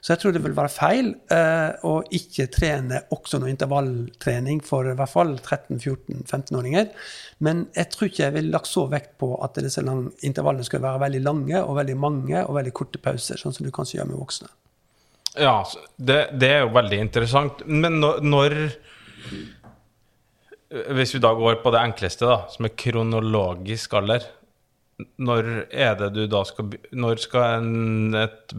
Så 0.00 0.12
jeg 0.12 0.20
tror 0.22 0.34
det 0.34 0.42
vil 0.44 0.54
være 0.54 0.70
feil 0.70 1.08
uh, 1.32 1.72
å 1.88 1.94
ikke 2.14 2.46
trene 2.54 3.00
også 3.14 3.40
noe 3.42 3.50
intervalltrening 3.50 4.60
for 4.64 4.86
i 4.86 4.94
hvert 4.98 5.10
fall 5.10 5.32
13-14-15-åringer. 5.40 6.92
Men 7.44 7.64
jeg 7.74 7.90
tror 7.94 8.10
ikke 8.10 8.24
jeg 8.24 8.36
ville 8.36 8.54
lagt 8.54 8.70
så 8.70 8.86
vekt 8.92 9.16
på 9.18 9.32
at 9.42 9.58
disse 9.58 9.82
intervallene 9.82 10.66
skal 10.68 10.84
være 10.84 11.02
veldig 11.02 11.24
lange 11.24 11.64
og 11.64 11.80
veldig 11.80 11.98
mange 11.98 12.44
og 12.44 12.56
veldig 12.60 12.74
korte 12.78 13.02
pauser, 13.02 13.40
sånn 13.40 13.56
som 13.56 13.66
du 13.66 13.74
kanskje 13.74 13.98
gjør 13.98 14.12
med 14.12 14.20
voksne. 14.22 14.52
Ja, 15.38 15.58
det, 15.96 16.20
det 16.38 16.52
er 16.54 16.64
jo 16.64 16.72
veldig 16.78 17.02
interessant. 17.02 17.66
Men 17.66 17.98
når, 18.02 18.22
når 18.22 18.56
Hvis 20.68 21.14
vi 21.14 21.20
da 21.24 21.30
går 21.32 21.62
på 21.62 21.72
det 21.72 21.80
enkleste, 21.80 22.26
da, 22.28 22.42
som 22.52 22.66
er 22.68 22.74
kronologisk 22.76 23.94
alder 23.96 24.26
Når 25.16 25.46
er 25.72 25.94
det 25.96 26.10
du 26.12 26.26
da 26.28 26.42
skal 26.44 26.74
Når 26.92 27.22
skal 27.22 27.62
en, 27.62 28.16
et 28.18 28.52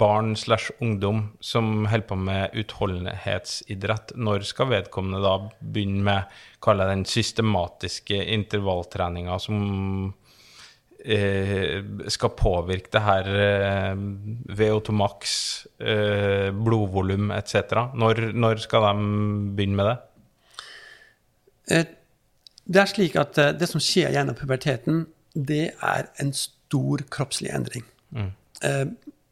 barn 0.00 0.32
slash 0.40 0.72
ungdom 0.80 1.26
som 1.44 1.84
holder 1.90 2.06
på 2.08 2.16
med 2.16 2.56
utholdenhetsidrett, 2.62 4.14
når 4.16 4.48
skal 4.48 4.70
vedkommende 4.72 5.20
da 5.20 5.34
begynne 5.60 6.06
med 6.06 6.40
kalle 6.64 6.88
den 6.88 7.04
systematiske 7.04 8.22
intervalltreninga 8.38 9.36
som 9.42 9.60
eh, 11.04 11.80
skal 12.08 12.36
påvirke 12.38 12.92
det 12.94 13.04
her 13.04 13.32
eh, 13.36 14.04
VO2 14.56 14.96
max, 14.96 15.34
eh, 15.76 16.48
blodvolum 16.54 17.34
etc. 17.36 17.90
Når, 17.92 18.30
når 18.32 18.64
skal 18.64 18.88
de 18.88 19.10
begynne 19.58 19.82
med 19.82 19.92
det? 19.92 19.98
Eh, 21.70 21.86
Det 22.70 22.78
er 22.78 22.86
slik 22.86 23.16
at 23.18 23.38
eh, 23.38 23.52
det 23.56 23.66
som 23.70 23.80
skjer 23.82 24.12
gjennom 24.14 24.36
puberteten, 24.38 25.06
det 25.34 25.72
er 25.82 26.10
en 26.22 26.32
stor 26.36 27.02
kroppslig 27.10 27.50
endring. 27.54 27.86
Eh, 28.62 28.84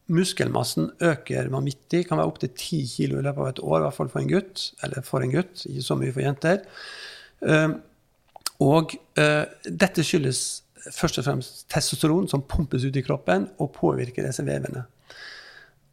muskelmassen 0.08 0.88
øker 1.04 1.50
vanvittig, 1.52 2.06
kan 2.08 2.18
være 2.18 2.30
opptil 2.32 2.50
10 2.50 2.86
kilo 2.88 3.18
i 3.18 3.22
løpet 3.26 3.44
av 3.44 3.48
et 3.48 3.60
år, 3.60 3.78
i 3.78 3.84
hvert 3.84 3.98
fall 3.98 4.08
for 4.08 4.22
en 4.22 4.30
gutt. 4.30 4.64
Eller 4.82 5.04
for 5.04 5.22
en 5.22 5.34
gutt, 5.34 5.66
ikke 5.68 5.84
så 5.84 5.98
mye 6.00 6.14
for 6.16 6.24
jenter. 6.24 6.62
Eh, 7.44 7.68
og 8.64 8.96
eh, 9.20 9.44
dette 9.68 10.02
skyldes 10.02 10.62
først 10.94 11.20
og 11.20 11.26
fremst 11.28 11.66
testosteron 11.70 12.28
som 12.30 12.42
pumpes 12.42 12.86
ut 12.86 12.96
i 12.96 13.04
kroppen 13.04 13.48
og 13.60 13.74
påvirker 13.76 14.26
disse 14.26 14.42
vevene. 14.46 14.86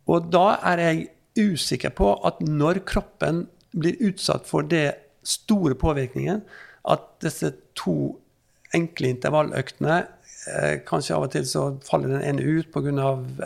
Og 0.08 0.30
da 0.32 0.60
er 0.72 0.82
jeg 0.82 1.08
usikker 1.36 1.92
på 1.98 2.14
at 2.26 2.40
når 2.42 2.80
kroppen 2.88 3.46
blir 3.76 4.00
utsatt 4.08 4.48
for 4.48 4.64
det 4.64 5.05
store 5.26 5.76
påvirkningen, 5.80 6.44
at 6.86 7.08
disse 7.24 7.52
to 7.78 8.16
enkle 8.76 9.10
intervalløktene 9.14 9.96
eh, 9.98 10.76
Kanskje 10.86 11.16
av 11.16 11.26
og 11.26 11.32
til 11.34 11.46
så 11.50 11.66
faller 11.86 12.14
den 12.14 12.26
ene 12.26 12.46
ut 12.46 12.72
pga. 12.74 12.92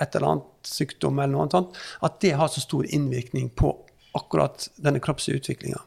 et 0.02 0.16
eller 0.16 0.28
annet 0.34 0.68
sykdom, 0.68 1.20
eller 1.20 1.38
noe 1.38 1.52
sånt, 1.52 1.78
at 2.04 2.20
det 2.24 2.36
har 2.40 2.52
så 2.52 2.64
stor 2.64 2.88
innvirkning 2.90 3.50
på 3.56 3.72
akkurat 4.18 4.68
denne 4.76 5.00
kroppslige 5.00 5.40
utviklinga. 5.40 5.80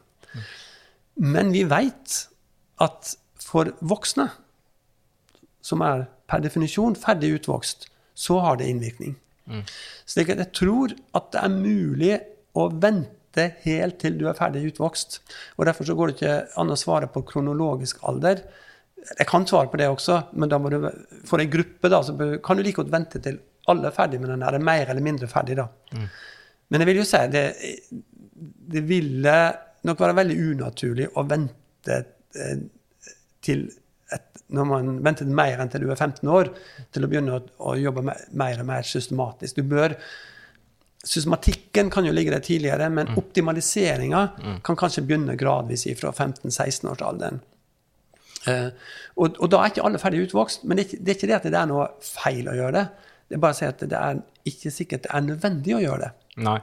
Men 1.15 1.51
vi 1.53 1.63
veit 1.69 2.23
at 2.81 3.15
for 3.37 3.69
voksne, 3.85 4.29
som 5.61 5.83
er 5.85 6.07
per 6.27 6.41
definisjon 6.43 6.95
ferdig 6.97 7.35
utvokst, 7.37 7.87
så 8.15 8.39
har 8.41 8.57
det 8.57 8.69
innvirkning. 8.71 9.15
Slik 10.09 10.31
at 10.31 10.39
jeg 10.39 10.55
tror 10.55 10.93
at 11.17 11.29
det 11.33 11.41
er 11.43 11.53
mulig 11.53 12.13
å 12.55 12.69
vente 12.71 13.11
helt 13.65 13.97
til 14.01 14.17
du 14.19 14.27
er 14.29 14.37
ferdig 14.37 14.65
utvokst. 14.69 15.21
Og 15.57 15.65
Derfor 15.65 15.87
så 15.87 15.95
går 15.97 16.11
det 16.11 16.15
ikke 16.17 16.35
an 16.61 16.73
å 16.73 16.79
svare 16.79 17.09
på 17.11 17.25
kronologisk 17.27 18.03
alder. 18.09 18.43
Jeg 19.03 19.27
kan 19.27 19.47
svare 19.47 19.67
på 19.71 19.79
det 19.81 19.89
også, 19.91 20.19
men 20.39 20.51
da 20.51 20.59
må 20.61 20.69
du, 20.71 20.77
for 21.27 21.41
en 21.41 21.51
gruppe 21.51 21.91
da, 21.91 21.99
så 22.05 22.15
kan 22.43 22.57
du 22.57 22.63
like 22.63 22.79
godt 22.79 22.93
vente 22.93 23.19
til 23.23 23.41
alle 23.71 23.89
er 23.89 23.95
ferdig 23.95 24.19
med 24.19 24.29
den 24.31 24.43
der, 24.43 24.59
mer 24.59 24.89
eller 24.91 25.03
mindre 25.03 25.27
ferdig. 25.31 25.57
da. 25.59 25.67
Men 26.69 26.81
jeg 26.81 26.89
vil 26.89 27.01
jo 27.01 27.07
si 27.07 27.21
det, 27.31 27.43
det 28.73 28.83
ville 28.87 29.37
nok 29.87 30.03
være 30.03 30.17
veldig 30.21 30.37
unaturlig 30.51 31.09
å 31.19 31.23
vente 31.27 31.97
eh, 32.39 32.59
til 33.43 33.65
et, 34.13 34.43
når 34.55 34.67
man 34.69 34.91
venter 35.03 35.27
mer 35.27 35.59
enn 35.59 35.71
til 35.71 35.85
du 35.85 35.91
er 35.91 35.99
15 35.99 36.29
år, 36.29 36.51
til 36.93 37.05
å 37.05 37.09
begynne 37.11 37.37
å, 37.37 37.41
å 37.71 37.75
jobbe 37.79 38.05
mer 38.05 38.61
og 38.61 38.69
mer 38.69 38.87
systematisk. 38.87 39.59
Du 39.59 39.67
bør 39.73 39.95
Systematikken 41.03 41.89
kan 41.91 42.05
jo 42.07 42.13
ligge 42.15 42.31
der 42.31 42.43
tidligere, 42.43 42.87
men 42.89 43.09
optimaliseringa 43.19 44.21
kan 44.63 44.77
kanskje 44.79 45.03
begynne 45.03 45.35
gradvis 45.39 45.83
fra 45.99 46.13
15-16-årsalderen. 46.15 47.41
Eh, 48.47 48.69
og, 49.15 49.37
og 49.39 49.49
da 49.51 49.61
er 49.61 49.71
ikke 49.71 49.85
alle 49.87 50.01
ferdig 50.01 50.25
utvokst, 50.27 50.65
men 50.67 50.79
det 50.79 50.85
er, 50.85 50.89
ikke, 50.89 50.99
det 50.99 51.11
er 51.11 51.17
ikke 51.19 51.29
det 51.29 51.39
at 51.39 51.49
det 51.49 51.59
er 51.59 51.71
noe 51.71 51.87
feil 52.03 52.49
å 52.51 52.55
gjøre 52.57 52.75
det. 52.77 52.85
Det 53.27 53.37
er 53.37 53.43
bare 53.43 53.55
å 53.55 53.59
si 53.59 53.67
at 53.67 53.83
det 53.89 53.99
er 53.99 54.21
ikke 54.49 54.71
sikkert 54.73 55.05
det 55.07 55.11
er 55.15 55.27
nødvendig 55.27 55.75
å 55.77 55.83
gjøre 55.83 56.05
det. 56.05 56.13
Nei. 56.47 56.59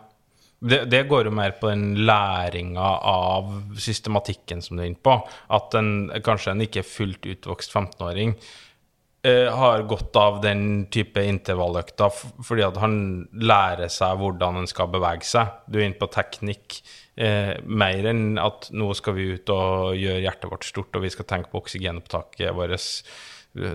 Det, 0.61 0.82
det 0.93 1.07
går 1.09 1.24
jo 1.24 1.32
mer 1.32 1.55
på 1.57 1.70
den 1.70 2.03
læringa 2.05 2.88
av 3.09 3.53
systematikken 3.80 4.61
som 4.61 4.76
du 4.76 4.82
er 4.82 4.91
inne 4.91 5.01
på. 5.01 5.14
At 5.57 5.76
en, 5.78 6.11
kanskje 6.24 6.53
en 6.53 6.64
ikke 6.66 6.84
fullt 6.84 7.28
utvokst 7.32 7.72
15-åring 7.72 8.34
eh, 9.27 9.49
har 9.53 9.87
godt 9.89 10.16
av 10.16 10.41
den 10.45 10.87
type 10.93 11.23
intervalløkta 11.27 12.11
fordi 12.14 12.64
at 12.66 12.79
han 12.83 12.95
lærer 13.33 13.91
seg 13.93 14.21
hvordan 14.21 14.61
en 14.62 14.71
skal 14.71 14.91
bevege 14.93 15.27
seg. 15.29 15.53
Du 15.66 15.81
er 15.81 15.89
inne 15.89 16.01
på 16.01 16.11
teknikk. 16.12 16.81
Eh, 17.21 17.57
mer 17.64 18.07
enn 18.12 18.39
at 18.41 18.71
nå 18.73 18.93
skal 18.97 19.16
vi 19.18 19.33
ut 19.35 19.53
og 19.53 19.99
gjøre 19.99 20.25
hjertet 20.25 20.53
vårt 20.53 20.64
stort, 20.68 20.95
og 20.97 21.05
vi 21.05 21.12
skal 21.12 21.29
tenke 21.29 21.53
på 21.53 21.61
oksygenopptaket 21.61 22.55
vårt. 22.57 22.89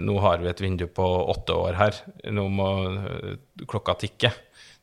Nå 0.02 0.16
har 0.24 0.40
vi 0.40 0.50
et 0.50 0.64
vindu 0.64 0.88
på 0.88 1.06
åtte 1.34 1.56
år 1.60 1.78
her. 1.78 2.00
Nå 2.32 2.48
må 2.50 2.70
eh, 2.96 3.36
klokka 3.68 3.98
tikke. 4.06 4.32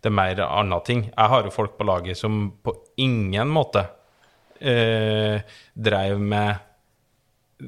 Det 0.03 0.11
er 0.11 0.19
mer 0.19 0.43
andre 0.45 0.81
ting. 0.87 1.07
Jeg 1.09 1.33
har 1.33 1.47
jo 1.47 1.55
folk 1.55 1.79
på 1.79 1.87
laget 1.87 2.19
som 2.19 2.45
på 2.63 2.75
ingen 3.01 3.51
måte 3.51 3.87
eh, 4.59 5.43
drev 5.75 6.21
med 6.21 6.69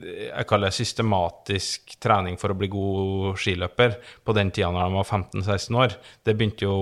jeg 0.03 0.47
kaller 0.49 0.73
det 0.73 0.79
systematisk 0.79 1.95
trening 2.03 2.39
for 2.41 2.53
å 2.53 2.57
bli 2.59 2.71
god 2.73 3.39
skiløper 3.41 3.99
på 4.25 4.35
den 4.37 4.51
tida 4.55 4.73
når 4.75 4.89
de 4.89 4.99
var 4.99 5.11
15-16 5.21 5.79
år. 5.85 5.95
Det 6.25 6.35
begynte 6.35 6.67
jo 6.67 6.79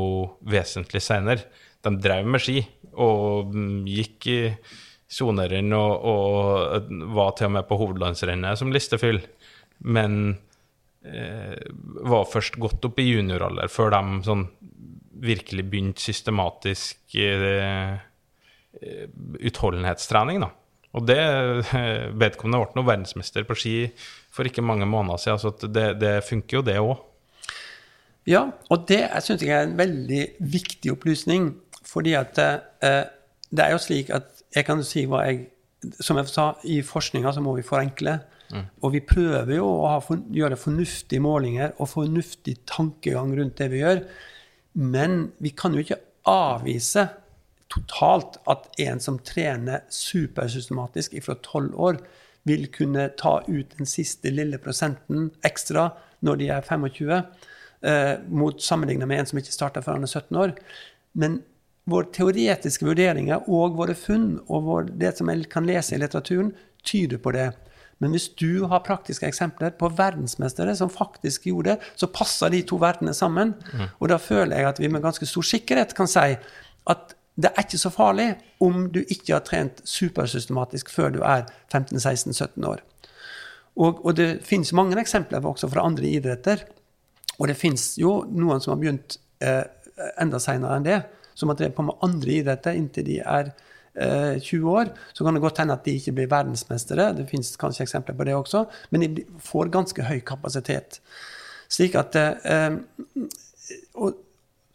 vesentlig 0.48 1.02
senere. 1.04 1.44
De 1.82 1.92
drev 1.98 2.28
med 2.30 2.42
ski 2.42 2.60
og 2.92 3.52
mm, 3.52 3.82
gikk 3.90 4.28
i 4.30 4.38
sonerenn 5.12 5.74
og, 5.76 6.06
og 6.08 7.10
var 7.12 7.34
til 7.36 7.50
og 7.50 7.56
med 7.58 7.68
på 7.68 7.78
hovedlandsrennet 7.80 8.60
som 8.60 8.72
listefyll. 8.72 9.20
Men 9.82 10.38
eh, 11.04 11.58
var 12.06 12.30
først 12.30 12.56
godt 12.62 12.88
opp 12.88 13.02
i 13.02 13.10
junioralder 13.10 13.72
før 13.72 13.92
de 13.96 14.22
sånn 14.28 14.46
virkelig 15.22 15.66
begynte 15.70 16.02
systematisk 16.02 17.14
eh, 17.18 17.92
eh, 18.80 19.06
utholdenhetstrening, 19.42 20.42
da. 20.42 20.50
Og 20.92 21.06
det 21.08 21.20
Vedkommende 22.20 22.60
ble 22.60 22.78
noe 22.78 22.88
verdensmester 22.88 23.46
på 23.48 23.56
ski 23.58 23.76
for 24.32 24.48
ikke 24.48 24.64
mange 24.64 24.88
måneder 24.88 25.20
siden, 25.20 25.40
så 25.40 25.52
det, 25.68 25.86
det 26.00 26.18
funker 26.26 26.58
jo, 26.58 26.64
det 26.66 26.78
òg. 26.80 26.94
Ja, 28.28 28.46
og 28.70 28.84
det 28.88 29.02
syns 29.24 29.42
jeg 29.42 29.54
er 29.56 29.66
en 29.66 29.78
veldig 29.78 30.22
viktig 30.52 30.92
opplysning. 30.94 31.50
Fordi 31.82 32.12
at 32.14 32.38
eh, 32.38 33.02
det 33.50 33.64
er 33.64 33.74
jo 33.74 33.80
slik 33.82 34.12
at 34.14 34.44
jeg 34.54 34.68
kan 34.68 34.84
si 34.86 35.06
hva 35.10 35.24
jeg 35.26 35.48
Som 35.98 36.14
jeg 36.20 36.30
sa, 36.30 36.52
i 36.62 36.76
forskninga 36.86 37.32
så 37.34 37.40
må 37.42 37.56
vi 37.56 37.64
forenkle. 37.66 38.20
Og 38.84 38.92
vi 38.94 39.00
prøver 39.02 39.56
jo 39.56 39.64
å 39.66 39.88
ha, 39.90 39.96
for, 40.04 40.20
gjøre 40.30 40.58
fornuftige 40.60 41.22
målinger 41.24 41.72
og 41.80 41.88
fornuftig 41.90 42.60
tankegang 42.70 43.32
rundt 43.34 43.58
det 43.58 43.66
vi 43.72 43.80
gjør. 43.80 44.04
Men 44.78 45.32
vi 45.42 45.50
kan 45.56 45.74
jo 45.74 45.82
ikke 45.82 45.98
avvise 46.30 47.08
totalt 47.72 48.38
at 48.50 48.68
en 48.82 49.00
som 49.02 49.18
trener 49.24 49.86
supersystematisk 49.92 51.16
fra 51.24 51.38
12 51.40 51.72
år, 51.74 52.02
vil 52.48 52.66
kunne 52.74 53.06
ta 53.18 53.36
ut 53.46 53.76
den 53.78 53.86
siste 53.86 54.32
lille 54.34 54.58
prosenten 54.58 55.30
ekstra 55.46 55.92
når 56.26 56.40
de 56.40 56.48
er 56.50 56.66
25, 56.66 57.20
eh, 57.86 58.14
mot 58.28 58.62
sammenlignet 58.62 59.08
med 59.08 59.22
en 59.22 59.30
som 59.30 59.38
ikke 59.38 59.54
starta 59.54 59.82
før 59.82 60.00
han 60.00 60.06
er 60.08 60.10
17 60.10 60.40
år. 60.42 60.54
Men 61.14 61.40
våre 61.90 62.10
teoretiske 62.14 62.86
vurderinger 62.86 63.48
og 63.50 63.78
våre 63.78 63.94
funn 63.98 64.40
og 64.48 64.66
vår, 64.68 64.90
det 64.98 65.16
som 65.18 65.30
jeg 65.30 65.48
kan 65.50 65.66
lese 65.66 65.96
i 65.96 66.00
litteraturen, 66.02 66.52
tyder 66.86 67.22
på 67.22 67.34
det. 67.34 67.52
Men 68.02 68.14
hvis 68.14 68.28
du 68.34 68.64
har 68.66 68.82
praktiske 68.82 69.26
eksempler 69.28 69.74
på 69.78 69.90
verdensmestere 69.94 70.74
som 70.74 70.90
faktisk 70.90 71.46
gjorde 71.46 71.76
det, 71.76 71.90
så 71.94 72.10
passer 72.10 72.50
de 72.50 72.64
to 72.66 72.78
verdenene 72.82 73.14
sammen. 73.14 73.54
Og 74.00 74.10
da 74.10 74.18
føler 74.18 74.58
jeg 74.58 74.70
at 74.72 74.80
vi 74.82 74.90
med 74.90 75.04
ganske 75.04 75.26
stor 75.30 75.46
sikkerhet 75.46 75.94
kan 75.94 76.10
si 76.10 76.32
at 76.90 77.14
det 77.34 77.48
er 77.48 77.64
ikke 77.64 77.80
så 77.80 77.90
farlig 77.92 78.28
om 78.60 78.86
du 78.92 79.00
ikke 79.02 79.32
har 79.32 79.44
trent 79.46 79.80
supersystematisk 79.88 80.90
før 80.92 81.14
du 81.14 81.20
er 81.24 81.46
15-16-17 81.72 82.66
år. 82.68 82.82
Og, 83.80 84.02
og 84.04 84.16
det 84.18 84.42
finnes 84.44 84.74
mange 84.76 84.98
eksempler 85.00 85.44
også 85.48 85.70
fra 85.72 85.86
andre 85.88 86.10
idretter. 86.10 86.66
Og 87.38 87.48
det 87.48 87.56
finnes 87.56 87.94
jo 88.00 88.20
noen 88.28 88.60
som 88.60 88.74
har 88.74 88.80
begynt 88.82 89.16
eh, 89.42 89.64
enda 90.20 90.40
seinere 90.42 90.76
enn 90.76 90.86
det, 90.86 90.98
som 91.34 91.48
har 91.48 91.58
drevet 91.58 91.76
på 91.76 91.86
med 91.86 92.04
andre 92.04 92.34
idretter 92.42 92.76
inntil 92.76 93.06
de 93.06 93.18
er 93.22 93.48
eh, 93.96 94.36
20 94.36 94.68
år. 94.68 94.92
Så 95.16 95.24
kan 95.24 95.34
det 95.34 95.44
godt 95.44 95.62
hende 95.62 95.78
at 95.78 95.86
de 95.88 95.96
ikke 95.96 96.14
blir 96.18 96.28
verdensmestere, 96.32 97.14
det 97.16 97.30
finnes 97.30 97.54
kanskje 97.60 97.86
eksempler 97.86 98.18
på 98.18 98.28
det 98.28 98.36
også, 98.36 98.66
men 98.92 99.06
de 99.06 99.24
får 99.40 99.72
ganske 99.72 100.04
høy 100.10 100.20
kapasitet. 100.28 101.00
Slik 101.72 101.96
at 101.96 102.18
eh, 102.20 102.76
og, 103.96 104.20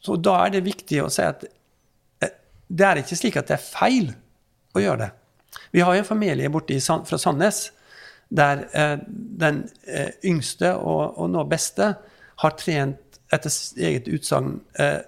Så 0.01 0.15
da 0.23 0.37
er 0.45 0.53
det 0.53 0.65
viktig 0.65 1.01
å 1.03 1.11
si 1.11 1.21
at 1.25 1.43
det 2.67 2.85
er 2.85 3.01
ikke 3.01 3.19
slik 3.19 3.39
at 3.39 3.49
det 3.49 3.57
er 3.57 3.63
feil 3.63 4.11
å 4.75 4.83
gjøre 4.83 5.05
det. 5.05 5.09
Vi 5.73 5.83
har 5.83 5.95
jo 5.95 6.03
en 6.03 6.07
familie 6.07 6.51
borte 6.51 6.75
i, 6.75 6.81
fra 6.81 7.19
Sandnes 7.19 7.67
der 8.27 8.65
eh, 8.75 8.97
den 9.07 9.63
eh, 9.87 10.11
yngste 10.27 10.73
og, 10.75 11.15
og 11.15 11.29
nå 11.31 11.45
beste 11.47 11.93
har 12.43 12.57
trent 12.59 13.21
etter 13.33 13.53
eget 13.87 14.09
utsagn 14.11 14.57
eh, 14.79 14.99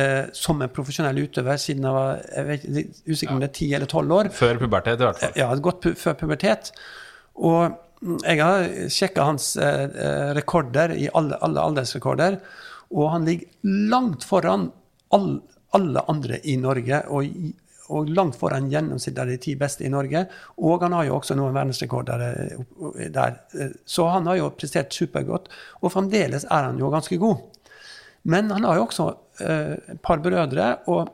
eh, 0.00 0.24
som 0.36 0.60
en 0.62 0.72
profesjonell 0.72 1.22
utøver 1.26 1.60
siden 1.60 1.86
jeg 1.86 1.96
var 1.96 2.20
jeg 2.24 2.48
vet, 2.50 2.66
usikker 3.06 3.36
om 3.36 3.42
det 3.42 3.50
er 3.50 3.54
10 3.54 3.78
eller 3.78 3.90
12 3.90 4.18
år. 4.18 4.30
Før 4.34 4.60
pubertet, 4.60 5.00
i 5.00 5.08
hvert 5.08 5.22
fall. 5.22 5.34
Ja, 5.38 5.48
godt 5.68 5.80
pu 5.84 5.90
før 5.98 6.18
pubertet. 6.20 6.72
Og 7.34 7.76
mm, 8.00 8.18
jeg 8.24 8.42
har 8.42 8.68
sjekka 8.92 9.28
hans 9.30 9.54
eh, 9.60 9.84
eh, 9.88 10.30
rekorder 10.38 10.96
i 10.96 11.08
alle, 11.12 11.38
alle 11.44 11.64
aldersrekorder, 11.70 12.38
og 12.94 13.10
han 13.14 13.28
ligger 13.28 13.74
langt 13.90 14.26
foran 14.28 14.68
all, 15.14 15.38
alle 15.76 16.02
andre 16.10 16.40
i 16.50 16.56
Norge. 16.60 17.02
Og, 17.12 17.38
og 17.94 18.08
langt 18.16 18.38
foran 18.40 18.70
gjennomsnittet 18.72 19.20
av 19.20 19.28
de 19.28 19.38
ti 19.42 19.56
beste 19.60 19.84
i 19.84 19.90
Norge. 19.92 20.24
Og 20.64 20.84
han 20.86 20.94
har 20.96 21.08
jo 21.08 21.18
også 21.18 21.36
noen 21.36 21.52
verdensrekorder 21.56 22.24
eh, 22.28 23.08
der. 23.12 23.40
Eh, 23.58 23.74
Så 23.84 24.06
han 24.08 24.30
har 24.30 24.38
jo 24.40 24.52
prestert 24.56 24.94
supergodt. 24.96 25.50
Og 25.82 25.92
fremdeles 25.92 26.46
er 26.48 26.70
han 26.70 26.80
jo 26.80 26.92
ganske 26.94 27.18
god. 27.20 27.42
Men 28.24 28.48
han 28.54 28.64
har 28.64 28.78
jo 28.80 28.86
også 28.86 29.10
eh, 29.44 29.74
et 29.96 30.00
par 30.02 30.22
brødre, 30.24 30.70
og 30.88 31.10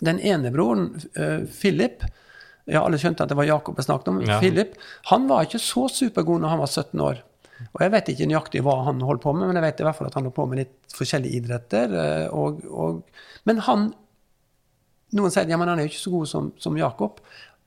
den 0.00 0.20
ene 0.24 0.52
broren, 0.54 0.92
eh, 1.18 1.42
Philip 1.60 2.06
ja, 2.68 2.82
Alle 2.84 2.98
skjønte 3.00 3.24
at 3.24 3.30
det 3.32 3.36
var 3.38 3.46
Jakob 3.48 3.78
jeg 3.80 3.86
snakket 3.86 4.08
om. 4.12 4.18
Ja. 4.28 4.38
Philip 4.42 4.74
han 5.08 5.24
var 5.28 5.46
ikke 5.46 5.60
så 5.62 5.86
supergod 5.88 6.42
når 6.42 6.52
han 6.52 6.60
var 6.60 6.68
17 6.68 7.00
år. 7.00 7.22
Og 7.72 7.80
Jeg 7.82 7.92
vet 7.94 8.10
ikke 8.12 8.28
nøyaktig 8.30 8.62
hva 8.66 8.76
han 8.86 9.00
holdt 9.02 9.22
på 9.24 9.32
med, 9.34 9.48
men 9.48 9.58
jeg 9.58 9.66
vet 9.66 9.80
i 9.82 9.86
hvert 9.88 9.98
fall 9.98 10.08
at 10.10 10.14
han 10.18 10.28
holdt 10.28 10.36
på 10.36 10.46
med 10.50 10.60
litt 10.62 10.94
forskjellige 10.94 11.40
idretter. 11.40 11.94
eh, 12.04 12.26
Og, 12.34 12.62
og, 12.70 13.02
men 13.48 13.64
han 13.68 13.90
Noen 15.16 15.32
sier 15.32 15.48
ja, 15.48 15.56
men 15.56 15.70
han 15.70 15.80
er 15.80 15.86
jo 15.86 15.90
ikke 15.92 16.02
så 16.04 16.10
god 16.12 16.28
som, 16.28 16.48
som 16.60 16.74
Jakob. 16.76 17.20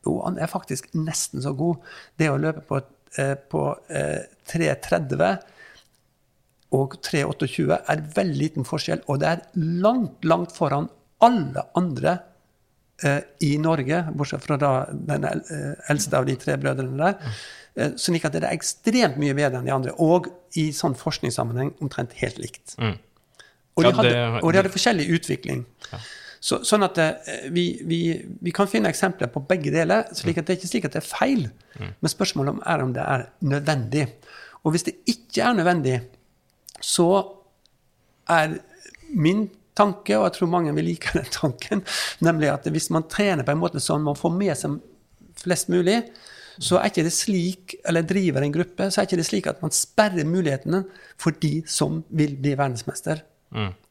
Jo, 0.05 0.19
han 0.21 0.35
er 0.37 0.49
faktisk 0.51 0.91
nesten 0.93 1.41
så 1.41 1.55
god. 1.57 1.79
Det 2.21 2.27
å 2.29 2.37
løpe 2.37 2.61
på, 2.69 2.77
eh, 3.17 3.33
på 3.49 3.63
eh, 3.89 4.27
3.30 4.51 5.39
og 6.77 6.93
3,28 7.03 7.79
er 7.91 8.03
veldig 8.15 8.37
liten 8.39 8.67
forskjell, 8.67 9.01
og 9.11 9.19
det 9.23 9.27
er 9.31 9.41
langt, 9.83 10.21
langt 10.23 10.53
foran 10.55 10.85
alle 11.25 11.65
andre 11.77 12.13
eh, 13.03 13.25
i 13.43 13.55
Norge, 13.61 14.03
bortsett 14.15 14.45
fra 14.45 14.55
da 14.61 14.71
den 14.93 15.25
eh, 15.27 15.73
eldste 15.91 16.21
av 16.21 16.29
de 16.29 16.37
tre 16.39 16.55
brødrene 16.61 17.01
der. 17.01 17.33
Eh, 17.78 17.93
slik 17.95 18.26
at 18.28 18.34
det 18.36 18.43
er 18.43 18.51
ekstremt 18.55 19.15
mye 19.22 19.34
bedre 19.38 19.59
enn 19.61 19.65
de 19.69 19.72
andre, 19.72 19.93
og 20.03 20.28
i 20.59 20.72
sånn 20.76 20.95
forskningssammenheng 20.99 21.69
omtrent 21.82 22.11
helt 22.19 22.38
likt. 22.43 22.76
Og, 22.78 22.84
de 22.84 22.91
Mm. 22.91 22.97
Ja, 23.86 23.91
hadde, 23.91 24.09
det- 24.09 24.43
og 24.43 24.51
de 24.51 24.57
hadde 24.59 24.69
forskjellig 24.74 25.05
utvikling. 25.15 25.65
Så, 26.41 26.57
sånn 26.65 26.84
at 26.84 26.97
eh, 26.97 27.47
vi, 27.53 27.80
vi, 27.86 27.99
vi 28.41 28.51
kan 28.51 28.67
finne 28.67 28.89
eksempler 28.89 29.28
på 29.32 29.43
begge 29.47 29.72
deler. 29.72 30.03
slik 30.13 30.38
at 30.41 30.45
Det 30.47 30.55
er 30.55 30.59
ikke 30.59 30.67
slik 30.72 30.86
at 30.86 30.91
det 30.97 31.03
er 31.03 31.07
feil, 31.17 31.51
men 31.80 32.09
spørsmålet 32.09 32.59
er 32.65 32.82
om 32.84 32.91
det 32.93 33.01
er 33.05 33.28
nødvendig. 33.41 34.07
Og 34.65 34.72
hvis 34.74 34.84
det 34.84 34.95
ikke 35.07 35.41
er 35.47 35.53
nødvendig, 35.53 36.01
så 36.82 37.07
er 38.30 38.57
min 39.13 39.49
tanke, 39.78 40.17
og 40.17 40.26
jeg 40.28 40.34
tror 40.39 40.47
mange 40.51 40.74
vil 40.76 40.86
like 40.86 41.09
den 41.13 41.26
tanken, 41.32 41.84
nemlig 42.22 42.49
at 42.51 42.65
hvis 42.67 42.89
man 42.89 43.03
trener 43.07 43.43
på 43.47 43.51
en 43.55 43.61
måte 43.61 43.80
sånn 43.80 44.03
man 44.03 44.15
får 44.19 44.34
med 44.36 44.57
seg 44.57 44.80
flest 45.41 45.69
mulig, 45.69 46.01
så 46.59 46.79
er 46.79 46.89
ikke 46.89 47.05
det 47.07 47.13
slik, 47.15 47.75
eller 47.87 48.07
driver 48.07 48.43
en 48.43 48.55
gruppe, 48.55 48.89
så 48.91 49.01
er 49.01 49.07
ikke 49.07 49.21
det 49.21 49.27
slik 49.27 49.47
at 49.51 49.61
man 49.63 49.73
sperrer 49.75 50.27
mulighetene 50.27 50.83
for 51.21 51.37
de 51.43 51.61
som 51.69 52.01
vil 52.09 52.35
bli 52.39 52.55
verdensmester. 52.57 53.23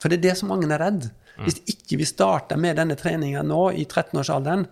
For 0.01 0.09
det 0.09 0.21
er 0.21 0.29
det 0.31 0.37
som 0.41 0.53
mange 0.53 0.69
er 0.73 0.81
redd. 0.81 1.11
Hvis 1.41 1.61
ikke 1.73 1.99
vi 2.01 2.09
starter 2.09 2.61
med 2.61 2.77
denne 2.81 2.97
treninga 3.01 3.43
nå, 3.47 3.71
i 3.73 3.87
13-årsalderen, 3.87 4.67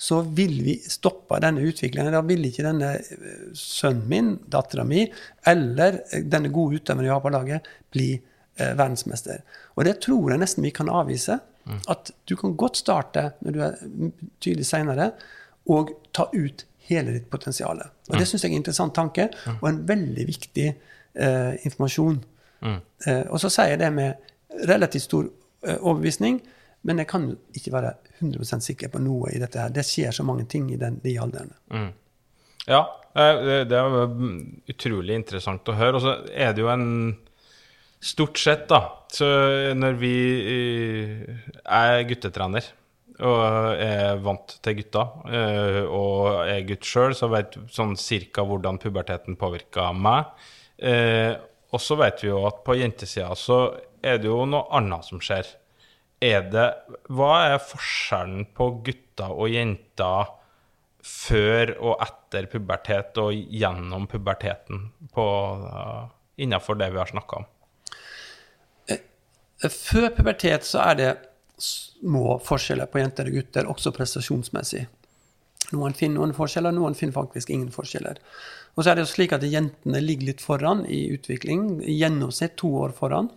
så 0.00 0.22
vil 0.24 0.54
vi 0.64 0.74
stoppe 0.88 1.36
denne 1.44 1.60
utviklingen. 1.68 2.14
Da 2.14 2.22
vil 2.24 2.46
ikke 2.48 2.64
denne 2.64 2.94
eh, 2.96 3.48
sønnen 3.56 4.06
min, 4.08 4.30
dattera 4.48 4.84
mi, 4.88 5.02
eller 5.48 6.00
eh, 6.08 6.24
denne 6.24 6.48
gode 6.52 6.80
utøveren 6.80 7.04
vi 7.04 7.12
har 7.12 7.20
på 7.20 7.32
laget, 7.34 7.68
bli 7.92 8.14
eh, 8.16 8.72
verdensmester. 8.78 9.42
Og 9.76 9.84
det 9.88 9.98
tror 10.06 10.32
jeg 10.32 10.40
nesten 10.40 10.64
vi 10.64 10.72
kan 10.76 10.88
avvise. 10.92 11.36
At 11.92 12.08
du 12.26 12.32
kan 12.40 12.56
godt 12.58 12.80
starte 12.80 13.26
når 13.44 13.54
du 13.54 13.60
er 13.62 13.76
tydelig 14.42 14.64
seinere, 14.66 15.10
og 15.70 15.92
ta 16.16 16.24
ut 16.32 16.64
hele 16.90 17.12
ditt 17.16 17.28
potensial. 17.30 17.80
Og 18.10 18.18
det 18.18 18.26
syns 18.28 18.42
jeg 18.44 18.50
er 18.50 18.54
en 18.56 18.60
interessant 18.62 18.94
tanke, 18.94 19.28
og 19.60 19.68
en 19.68 19.82
veldig 19.88 20.26
viktig 20.28 20.66
eh, 20.70 21.52
informasjon. 21.64 22.20
Eh, 23.06 23.24
og 23.30 23.40
så 23.40 23.48
sier 23.50 23.72
jeg 23.74 23.78
det 23.80 23.92
med 23.92 24.66
relativt 24.68 25.02
stor 25.06 25.24
eh, 25.64 25.76
overbevisning, 25.80 26.40
men 26.82 26.98
jeg 27.02 27.06
kan 27.08 27.26
ikke 27.54 27.72
være 27.72 27.94
100% 28.22 28.60
sikker 28.64 28.88
på 28.88 29.00
noe 29.04 29.30
i 29.34 29.38
dette. 29.40 29.58
her. 29.60 29.68
Det 29.72 29.84
skjer 29.84 30.12
så 30.12 30.24
mange 30.24 30.46
ting 30.48 30.70
i 30.72 30.76
den, 30.80 30.98
de 31.04 31.16
aldrene. 31.20 31.56
Ja, 32.68 32.86
eh, 33.16 33.40
det- 33.44 33.68
det 33.68 33.76
er 33.78 34.06
mm, 34.06 34.62
utrolig 34.68 35.14
interessant 35.14 35.64
å 35.68 35.74
høre. 35.76 35.94
Og 35.96 36.02
så 36.02 36.14
er 36.34 36.52
det 36.52 36.62
jo 36.62 36.68
en 36.68 37.16
Stort 38.02 38.38
sett, 38.40 38.62
da, 38.66 38.78
så 39.12 39.26
når 39.76 39.96
vi 40.00 40.10
eh, 40.48 41.34
er 41.68 42.04
guttetrener 42.08 42.64
og 43.20 43.76
er 43.84 44.20
vant 44.24 44.56
til 44.64 44.78
gutta, 44.80 45.04
eh, 45.28 45.82
og 45.84 46.48
er 46.48 46.64
gutt 46.68 46.88
sjøl, 46.88 47.14
så 47.16 47.28
vet 47.32 47.58
sånn 47.72 47.96
cirka 48.00 48.44
hvordan 48.48 48.80
puberteten 48.82 49.36
påvirka 49.40 49.90
meg. 49.96 50.32
Eh, 50.78 51.36
Og 51.70 51.78
så 51.78 51.94
vet 51.94 52.18
vi 52.24 52.32
jo 52.32 52.40
at 52.48 52.64
på 52.66 52.74
jentesida 52.74 53.30
så 53.38 53.60
er 54.02 54.18
det 54.18 54.26
jo 54.26 54.42
noe 54.48 54.66
annet 54.74 55.06
som 55.06 55.20
skjer. 55.22 55.46
Er 56.20 56.42
det 56.50 56.66
Hva 57.06 57.52
er 57.52 57.62
forskjellen 57.62 58.48
på 58.56 58.82
gutter 58.82 59.30
og 59.30 59.52
jenter 59.52 60.32
før 61.06 61.76
og 61.78 62.02
etter 62.04 62.48
pubertet 62.50 63.16
og 63.22 63.30
gjennom 63.32 64.08
puberteten 64.10 64.90
på, 65.14 65.24
uh, 65.62 66.10
innenfor 66.36 66.76
det 66.80 66.90
vi 66.90 66.98
har 67.00 67.08
snakka 67.08 67.38
om? 67.38 67.46
Før 69.62 70.10
pubertet 70.16 70.66
så 70.66 70.82
er 70.90 70.98
det 70.98 71.10
små 71.62 72.38
forskjeller 72.44 72.90
på 72.90 73.02
jenter 73.02 73.28
og 73.30 73.36
gutter, 73.38 73.68
også 73.70 73.92
prestasjonsmessig. 73.96 74.86
Noen 75.70 75.94
finner 75.94 76.18
noen 76.18 76.34
forskjeller, 76.34 76.74
noen 76.74 76.96
finner 76.98 77.14
faktisk 77.14 77.52
ingen 77.54 77.70
forskjeller. 77.74 78.18
Og 78.74 78.82
så 78.82 78.90
er 78.90 78.98
det 78.98 79.04
jo 79.04 79.12
slik 79.12 79.34
at 79.36 79.44
jentene 79.46 80.02
ligger 80.02 80.32
litt 80.32 80.42
foran 80.42 80.82
i 80.86 81.04
utvikling, 81.14 81.80
i 81.82 81.98
gjennomsnitt 82.00 82.56
to 82.60 82.72
år 82.82 82.94
foran. 82.96 83.30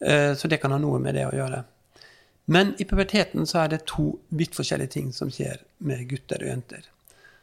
Eh, 0.00 0.34
Så 0.34 0.48
det 0.48 0.60
kan 0.60 0.72
ha 0.72 0.78
noe 0.78 0.98
med 0.98 1.14
det 1.14 1.26
å 1.26 1.34
gjøre. 1.34 1.64
Men 2.46 2.74
i 2.78 2.84
puberteten 2.84 3.46
så 3.46 3.64
er 3.64 3.68
det 3.68 3.86
to 3.86 4.18
vidt 4.28 4.56
forskjellige 4.56 4.94
ting 4.94 5.12
som 5.12 5.30
skjer 5.30 5.60
med 5.84 6.06
gutter 6.08 6.40
og 6.42 6.48
jenter. 6.48 6.86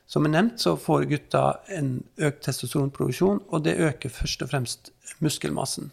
Som 0.07 0.25
er 0.25 0.33
nevnt, 0.33 0.59
så 0.61 0.75
får 0.77 1.05
gutta 1.09 1.59
en 1.73 2.03
økt 2.17 2.43
testosteronproduksjon, 2.45 3.43
og 3.49 3.63
det 3.65 3.77
øker 3.77 4.09
først 4.09 4.41
og 4.45 4.49
fremst 4.49 4.91
muskelmassen. 5.21 5.91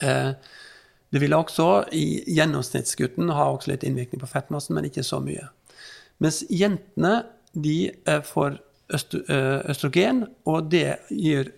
Eh, 0.00 0.32
Det 1.10 1.20
vil 1.22 1.34
også 1.34 1.68
i 1.96 2.22
gjennomsnittsgutten 2.30 3.32
ha 3.34 3.48
også 3.50 3.72
litt 3.72 3.84
innvirkning 3.86 4.22
på 4.22 4.30
fettmassen, 4.30 4.76
men 4.76 4.86
ikke 4.86 5.06
så 5.06 5.18
mye. 5.22 5.48
Mens 6.22 6.42
jentene 6.52 7.24
de 7.54 7.90
eh, 7.90 8.20
får 8.22 8.60
eh, 8.94 9.58
østrogen, 9.72 10.26
og 10.46 10.70
det 10.70 11.00
gir 11.10 11.50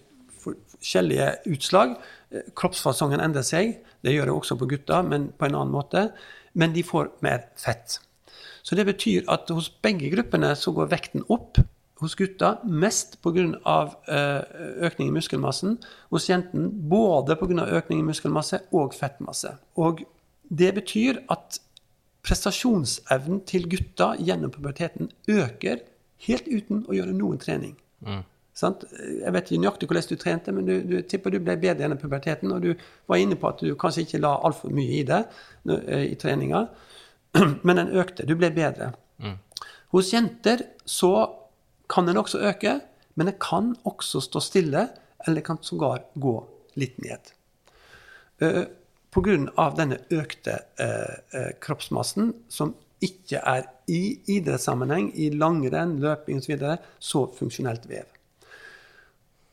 forskjellige 0.43 1.29
utslag. 1.53 1.99
Eh, 2.33 2.49
Kroppsfasongen 2.57 3.21
endrer 3.21 3.45
seg. 3.47 3.77
Det 4.03 4.15
gjør 4.15 4.31
det 4.31 4.39
også 4.39 4.57
på 4.61 4.71
gutta, 4.71 5.03
men 5.07 5.31
på 5.37 5.49
en 5.49 5.59
annen 5.59 5.75
måte. 5.75 6.09
Men 6.55 6.73
de 6.73 6.85
får 6.87 7.13
mer 7.25 7.47
fett. 7.61 7.99
Så 8.63 8.79
det 8.79 8.87
betyr 8.87 9.29
at 9.33 9.51
hos 9.53 9.69
begge 9.83 10.11
gruppene 10.15 10.55
så 10.57 10.73
går 10.75 10.91
vekten 10.93 11.27
opp. 11.33 11.61
Hos 12.03 12.17
gutta 12.19 12.57
mest 12.67 13.21
pga. 13.23 13.45
økning 14.83 15.09
i 15.09 15.15
muskelmassen. 15.15 15.79
Hos 16.11 16.29
jenten 16.29 16.71
både 16.91 17.37
pga. 17.39 17.67
økning 17.79 18.01
i 18.01 18.09
muskelmasse 18.09 18.61
og 18.73 18.95
fettmasse. 18.95 19.55
Og 19.77 20.03
det 20.51 20.75
betyr 20.75 21.23
at 21.31 21.61
prestasjonsevnen 22.23 23.41
til 23.47 23.69
gutta 23.71 24.13
gjennom 24.19 24.51
puberteten 24.51 25.11
øker 25.29 25.83
helt 26.27 26.47
uten 26.47 26.85
å 26.89 26.95
gjøre 26.95 27.15
noen 27.17 27.41
trening. 27.43 27.75
Sant? 28.55 28.85
Jeg 28.93 29.33
vet 29.33 29.49
ikke 29.49 29.63
nøyaktig 29.63 29.89
hvordan 29.89 30.09
du 30.11 30.17
trente, 30.21 30.53
men 30.53 30.67
du, 30.69 30.75
du 30.85 30.97
tipper 31.09 31.33
du 31.33 31.39
ble 31.41 31.57
bedre 31.57 31.87
gjennom 31.87 32.01
puberteten. 32.01 32.53
Og 32.53 32.63
du 32.63 32.75
var 33.09 33.23
inne 33.23 33.39
på 33.41 33.49
at 33.49 33.63
du 33.65 33.73
kanskje 33.81 34.05
ikke 34.07 34.21
la 34.23 34.35
altfor 34.45 34.75
mye 34.75 34.99
i 35.01 35.05
det 35.09 35.23
eh, 35.73 36.09
i 36.11 36.19
treninga, 36.21 36.67
men 37.67 37.81
den 37.81 37.95
økte. 38.03 38.27
Du 38.29 38.37
ble 38.37 38.53
bedre. 38.55 38.93
Hos 39.93 40.13
jenter 40.13 40.67
så 40.89 41.15
kan 41.91 42.07
den 42.07 42.21
også 42.21 42.41
øke, 42.51 42.81
men 43.15 43.29
den 43.29 43.39
kan 43.41 43.73
også 43.89 44.23
stå 44.25 44.41
stille, 44.41 44.89
eller 45.27 45.45
kan 45.45 45.59
sågar 45.63 46.07
gå 46.15 46.37
litt 46.81 46.99
ned. 47.03 47.33
Pga. 48.39 48.65
grunn 49.13 49.51
av 49.61 49.77
denne 49.77 50.01
økte 50.11 50.57
eh, 50.81 51.19
eh, 51.37 51.51
kroppsmassen, 51.61 52.33
som 52.49 52.73
ikke 53.03 53.43
er 53.45 53.67
i 53.91 54.17
idrettssammenheng, 54.31 55.11
i 55.15 55.29
langrenn, 55.35 55.99
løping 56.01 56.41
osv., 56.41 56.47
så, 56.47 56.53
videre, 56.55 56.77
så 56.99 57.23
funksjonelt 57.37 57.87
vev. 57.91 58.09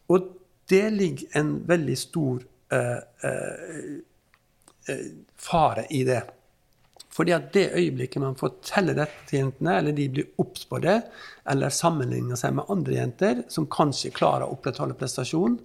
Og 0.10 0.30
det 0.70 0.86
ligger 0.94 1.40
en 1.40 1.54
veldig 1.68 1.98
stor 1.98 2.44
eh, 2.74 3.00
eh, 3.30 3.88
eh, 4.90 5.08
fare 5.38 5.86
i 5.90 6.04
det. 6.08 6.22
Fordi 7.10 7.34
at 7.34 7.50
det 7.56 7.72
øyeblikket 7.74 8.22
man 8.22 8.38
forteller 8.38 8.98
dette 8.98 9.26
til 9.30 9.42
jentene, 9.42 9.78
eller 9.80 9.96
de 9.98 10.08
blir 10.14 10.28
obs 10.42 10.66
på 10.70 10.80
det, 10.84 11.00
eller 11.50 11.74
sammenligner 11.74 12.38
seg 12.38 12.54
med 12.58 12.70
andre 12.70 13.00
jenter 13.00 13.44
som 13.50 13.68
kanskje 13.72 14.14
klarer 14.16 14.46
å 14.46 14.54
opprettholde 14.54 14.98
prestasjon, 14.98 15.58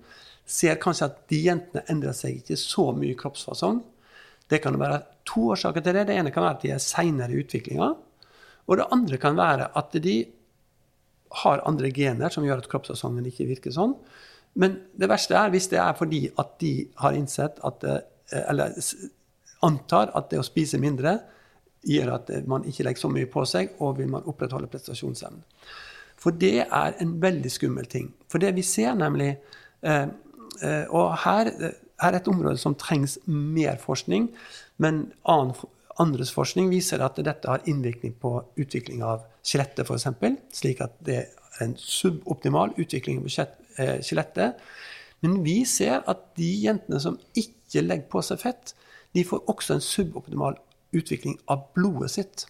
ser 0.44 0.80
kanskje 0.80 1.08
at 1.10 1.20
de 1.32 1.40
jentene 1.46 1.84
endrer 1.92 2.16
seg 2.16 2.40
ikke 2.40 2.56
så 2.60 2.90
mye 2.96 3.16
kroppsfasong. 3.20 3.82
Det 4.48 4.60
kan 4.64 4.76
være 4.80 5.02
to 5.28 5.50
årsaker 5.54 5.84
til 5.84 5.96
det. 5.96 6.06
Det 6.08 6.16
ene 6.20 6.32
kan 6.32 6.44
være 6.44 6.58
at 6.58 6.64
de 6.64 6.72
er 6.74 6.82
seinere 6.82 7.32
i 7.32 7.40
utviklinga. 7.44 7.90
Og 8.64 8.80
det 8.80 8.88
andre 8.96 9.20
kan 9.20 9.36
være 9.36 9.70
at 9.76 9.96
de 10.04 10.16
har 11.44 11.64
andre 11.68 11.90
gener 11.92 12.32
som 12.32 12.44
gjør 12.46 12.62
at 12.62 12.70
kroppsfasongen 12.72 13.26
ikke 13.28 13.48
virker 13.48 13.74
sånn. 13.74 13.96
Men 14.60 14.78
det 14.94 15.08
verste 15.10 15.36
er 15.36 15.52
hvis 15.52 15.68
det 15.72 15.80
er 15.82 15.96
fordi 15.98 16.26
at 16.40 16.56
de 16.62 16.74
har 17.00 17.16
innsett 17.18 17.60
at 17.64 17.84
Eller 18.34 18.72
antar 19.64 20.12
at 20.18 20.30
det 20.30 20.40
å 20.40 20.46
spise 20.46 20.80
mindre 20.82 21.18
gjør 21.84 22.14
at 22.14 22.30
man 22.48 22.64
ikke 22.68 22.86
legger 22.86 23.04
så 23.04 23.10
mye 23.12 23.28
på 23.30 23.44
seg, 23.48 23.74
og 23.84 23.98
vil 23.98 24.10
man 24.12 24.26
opprettholde 24.30 24.70
prestasjonsevnen. 24.72 25.44
For 26.20 26.36
det 26.40 26.64
er 26.64 26.96
en 27.02 27.16
veldig 27.20 27.50
skummel 27.52 27.88
ting. 27.90 28.12
For 28.32 28.40
det 28.40 28.54
vi 28.56 28.64
ser 28.64 28.94
nemlig 28.96 29.34
eh, 29.84 30.06
eh, 30.62 30.84
Og 30.88 31.10
her 31.24 31.50
er 32.00 32.16
et 32.16 32.28
område 32.30 32.58
som 32.58 32.76
trengs 32.78 33.18
mer 33.26 33.76
forskning, 33.82 34.30
men 34.82 35.12
annen, 35.28 35.54
andres 36.00 36.32
forskning 36.34 36.70
viser 36.72 37.04
at 37.04 37.20
dette 37.22 37.50
har 37.50 37.62
innvirkning 37.70 38.16
på 38.20 38.38
utvikling 38.58 39.04
av 39.06 39.26
skjelettet, 39.46 39.86
f.eks., 39.86 40.08
slik 40.56 40.80
at 40.82 40.96
det 41.06 41.18
er 41.20 41.28
en 41.62 41.76
suboptimal 41.78 42.74
utvikling 42.80 43.20
av 43.22 43.28
eh, 43.78 44.00
skjelettet. 44.02 44.58
Men 45.22 45.38
vi 45.44 45.60
ser 45.68 46.02
at 46.10 46.24
de 46.38 46.50
jentene 46.64 47.00
som 47.00 47.20
ikke 47.38 47.84
legger 47.84 48.10
på 48.10 48.24
seg 48.26 48.42
fett, 48.42 48.74
de 49.14 49.24
får 49.24 49.44
også 49.50 49.76
en 49.76 49.84
suboptimal 49.84 50.58
utvikling 50.94 51.38
av 51.50 51.68
blodet 51.74 52.10
sitt. 52.14 52.46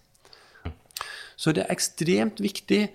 Så 1.37 1.53
det 1.53 1.65
er 1.65 1.75
ekstremt 1.75 2.41
viktig 2.43 2.87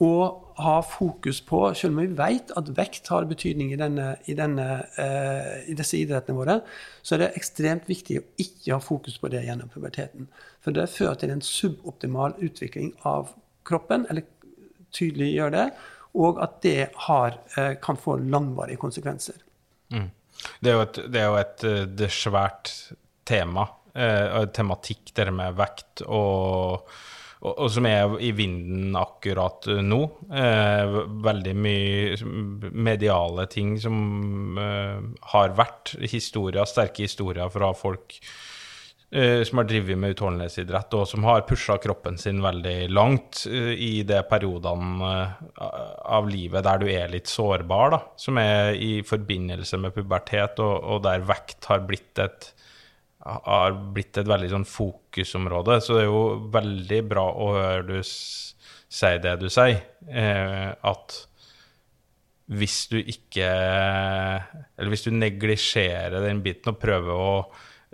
å 0.00 0.12
ha 0.60 0.78
fokus 0.84 1.40
på, 1.44 1.60
selv 1.76 1.92
om 1.92 2.00
vi 2.00 2.16
vet 2.16 2.52
at 2.56 2.70
vekt 2.76 3.10
har 3.12 3.26
betydning 3.28 3.72
i, 3.74 3.78
denne, 3.80 4.14
i, 4.28 4.36
denne, 4.36 4.66
eh, 5.00 5.68
i, 5.68 5.76
disse 5.76 5.98
idrettene 6.00 6.38
våre, 6.38 6.56
så 7.02 7.16
er 7.16 7.24
det 7.24 7.30
ekstremt 7.40 7.88
viktig 7.88 8.16
å 8.20 8.24
ikke 8.40 8.72
ha 8.74 8.80
fokus 8.84 9.18
på 9.20 9.28
det 9.32 9.42
gjennom 9.44 9.68
puberteten. 9.72 10.30
For 10.64 10.76
det 10.76 10.88
fører 10.92 11.20
til 11.20 11.34
en 11.34 11.44
suboptimal 11.44 12.38
utvikling 12.40 12.94
av 13.08 13.34
kroppen, 13.68 14.06
eller 14.08 14.24
tydelig 14.96 15.34
gjør 15.34 15.54
det, 15.56 15.66
og 16.20 16.40
at 16.42 16.56
det 16.64 16.78
har, 17.08 17.36
eh, 17.56 17.74
kan 17.82 18.00
få 18.00 18.16
langvarige 18.22 18.80
konsekvenser. 18.80 19.36
Mm. 19.92 20.08
Det 20.64 20.72
er 20.72 20.78
jo 20.78 20.86
et, 20.86 21.04
det 21.12 21.20
er 21.20 21.28
jo 21.28 21.36
et 21.36 21.64
det 21.98 22.06
er 22.08 22.16
svært 22.16 22.72
tema 23.30 23.68
eh, 23.94 24.44
tematikk, 24.54 25.14
der 25.16 25.32
med 25.34 25.56
vekt, 25.58 26.04
og, 26.06 26.86
og, 27.40 27.50
og, 27.54 27.66
som 27.72 27.88
er 27.88 28.18
i 28.22 28.32
vinden 28.36 28.96
akkurat 28.98 29.70
nå. 29.84 30.02
Eh, 30.30 31.00
veldig 31.30 31.56
mye 31.56 32.70
mediale 32.90 33.48
ting 33.52 33.76
som 33.82 34.60
eh, 34.60 35.02
har 35.34 35.58
vært 35.58 35.96
historier, 36.04 36.68
sterke 36.68 37.06
historier 37.06 37.50
fra 37.52 37.72
folk 37.76 38.20
eh, 39.10 39.42
som 39.46 39.62
har 39.62 39.70
drevet 39.70 39.98
med 39.98 40.14
utholdenhetsidrett, 40.14 40.94
og 40.98 41.08
som 41.08 41.26
har 41.26 41.46
pusha 41.48 41.78
kroppen 41.82 42.18
sin 42.20 42.42
veldig 42.44 42.78
langt 42.92 43.44
eh, 43.50 43.74
i 43.74 43.92
de 44.06 44.22
periodene 44.30 45.10
eh, 45.10 45.74
av 46.18 46.30
livet 46.30 46.66
der 46.66 46.82
du 46.82 46.88
er 46.92 47.10
litt 47.12 47.30
sårbar, 47.30 47.96
da, 47.96 48.04
som 48.20 48.38
er 48.42 48.76
i 48.78 49.00
forbindelse 49.06 49.80
med 49.82 49.96
pubertet, 49.96 50.62
og, 50.62 50.76
og 50.94 51.04
der 51.08 51.26
vekt 51.26 51.70
har 51.72 51.86
blitt 51.88 52.22
et 52.22 52.52
har 53.20 53.74
blitt 53.94 54.16
et 54.20 54.28
veldig 54.28 54.50
sånn 54.52 54.68
fokusområde. 54.68 55.80
Så 55.84 55.96
det 55.96 56.04
er 56.04 56.08
jo 56.08 56.50
veldig 56.52 57.00
bra 57.08 57.26
å 57.30 57.48
høre 57.56 57.82
du 57.88 57.98
si 58.00 59.10
det 59.22 59.34
du 59.40 59.48
sier, 59.52 59.82
eh, 60.08 60.70
at 60.72 61.18
hvis 62.50 62.88
du 62.90 62.96
ikke 62.98 63.46
Eller 63.46 64.90
hvis 64.90 65.04
du 65.06 65.12
neglisjerer 65.14 66.24
den 66.24 66.40
biten 66.42 66.72
og 66.72 66.80
prøver 66.82 67.12
å 67.14 67.34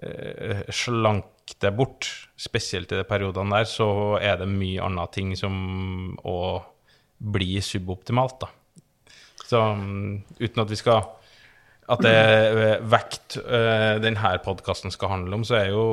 eh, 0.01 0.63
slanke 0.73 1.59
det 1.61 1.75
bort, 1.77 2.09
spesielt 2.41 2.91
i 2.93 2.99
de 2.99 3.05
periodene 3.07 3.61
der, 3.61 3.69
så 3.69 4.17
er 4.17 4.41
det 4.41 4.49
mye 4.51 4.83
andre 4.83 5.07
ting 5.13 5.35
som 5.39 6.17
òg 6.25 6.65
blir 7.17 7.63
suboptimalt, 7.65 8.41
da. 8.43 8.49
Så 9.47 9.61
um, 9.61 10.25
uten 10.41 10.63
at 10.65 10.73
vi 10.73 10.79
skal 10.81 11.05
at 11.87 12.03
det 12.03 12.13
er 12.13 12.59
eh, 12.65 12.85
vekt 12.91 13.39
uh, 13.39 13.97
denne 14.03 14.33
podkasten 14.43 14.93
skal 14.95 15.13
handle 15.13 15.39
om, 15.39 15.45
så 15.47 15.61
er 15.61 15.69
jo 15.71 15.85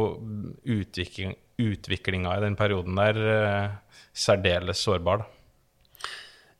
utvikling, 0.74 1.36
utviklinga 1.62 2.34
i 2.38 2.44
den 2.48 2.58
perioden 2.58 2.98
der 2.98 3.20
uh, 3.22 4.00
særdeles 4.14 4.82
sårbar. 4.82 5.28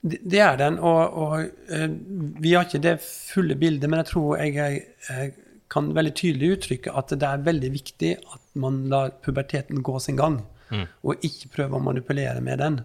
Det, 0.04 0.20
det 0.22 0.42
er 0.44 0.60
den, 0.62 0.78
og, 0.78 1.18
og 1.18 1.34
uh, 1.74 1.88
vi 2.44 2.54
har 2.54 2.68
ikke 2.68 2.84
det 2.86 3.00
fulle 3.02 3.58
bildet, 3.58 3.90
men 3.90 4.04
jeg 4.04 4.12
tror 4.14 4.44
jeg, 4.44 4.56
jeg, 4.60 4.86
jeg, 5.10 5.34
kan 5.74 5.88
veldig 5.96 6.12
tydelig 6.14 6.52
uttrykke 6.54 6.92
at 6.94 7.12
det 7.18 7.26
er 7.26 7.46
veldig 7.48 7.70
viktig 7.74 8.10
at 8.22 8.42
man 8.62 8.84
lar 8.92 9.16
puberteten 9.26 9.80
gå 9.82 9.98
sin 10.04 10.20
gang, 10.20 10.36
mm. 10.70 10.84
og 11.02 11.26
ikke 11.26 11.50
prøve 11.56 11.80
å 11.80 11.82
manipulere 11.82 12.44
med 12.46 12.62
den. 12.62 12.78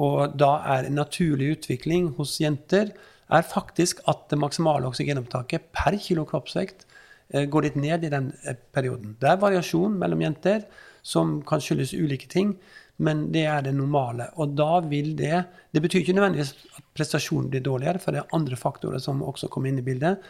Og 0.00 0.38
da 0.40 0.54
er 0.72 0.88
en 0.88 0.96
naturlig 0.96 1.50
utvikling 1.58 2.14
hos 2.16 2.38
jenter 2.40 2.94
er 3.32 3.48
faktisk 3.48 4.02
at 4.10 4.28
det 4.30 4.40
maksimale 4.40 4.88
oksygenopptaket 4.90 5.70
per 5.74 5.96
kilo 6.02 6.24
kroppsvekt 6.28 6.86
eh, 7.32 7.46
går 7.50 7.68
litt 7.68 7.80
ned 7.80 8.06
i 8.06 8.12
den 8.12 8.32
eh, 8.44 8.58
perioden. 8.74 9.16
Det 9.20 9.30
er 9.30 9.42
variasjon 9.42 9.98
mellom 9.98 10.24
jenter 10.24 10.66
som 11.02 11.40
kan 11.46 11.62
skyldes 11.62 11.94
ulike 11.98 12.28
ting, 12.30 12.54
men 13.02 13.26
det 13.34 13.44
er 13.50 13.64
det 13.66 13.74
normale. 13.74 14.28
Og 14.38 14.54
da 14.58 14.80
vil 14.86 15.14
det 15.18 15.44
Det 15.72 15.80
betyr 15.80 16.02
ikke 16.02 16.12
nødvendigvis 16.12 16.52
at 16.76 16.84
prestasjonen 16.94 17.48
blir 17.50 17.62
dårligere, 17.64 17.98
for 17.98 18.12
det 18.12 18.20
er 18.20 18.34
andre 18.36 18.56
faktorer 18.56 19.00
som 19.00 19.22
også 19.22 19.48
kommer 19.48 19.70
inn 19.70 19.78
i 19.78 19.86
bildet. 19.86 20.20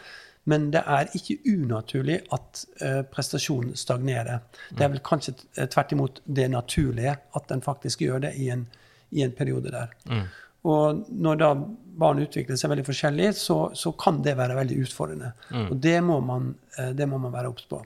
Men 0.45 0.71
det 0.71 0.83
er 0.87 1.11
ikke 1.15 1.37
unaturlig 1.47 2.21
at 2.31 2.63
uh, 2.83 3.01
prestasjonen 3.03 3.75
stagnerer. 3.75 4.39
Det 4.71 4.83
er 4.83 4.91
vel 4.91 5.03
kanskje 5.03 5.35
tvert 5.55 5.91
imot 5.91 6.21
det 6.25 6.49
naturlige 6.51 7.17
at 7.35 7.47
den 7.49 7.61
faktisk 7.61 8.01
gjør 8.01 8.25
det 8.25 8.33
i 8.39 8.49
en, 8.55 8.65
i 9.11 9.23
en 9.23 9.31
periode 9.31 9.71
der. 9.71 9.91
Mm. 10.07 10.25
Og 10.69 11.07
når 11.11 11.39
da 11.41 11.53
barn 11.99 12.21
utvikler 12.23 12.57
seg 12.59 12.71
veldig 12.71 12.85
forskjellig, 12.87 13.31
så, 13.37 13.57
så 13.77 13.93
kan 13.99 14.21
det 14.25 14.35
være 14.39 14.57
veldig 14.57 14.77
utfordrende. 14.85 15.33
Mm. 15.51 15.65
Og 15.67 15.81
det 15.83 15.97
må, 16.05 16.19
man, 16.25 16.53
eh, 16.79 16.93
det 16.97 17.07
må 17.09 17.19
man 17.21 17.33
være 17.35 17.51
obs 17.51 17.67
på. 17.69 17.81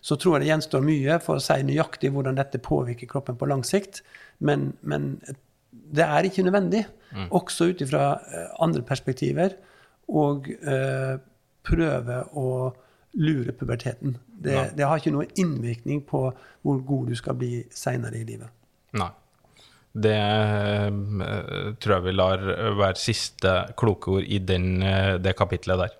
Så 0.00 0.16
tror 0.16 0.36
jeg 0.36 0.44
det 0.44 0.50
gjenstår 0.52 0.84
mye 0.84 1.18
for 1.24 1.40
å 1.40 1.44
si 1.44 1.58
nøyaktig 1.66 2.12
hvordan 2.14 2.38
dette 2.38 2.60
påvirker 2.64 3.08
kroppen 3.10 3.38
på 3.40 3.48
lang 3.50 3.64
sikt. 3.66 4.02
Men, 4.40 4.70
men 4.80 5.14
det 5.70 6.06
er 6.06 6.28
ikke 6.28 6.44
nødvendig, 6.46 6.84
mm. 7.12 7.26
også 7.36 7.72
ut 7.72 7.82
ifra 7.84 8.04
eh, 8.20 8.46
andre 8.64 8.84
perspektiver, 8.86 9.56
å 10.10 10.24
eh, 10.42 11.16
prøve 11.66 12.22
å 12.38 12.48
lure 13.20 13.52
puberteten. 13.58 14.16
Det, 14.30 14.70
det, 14.78 14.86
har 14.86 15.00
ikke 15.00 15.12
noen 15.14 15.32
innvirkning 15.38 16.04
på 16.06 16.28
hvor 16.62 16.84
god 16.86 17.10
du 17.10 17.18
skal 17.18 17.36
bli 17.38 17.64
seinere 17.74 18.20
i 18.20 18.26
livet. 18.26 18.52
Nei. 18.96 19.10
Det 19.90 20.14
uh, 20.14 21.72
tror 21.82 21.96
jeg 21.96 22.04
vi 22.04 22.14
lar 22.14 22.44
være 22.78 23.00
siste 23.00 23.54
kloke 23.78 24.18
ord 24.18 24.28
i 24.28 24.38
den, 24.38 24.78
uh, 24.84 25.16
det 25.18 25.34
kapitlet 25.38 25.82
der. 25.82 25.96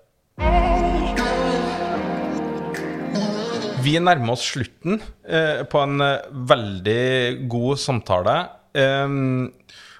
Vi 3.81 3.97
nærmer 3.97 4.35
oss 4.37 4.45
slutten 4.53 5.01
uh, 5.01 5.63
på 5.67 5.83
en 5.83 6.05
veldig 6.53 7.49
god 7.51 7.81
samtale. 7.83 8.37
Um, 8.71 9.51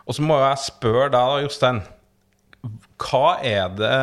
og 0.07 0.15
så 0.15 0.23
må 0.23 0.39
jeg 0.39 0.63
spørre 0.69 1.11
deg, 1.11 1.43
Jostein. 1.45 1.83
Hva 3.01 3.37
er 3.43 3.75
det 3.75 3.99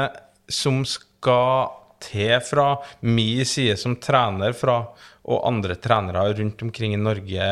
som 0.53 0.83
skal 0.89 1.73
til 2.03 2.37
fra 2.45 2.69
min 3.07 3.45
side 3.49 3.77
som 3.81 3.97
trener 4.03 4.55
fra, 4.57 4.83
og 5.29 5.45
andre 5.49 5.77
trenere 5.81 6.29
rundt 6.39 6.63
omkring 6.65 6.95
i 6.95 7.01
Norge 7.01 7.49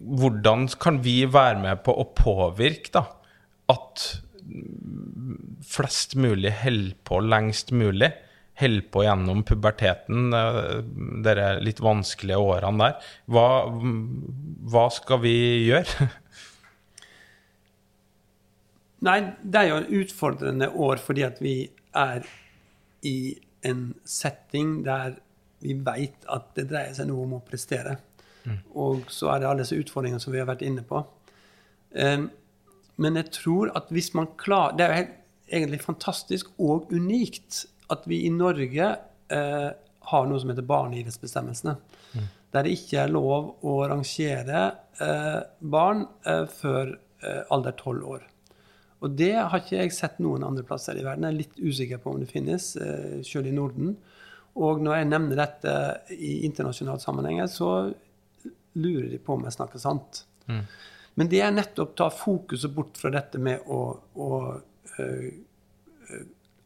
hvordan 0.00 0.68
kan 0.80 1.00
vi 1.04 1.22
være 1.30 1.60
med 1.62 1.84
på 1.86 1.94
å 1.94 2.08
påvirke 2.16 2.92
da, 2.94 3.04
at 3.70 4.06
flest 5.70 6.16
mulig 6.18 6.52
holder 6.62 6.96
på 7.06 7.20
lengst 7.24 7.72
mulig? 7.76 8.10
Holder 8.60 8.88
på 8.92 9.04
gjennom 9.06 9.44
puberteten, 9.48 10.32
eh, 10.36 10.80
de 11.24 11.36
litt 11.64 11.80
vanskelige 11.80 12.40
årene 12.40 12.90
der. 12.90 13.12
Hva, 13.32 13.46
hva 14.72 14.86
skal 14.92 15.22
vi 15.22 15.36
gjøre? 15.70 16.10
Nei, 19.06 19.18
det 19.40 19.62
er 19.62 19.70
jo 19.70 19.80
en 19.80 19.92
utfordrende 20.02 20.68
år 20.76 21.00
fordi 21.00 21.24
at 21.24 21.40
vi 21.40 21.54
er 21.96 22.26
i 23.08 23.32
en 23.64 23.94
setting 24.04 24.82
der 24.84 25.16
vi 25.60 25.76
veit 25.84 26.24
at 26.32 26.52
det 26.56 26.66
dreier 26.70 26.92
seg 26.96 27.08
noe 27.10 27.24
om 27.26 27.36
å 27.36 27.42
prestere. 27.44 27.96
Og 28.74 29.10
så 29.12 29.32
er 29.32 29.40
det 29.40 29.48
alle 29.48 29.64
disse 29.64 29.78
utfordringene 29.78 30.22
som 30.22 30.34
vi 30.34 30.40
har 30.40 30.48
vært 30.48 30.64
inne 30.66 30.84
på. 30.86 31.02
Um, 31.94 32.28
men 33.00 33.18
jeg 33.18 33.32
tror 33.34 33.72
at 33.74 33.88
hvis 33.90 34.12
man 34.14 34.28
klarer 34.38 34.76
Det 34.76 34.84
er 34.84 34.90
jo 34.90 34.98
helt, 35.00 35.16
egentlig 35.50 35.80
fantastisk 35.82 36.52
og 36.62 36.92
unikt 36.94 37.64
at 37.90 38.04
vi 38.06 38.20
i 38.22 38.30
Norge 38.30 38.90
uh, 39.34 39.70
har 40.10 40.28
noe 40.28 40.40
som 40.40 40.52
heter 40.52 40.66
barneidrettsbestemmelsene. 40.66 41.76
Der 42.50 42.66
det 42.66 42.74
ikke 42.74 43.04
er 43.04 43.12
lov 43.12 43.62
å 43.62 43.76
rangere 43.86 44.62
eh, 44.98 45.36
barn 45.60 46.00
eh, 46.26 46.48
før 46.50 46.96
alder 47.54 47.76
tolv 47.78 48.08
år. 48.16 48.24
Og 49.00 49.16
det 49.16 49.32
har 49.38 49.62
ikke 49.62 49.78
jeg 49.78 49.94
sett 49.96 50.18
noen 50.20 50.44
andre 50.44 50.64
plasser 50.66 50.98
i 50.98 51.04
verden. 51.04 51.24
Jeg 51.24 51.32
er 51.32 51.38
litt 51.38 51.60
usikker 51.60 52.00
på 52.02 52.12
om 52.12 52.20
det 52.20 52.28
finnes, 52.28 52.74
eh, 52.76 53.20
selv 53.24 53.48
i 53.48 53.54
Norden. 53.56 53.94
Og 54.60 54.82
når 54.84 54.98
jeg 54.98 55.08
nevner 55.08 55.40
dette 55.40 55.74
i 56.12 56.40
internasjonal 56.48 57.00
sammenheng, 57.00 57.40
så 57.48 57.94
lurer 58.78 59.08
de 59.10 59.18
på 59.18 59.34
om 59.34 59.44
jeg 59.46 59.56
snakker 59.56 59.78
sant. 59.82 60.24
Men 61.18 61.28
det 61.30 61.40
er 61.42 61.50
nettopp 61.54 61.96
ta 61.98 62.08
fokuset 62.14 62.72
bort 62.74 62.96
fra 62.98 63.10
dette 63.14 63.38
med 63.42 63.62
å, 63.66 63.80
å 64.14 64.28
øh, 64.98 65.30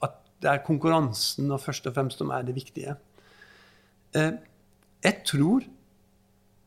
At 0.05 0.19
det 0.45 0.51
er 0.51 0.63
konkurransen 0.67 1.51
og 1.53 1.61
først 1.65 1.87
og 1.89 1.95
fremst 1.97 2.21
som 2.21 2.31
er 2.35 2.43
det 2.45 2.55
viktige. 2.57 2.97
Eh, 4.17 4.33
jeg 5.05 5.21
tror, 5.29 5.65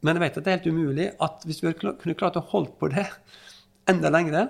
men 0.02 0.16
jeg 0.18 0.24
vet 0.26 0.38
at 0.38 0.46
det 0.46 0.52
er 0.54 0.58
helt 0.60 0.72
umulig, 0.74 1.08
at 1.22 1.46
hvis 1.48 1.62
vi 1.64 1.74
kunne 1.78 2.18
klart 2.18 2.38
å 2.38 2.46
holde 2.52 2.74
på 2.80 2.90
det 2.94 3.08
enda 3.92 4.10
lengre 4.14 4.48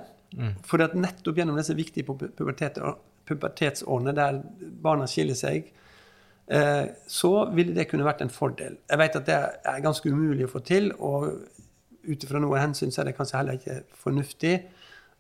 For 0.68 0.82
at 0.84 0.92
nettopp 0.98 1.38
gjennom 1.40 1.56
disse 1.56 1.72
viktige 1.78 2.04
pu- 2.04 2.28
pubertetsårene 2.36 4.12
der 4.18 4.42
barna 4.84 5.06
skiller 5.08 5.38
seg, 5.40 5.70
så 6.48 7.32
ville 7.52 7.74
det 7.76 7.90
kunne 7.90 8.06
vært 8.08 8.22
en 8.24 8.32
fordel. 8.32 8.78
Jeg 8.88 9.00
vet 9.02 9.16
at 9.20 9.26
det 9.28 9.36
er 9.68 9.82
ganske 9.84 10.08
umulig 10.08 10.46
å 10.46 10.52
få 10.54 10.62
til, 10.64 10.94
og 10.96 11.26
ut 12.08 12.24
ifra 12.24 12.40
noen 12.40 12.62
hensyn 12.70 12.94
så 12.94 13.02
er 13.02 13.10
det 13.10 13.18
kanskje 13.18 13.42
heller 13.42 13.58
ikke 13.60 13.82
fornuftig. 14.00 14.54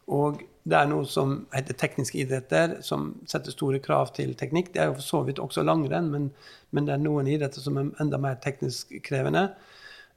Og 0.07 0.39
det 0.67 0.77
er 0.77 0.87
noe 0.87 1.07
som 1.07 1.33
heter 1.51 1.75
tekniske 1.79 2.19
idretter, 2.21 2.77
som 2.85 3.09
setter 3.27 3.51
store 3.51 3.81
krav 3.83 4.13
til 4.15 4.33
teknikk. 4.39 4.71
Det 4.73 4.81
er 4.83 4.89
jo 4.91 4.97
for 4.99 5.07
så 5.07 5.21
vidt 5.27 5.41
også 5.43 5.65
langrenn, 5.67 6.07
men, 6.13 6.29
men 6.71 6.87
det 6.87 6.95
er 6.95 7.03
noen 7.03 7.27
idretter 7.31 7.63
som 7.63 7.79
er 7.79 7.91
enda 8.03 8.19
mer 8.21 8.39
teknisk 8.43 8.95
krevende. 9.03 9.49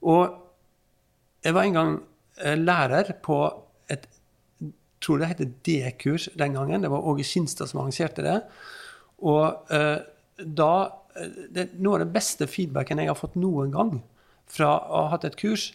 Og 0.03 0.25
jeg 1.43 1.55
var 1.57 1.67
en 1.67 1.79
gang 1.79 1.95
eh, 2.43 2.59
lærer 2.59 3.15
på 3.23 3.39
et 3.91 4.09
tror 5.03 5.19
det 5.19 5.33
heter 5.33 5.51
D-kurs 5.67 6.29
den 6.39 6.55
gangen. 6.55 6.85
Det 6.85 6.91
var 6.93 7.07
Åge 7.11 7.25
Skinstad 7.27 7.71
som 7.71 7.81
arrangerte 7.83 8.23
det. 8.23 8.37
Og 9.23 9.73
eh, 9.75 10.01
da 10.37 10.73
eh, 11.17 11.37
det, 11.51 11.69
Noe 11.79 11.99
av 11.99 12.05
det 12.05 12.15
beste 12.15 12.49
feedbacken 12.51 13.03
jeg 13.03 13.11
har 13.13 13.19
fått 13.19 13.39
noen 13.41 13.73
gang 13.75 13.95
fra 14.53 14.75
å 14.83 15.05
ha 15.07 15.13
hatt 15.15 15.27
et 15.29 15.39
kurs, 15.41 15.71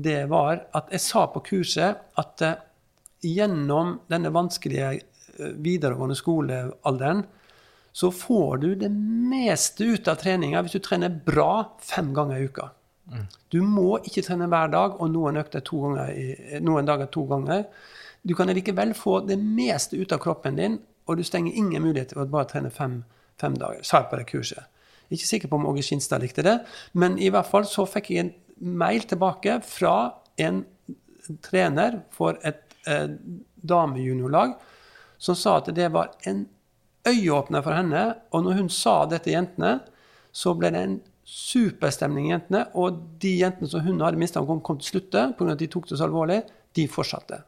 det 0.00 0.24
var 0.30 0.64
at 0.76 0.90
jeg 0.92 1.02
sa 1.04 1.26
på 1.32 1.42
kurset 1.46 2.00
at 2.20 2.44
eh, 2.44 2.58
gjennom 3.26 3.98
denne 4.10 4.32
vanskelige 4.34 4.90
eh, 4.96 5.54
videregående 5.60 6.18
skolealderen 6.18 7.24
så 7.92 8.10
får 8.14 8.60
du 8.62 8.68
det 8.78 8.90
meste 8.90 9.88
ut 9.96 10.08
av 10.08 10.20
treninga 10.20 10.62
hvis 10.62 10.76
du 10.78 10.84
trener 10.84 11.10
bra 11.26 11.72
fem 11.82 12.12
ganger 12.14 12.38
i 12.38 12.46
uka. 12.46 12.68
Du 13.50 13.58
må 13.66 13.98
ikke 14.06 14.22
trene 14.22 14.46
hver 14.50 14.70
dag, 14.70 15.00
og 15.02 15.10
noen, 15.10 15.40
i, 16.14 16.26
noen 16.62 16.86
dager 16.86 17.10
to 17.10 17.24
ganger. 17.26 17.64
Du 18.22 18.36
kan 18.38 18.52
likevel 18.52 18.92
få 18.94 19.20
det 19.26 19.38
meste 19.40 19.98
ut 19.98 20.12
av 20.14 20.20
kroppen 20.22 20.58
din, 20.58 20.78
og 21.06 21.18
du 21.18 21.24
stenger 21.26 21.56
ingen 21.56 21.82
mulighet 21.82 22.12
til 22.12 22.22
å 22.22 22.28
bare 22.30 22.48
trene 22.50 22.70
fem, 22.74 23.00
fem 23.40 23.56
dager. 23.58 23.82
Sa 23.86 24.02
jeg 24.02 24.10
på 24.10 24.20
det 24.20 24.28
kurset. 24.30 24.68
Ikke 25.10 25.26
sikker 25.26 25.50
på 25.50 25.58
om 25.58 25.66
Åge 25.66 25.82
Skinstad 25.82 26.22
likte 26.22 26.44
det, 26.46 26.60
men 26.92 27.18
i 27.18 27.30
hvert 27.34 27.48
fall 27.50 27.66
så 27.66 27.86
fikk 27.88 28.12
jeg 28.12 28.24
en 28.24 28.34
mail 28.60 29.06
tilbake 29.08 29.58
fra 29.66 29.94
en 30.40 30.62
trener 31.42 32.00
for 32.14 32.38
et 32.46 32.76
eh, 32.88 33.08
damejuniorlag 33.60 34.54
som 35.20 35.36
sa 35.36 35.58
at 35.58 35.68
det 35.76 35.90
var 35.92 36.14
en 36.28 36.44
øyeåpner 37.08 37.64
for 37.64 37.76
henne. 37.76 38.04
Og 38.32 38.44
når 38.44 38.60
hun 38.60 38.68
sa 38.72 39.04
det 39.10 39.22
til 39.24 39.36
jentene, 39.36 39.78
så 40.32 40.54
ble 40.56 40.70
det 40.72 40.84
en 40.84 41.00
superstemning 41.30 42.28
i 42.28 42.34
jentene. 42.34 42.64
Og 42.74 43.02
de 43.22 43.34
jentene 43.42 43.68
som 43.70 43.84
hun 43.84 44.00
hadde 44.04 44.20
mistanke 44.20 44.52
om 44.52 44.62
kom 44.64 44.78
til 44.80 44.88
å 44.88 44.92
slutte 44.94 45.26
pga. 45.38 45.52
at 45.52 45.60
de 45.60 45.68
tok 45.68 45.88
det 45.88 45.98
så 45.98 46.08
alvorlig, 46.08 46.42
de 46.76 46.86
fortsatte. 46.88 47.42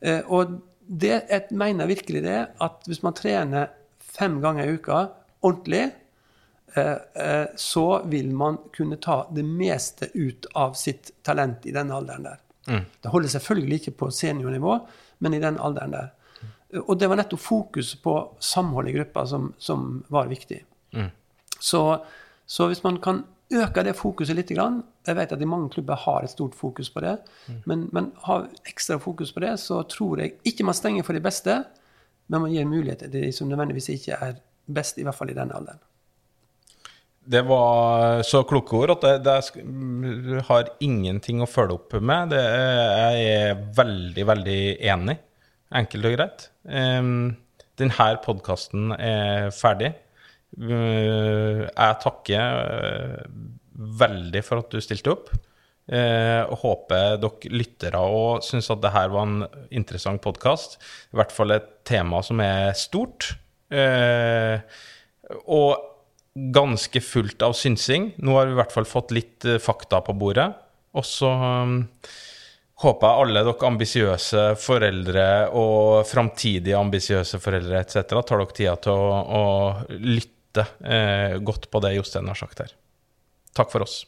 Eh, 0.00 0.22
og 0.26 0.58
det, 0.88 1.14
jeg 1.28 1.56
mener 1.60 1.88
virkelig 1.90 2.22
det 2.24 2.38
at 2.64 2.86
hvis 2.88 3.02
man 3.04 3.16
trener 3.16 3.72
fem 4.00 4.38
ganger 4.42 4.66
i 4.66 4.76
uka 4.78 5.00
ordentlig, 5.44 5.90
eh, 6.74 6.96
eh, 7.14 7.46
så 7.56 8.02
vil 8.08 8.30
man 8.34 8.58
kunne 8.74 8.96
ta 8.96 9.20
det 9.34 9.44
meste 9.44 10.08
ut 10.14 10.48
av 10.54 10.72
sitt 10.80 11.12
talent 11.22 11.66
i 11.68 11.74
den 11.76 11.92
alderen 11.92 12.26
der. 12.26 12.40
Det 12.68 13.08
holder 13.08 13.32
selvfølgelig 13.32 13.80
ikke 13.80 13.96
på 14.02 14.10
seniornivå, 14.12 14.74
men 15.24 15.34
i 15.34 15.40
den 15.40 15.56
alderen 15.56 15.94
der. 15.94 16.10
Og 16.84 16.98
det 17.00 17.08
var 17.08 17.16
nettopp 17.16 17.40
fokus 17.40 17.94
på 18.02 18.12
samhold 18.44 18.90
i 18.90 18.92
gruppa 18.98 19.24
som, 19.26 19.52
som 19.56 20.02
var 20.12 20.28
viktig. 20.28 20.58
Så, 21.60 21.80
så 22.46 22.66
hvis 22.68 22.82
man 22.84 22.98
kan 23.00 23.22
øke 23.54 23.84
det 23.86 23.96
fokuset 23.96 24.36
litt 24.36 24.50
grann, 24.52 24.82
Jeg 25.06 25.16
vet 25.16 25.32
at 25.32 25.40
i 25.40 25.48
mange 25.48 25.70
klubber 25.72 25.96
har 25.96 26.24
et 26.24 26.30
stort 26.30 26.54
fokus 26.54 26.90
på 26.90 27.00
det, 27.00 27.16
men, 27.64 27.88
men 27.92 28.12
ha 28.26 28.42
ekstra 28.68 28.98
fokus 29.00 29.32
på 29.32 29.40
det, 29.40 29.54
så 29.60 29.82
tror 29.88 30.20
jeg 30.20 30.34
ikke 30.44 30.64
man 30.64 30.74
stenger 30.74 31.02
for 31.02 31.16
de 31.16 31.24
beste, 31.24 31.64
men 32.28 32.42
man 32.42 32.52
gir 32.52 32.68
muligheter 32.68 33.08
til 33.08 33.24
de 33.24 33.32
som 33.32 33.48
nødvendigvis 33.48 33.88
ikke 33.88 34.18
er 34.20 34.34
best, 34.66 34.98
i 34.98 35.06
hvert 35.06 35.16
fall 35.16 35.30
i 35.30 35.38
den 35.38 35.52
alderen. 35.52 35.80
Det 37.28 37.42
var 37.44 38.22
så 38.24 38.42
kloke 38.48 38.76
ord 38.76 38.94
at 38.96 39.02
det, 39.04 39.40
det 39.52 40.44
har 40.48 40.70
ingenting 40.80 41.42
å 41.44 41.48
følge 41.48 41.76
opp 41.76 41.96
med. 42.00 42.30
Det 42.32 42.40
jeg 42.40 43.26
er 43.32 43.58
veldig, 43.76 44.24
veldig 44.30 44.60
enig. 44.92 45.18
Enkelt 45.76 46.08
og 46.08 46.14
greit. 46.16 46.46
Um, 46.64 47.36
denne 47.76 48.08
podkasten 48.24 48.94
er 48.96 49.50
ferdig. 49.52 49.92
Uh, 50.56 51.66
jeg 51.66 51.98
takker 52.04 52.44
uh, 52.64 53.20
veldig 54.00 54.42
for 54.46 54.56
at 54.62 54.70
du 54.72 54.80
stilte 54.84 55.12
opp. 55.14 55.26
Uh, 55.88 56.44
og 56.52 56.56
håper 56.64 57.16
dere 57.20 57.52
lyttere 57.52 58.00
òg 58.04 58.42
syns 58.44 58.68
at 58.72 58.82
det 58.84 58.92
her 58.92 59.08
var 59.12 59.24
en 59.28 59.38
interessant 59.68 60.20
podkast. 60.24 60.70
I 61.12 61.16
hvert 61.20 61.34
fall 61.34 61.50
et 61.56 61.68
tema 61.88 62.18
som 62.24 62.40
er 62.44 62.72
stort. 62.76 63.20
Og 63.68 65.68
ganske 66.38 67.00
fullt 67.00 67.42
av 67.42 67.52
synsing. 67.56 68.12
Nå 68.22 68.36
har 68.38 68.48
vi 68.48 68.56
i 68.56 68.60
hvert 68.60 68.72
fall 68.72 68.86
fått 68.88 69.12
litt 69.16 69.44
eh, 69.48 69.60
fakta 69.62 70.00
på 70.06 70.14
bordet. 70.18 70.48
Og 70.96 71.04
så 71.04 71.28
håper 72.78 73.04
jeg 73.04 73.24
alle 73.24 73.42
dere 73.44 73.68
ambisiøse 73.68 74.44
foreldre 74.62 75.26
og 75.58 76.06
framtidige 76.08 76.78
ambisiøse 76.78 77.40
foreldre 77.42 77.82
etc. 77.82 77.98
tar 78.06 78.38
dere 78.38 78.54
tida 78.54 78.76
til 78.86 78.94
å, 78.94 79.18
å 79.18 79.42
lytte 79.98 80.37
eh, 80.56 81.38
godt 81.38 81.70
på 81.70 81.80
det 81.84 81.94
Jostein 81.94 82.28
har 82.28 82.38
sagt 82.38 82.58
her. 82.58 82.72
Takk 83.54 83.70
for 83.72 83.84
oss. 83.84 84.06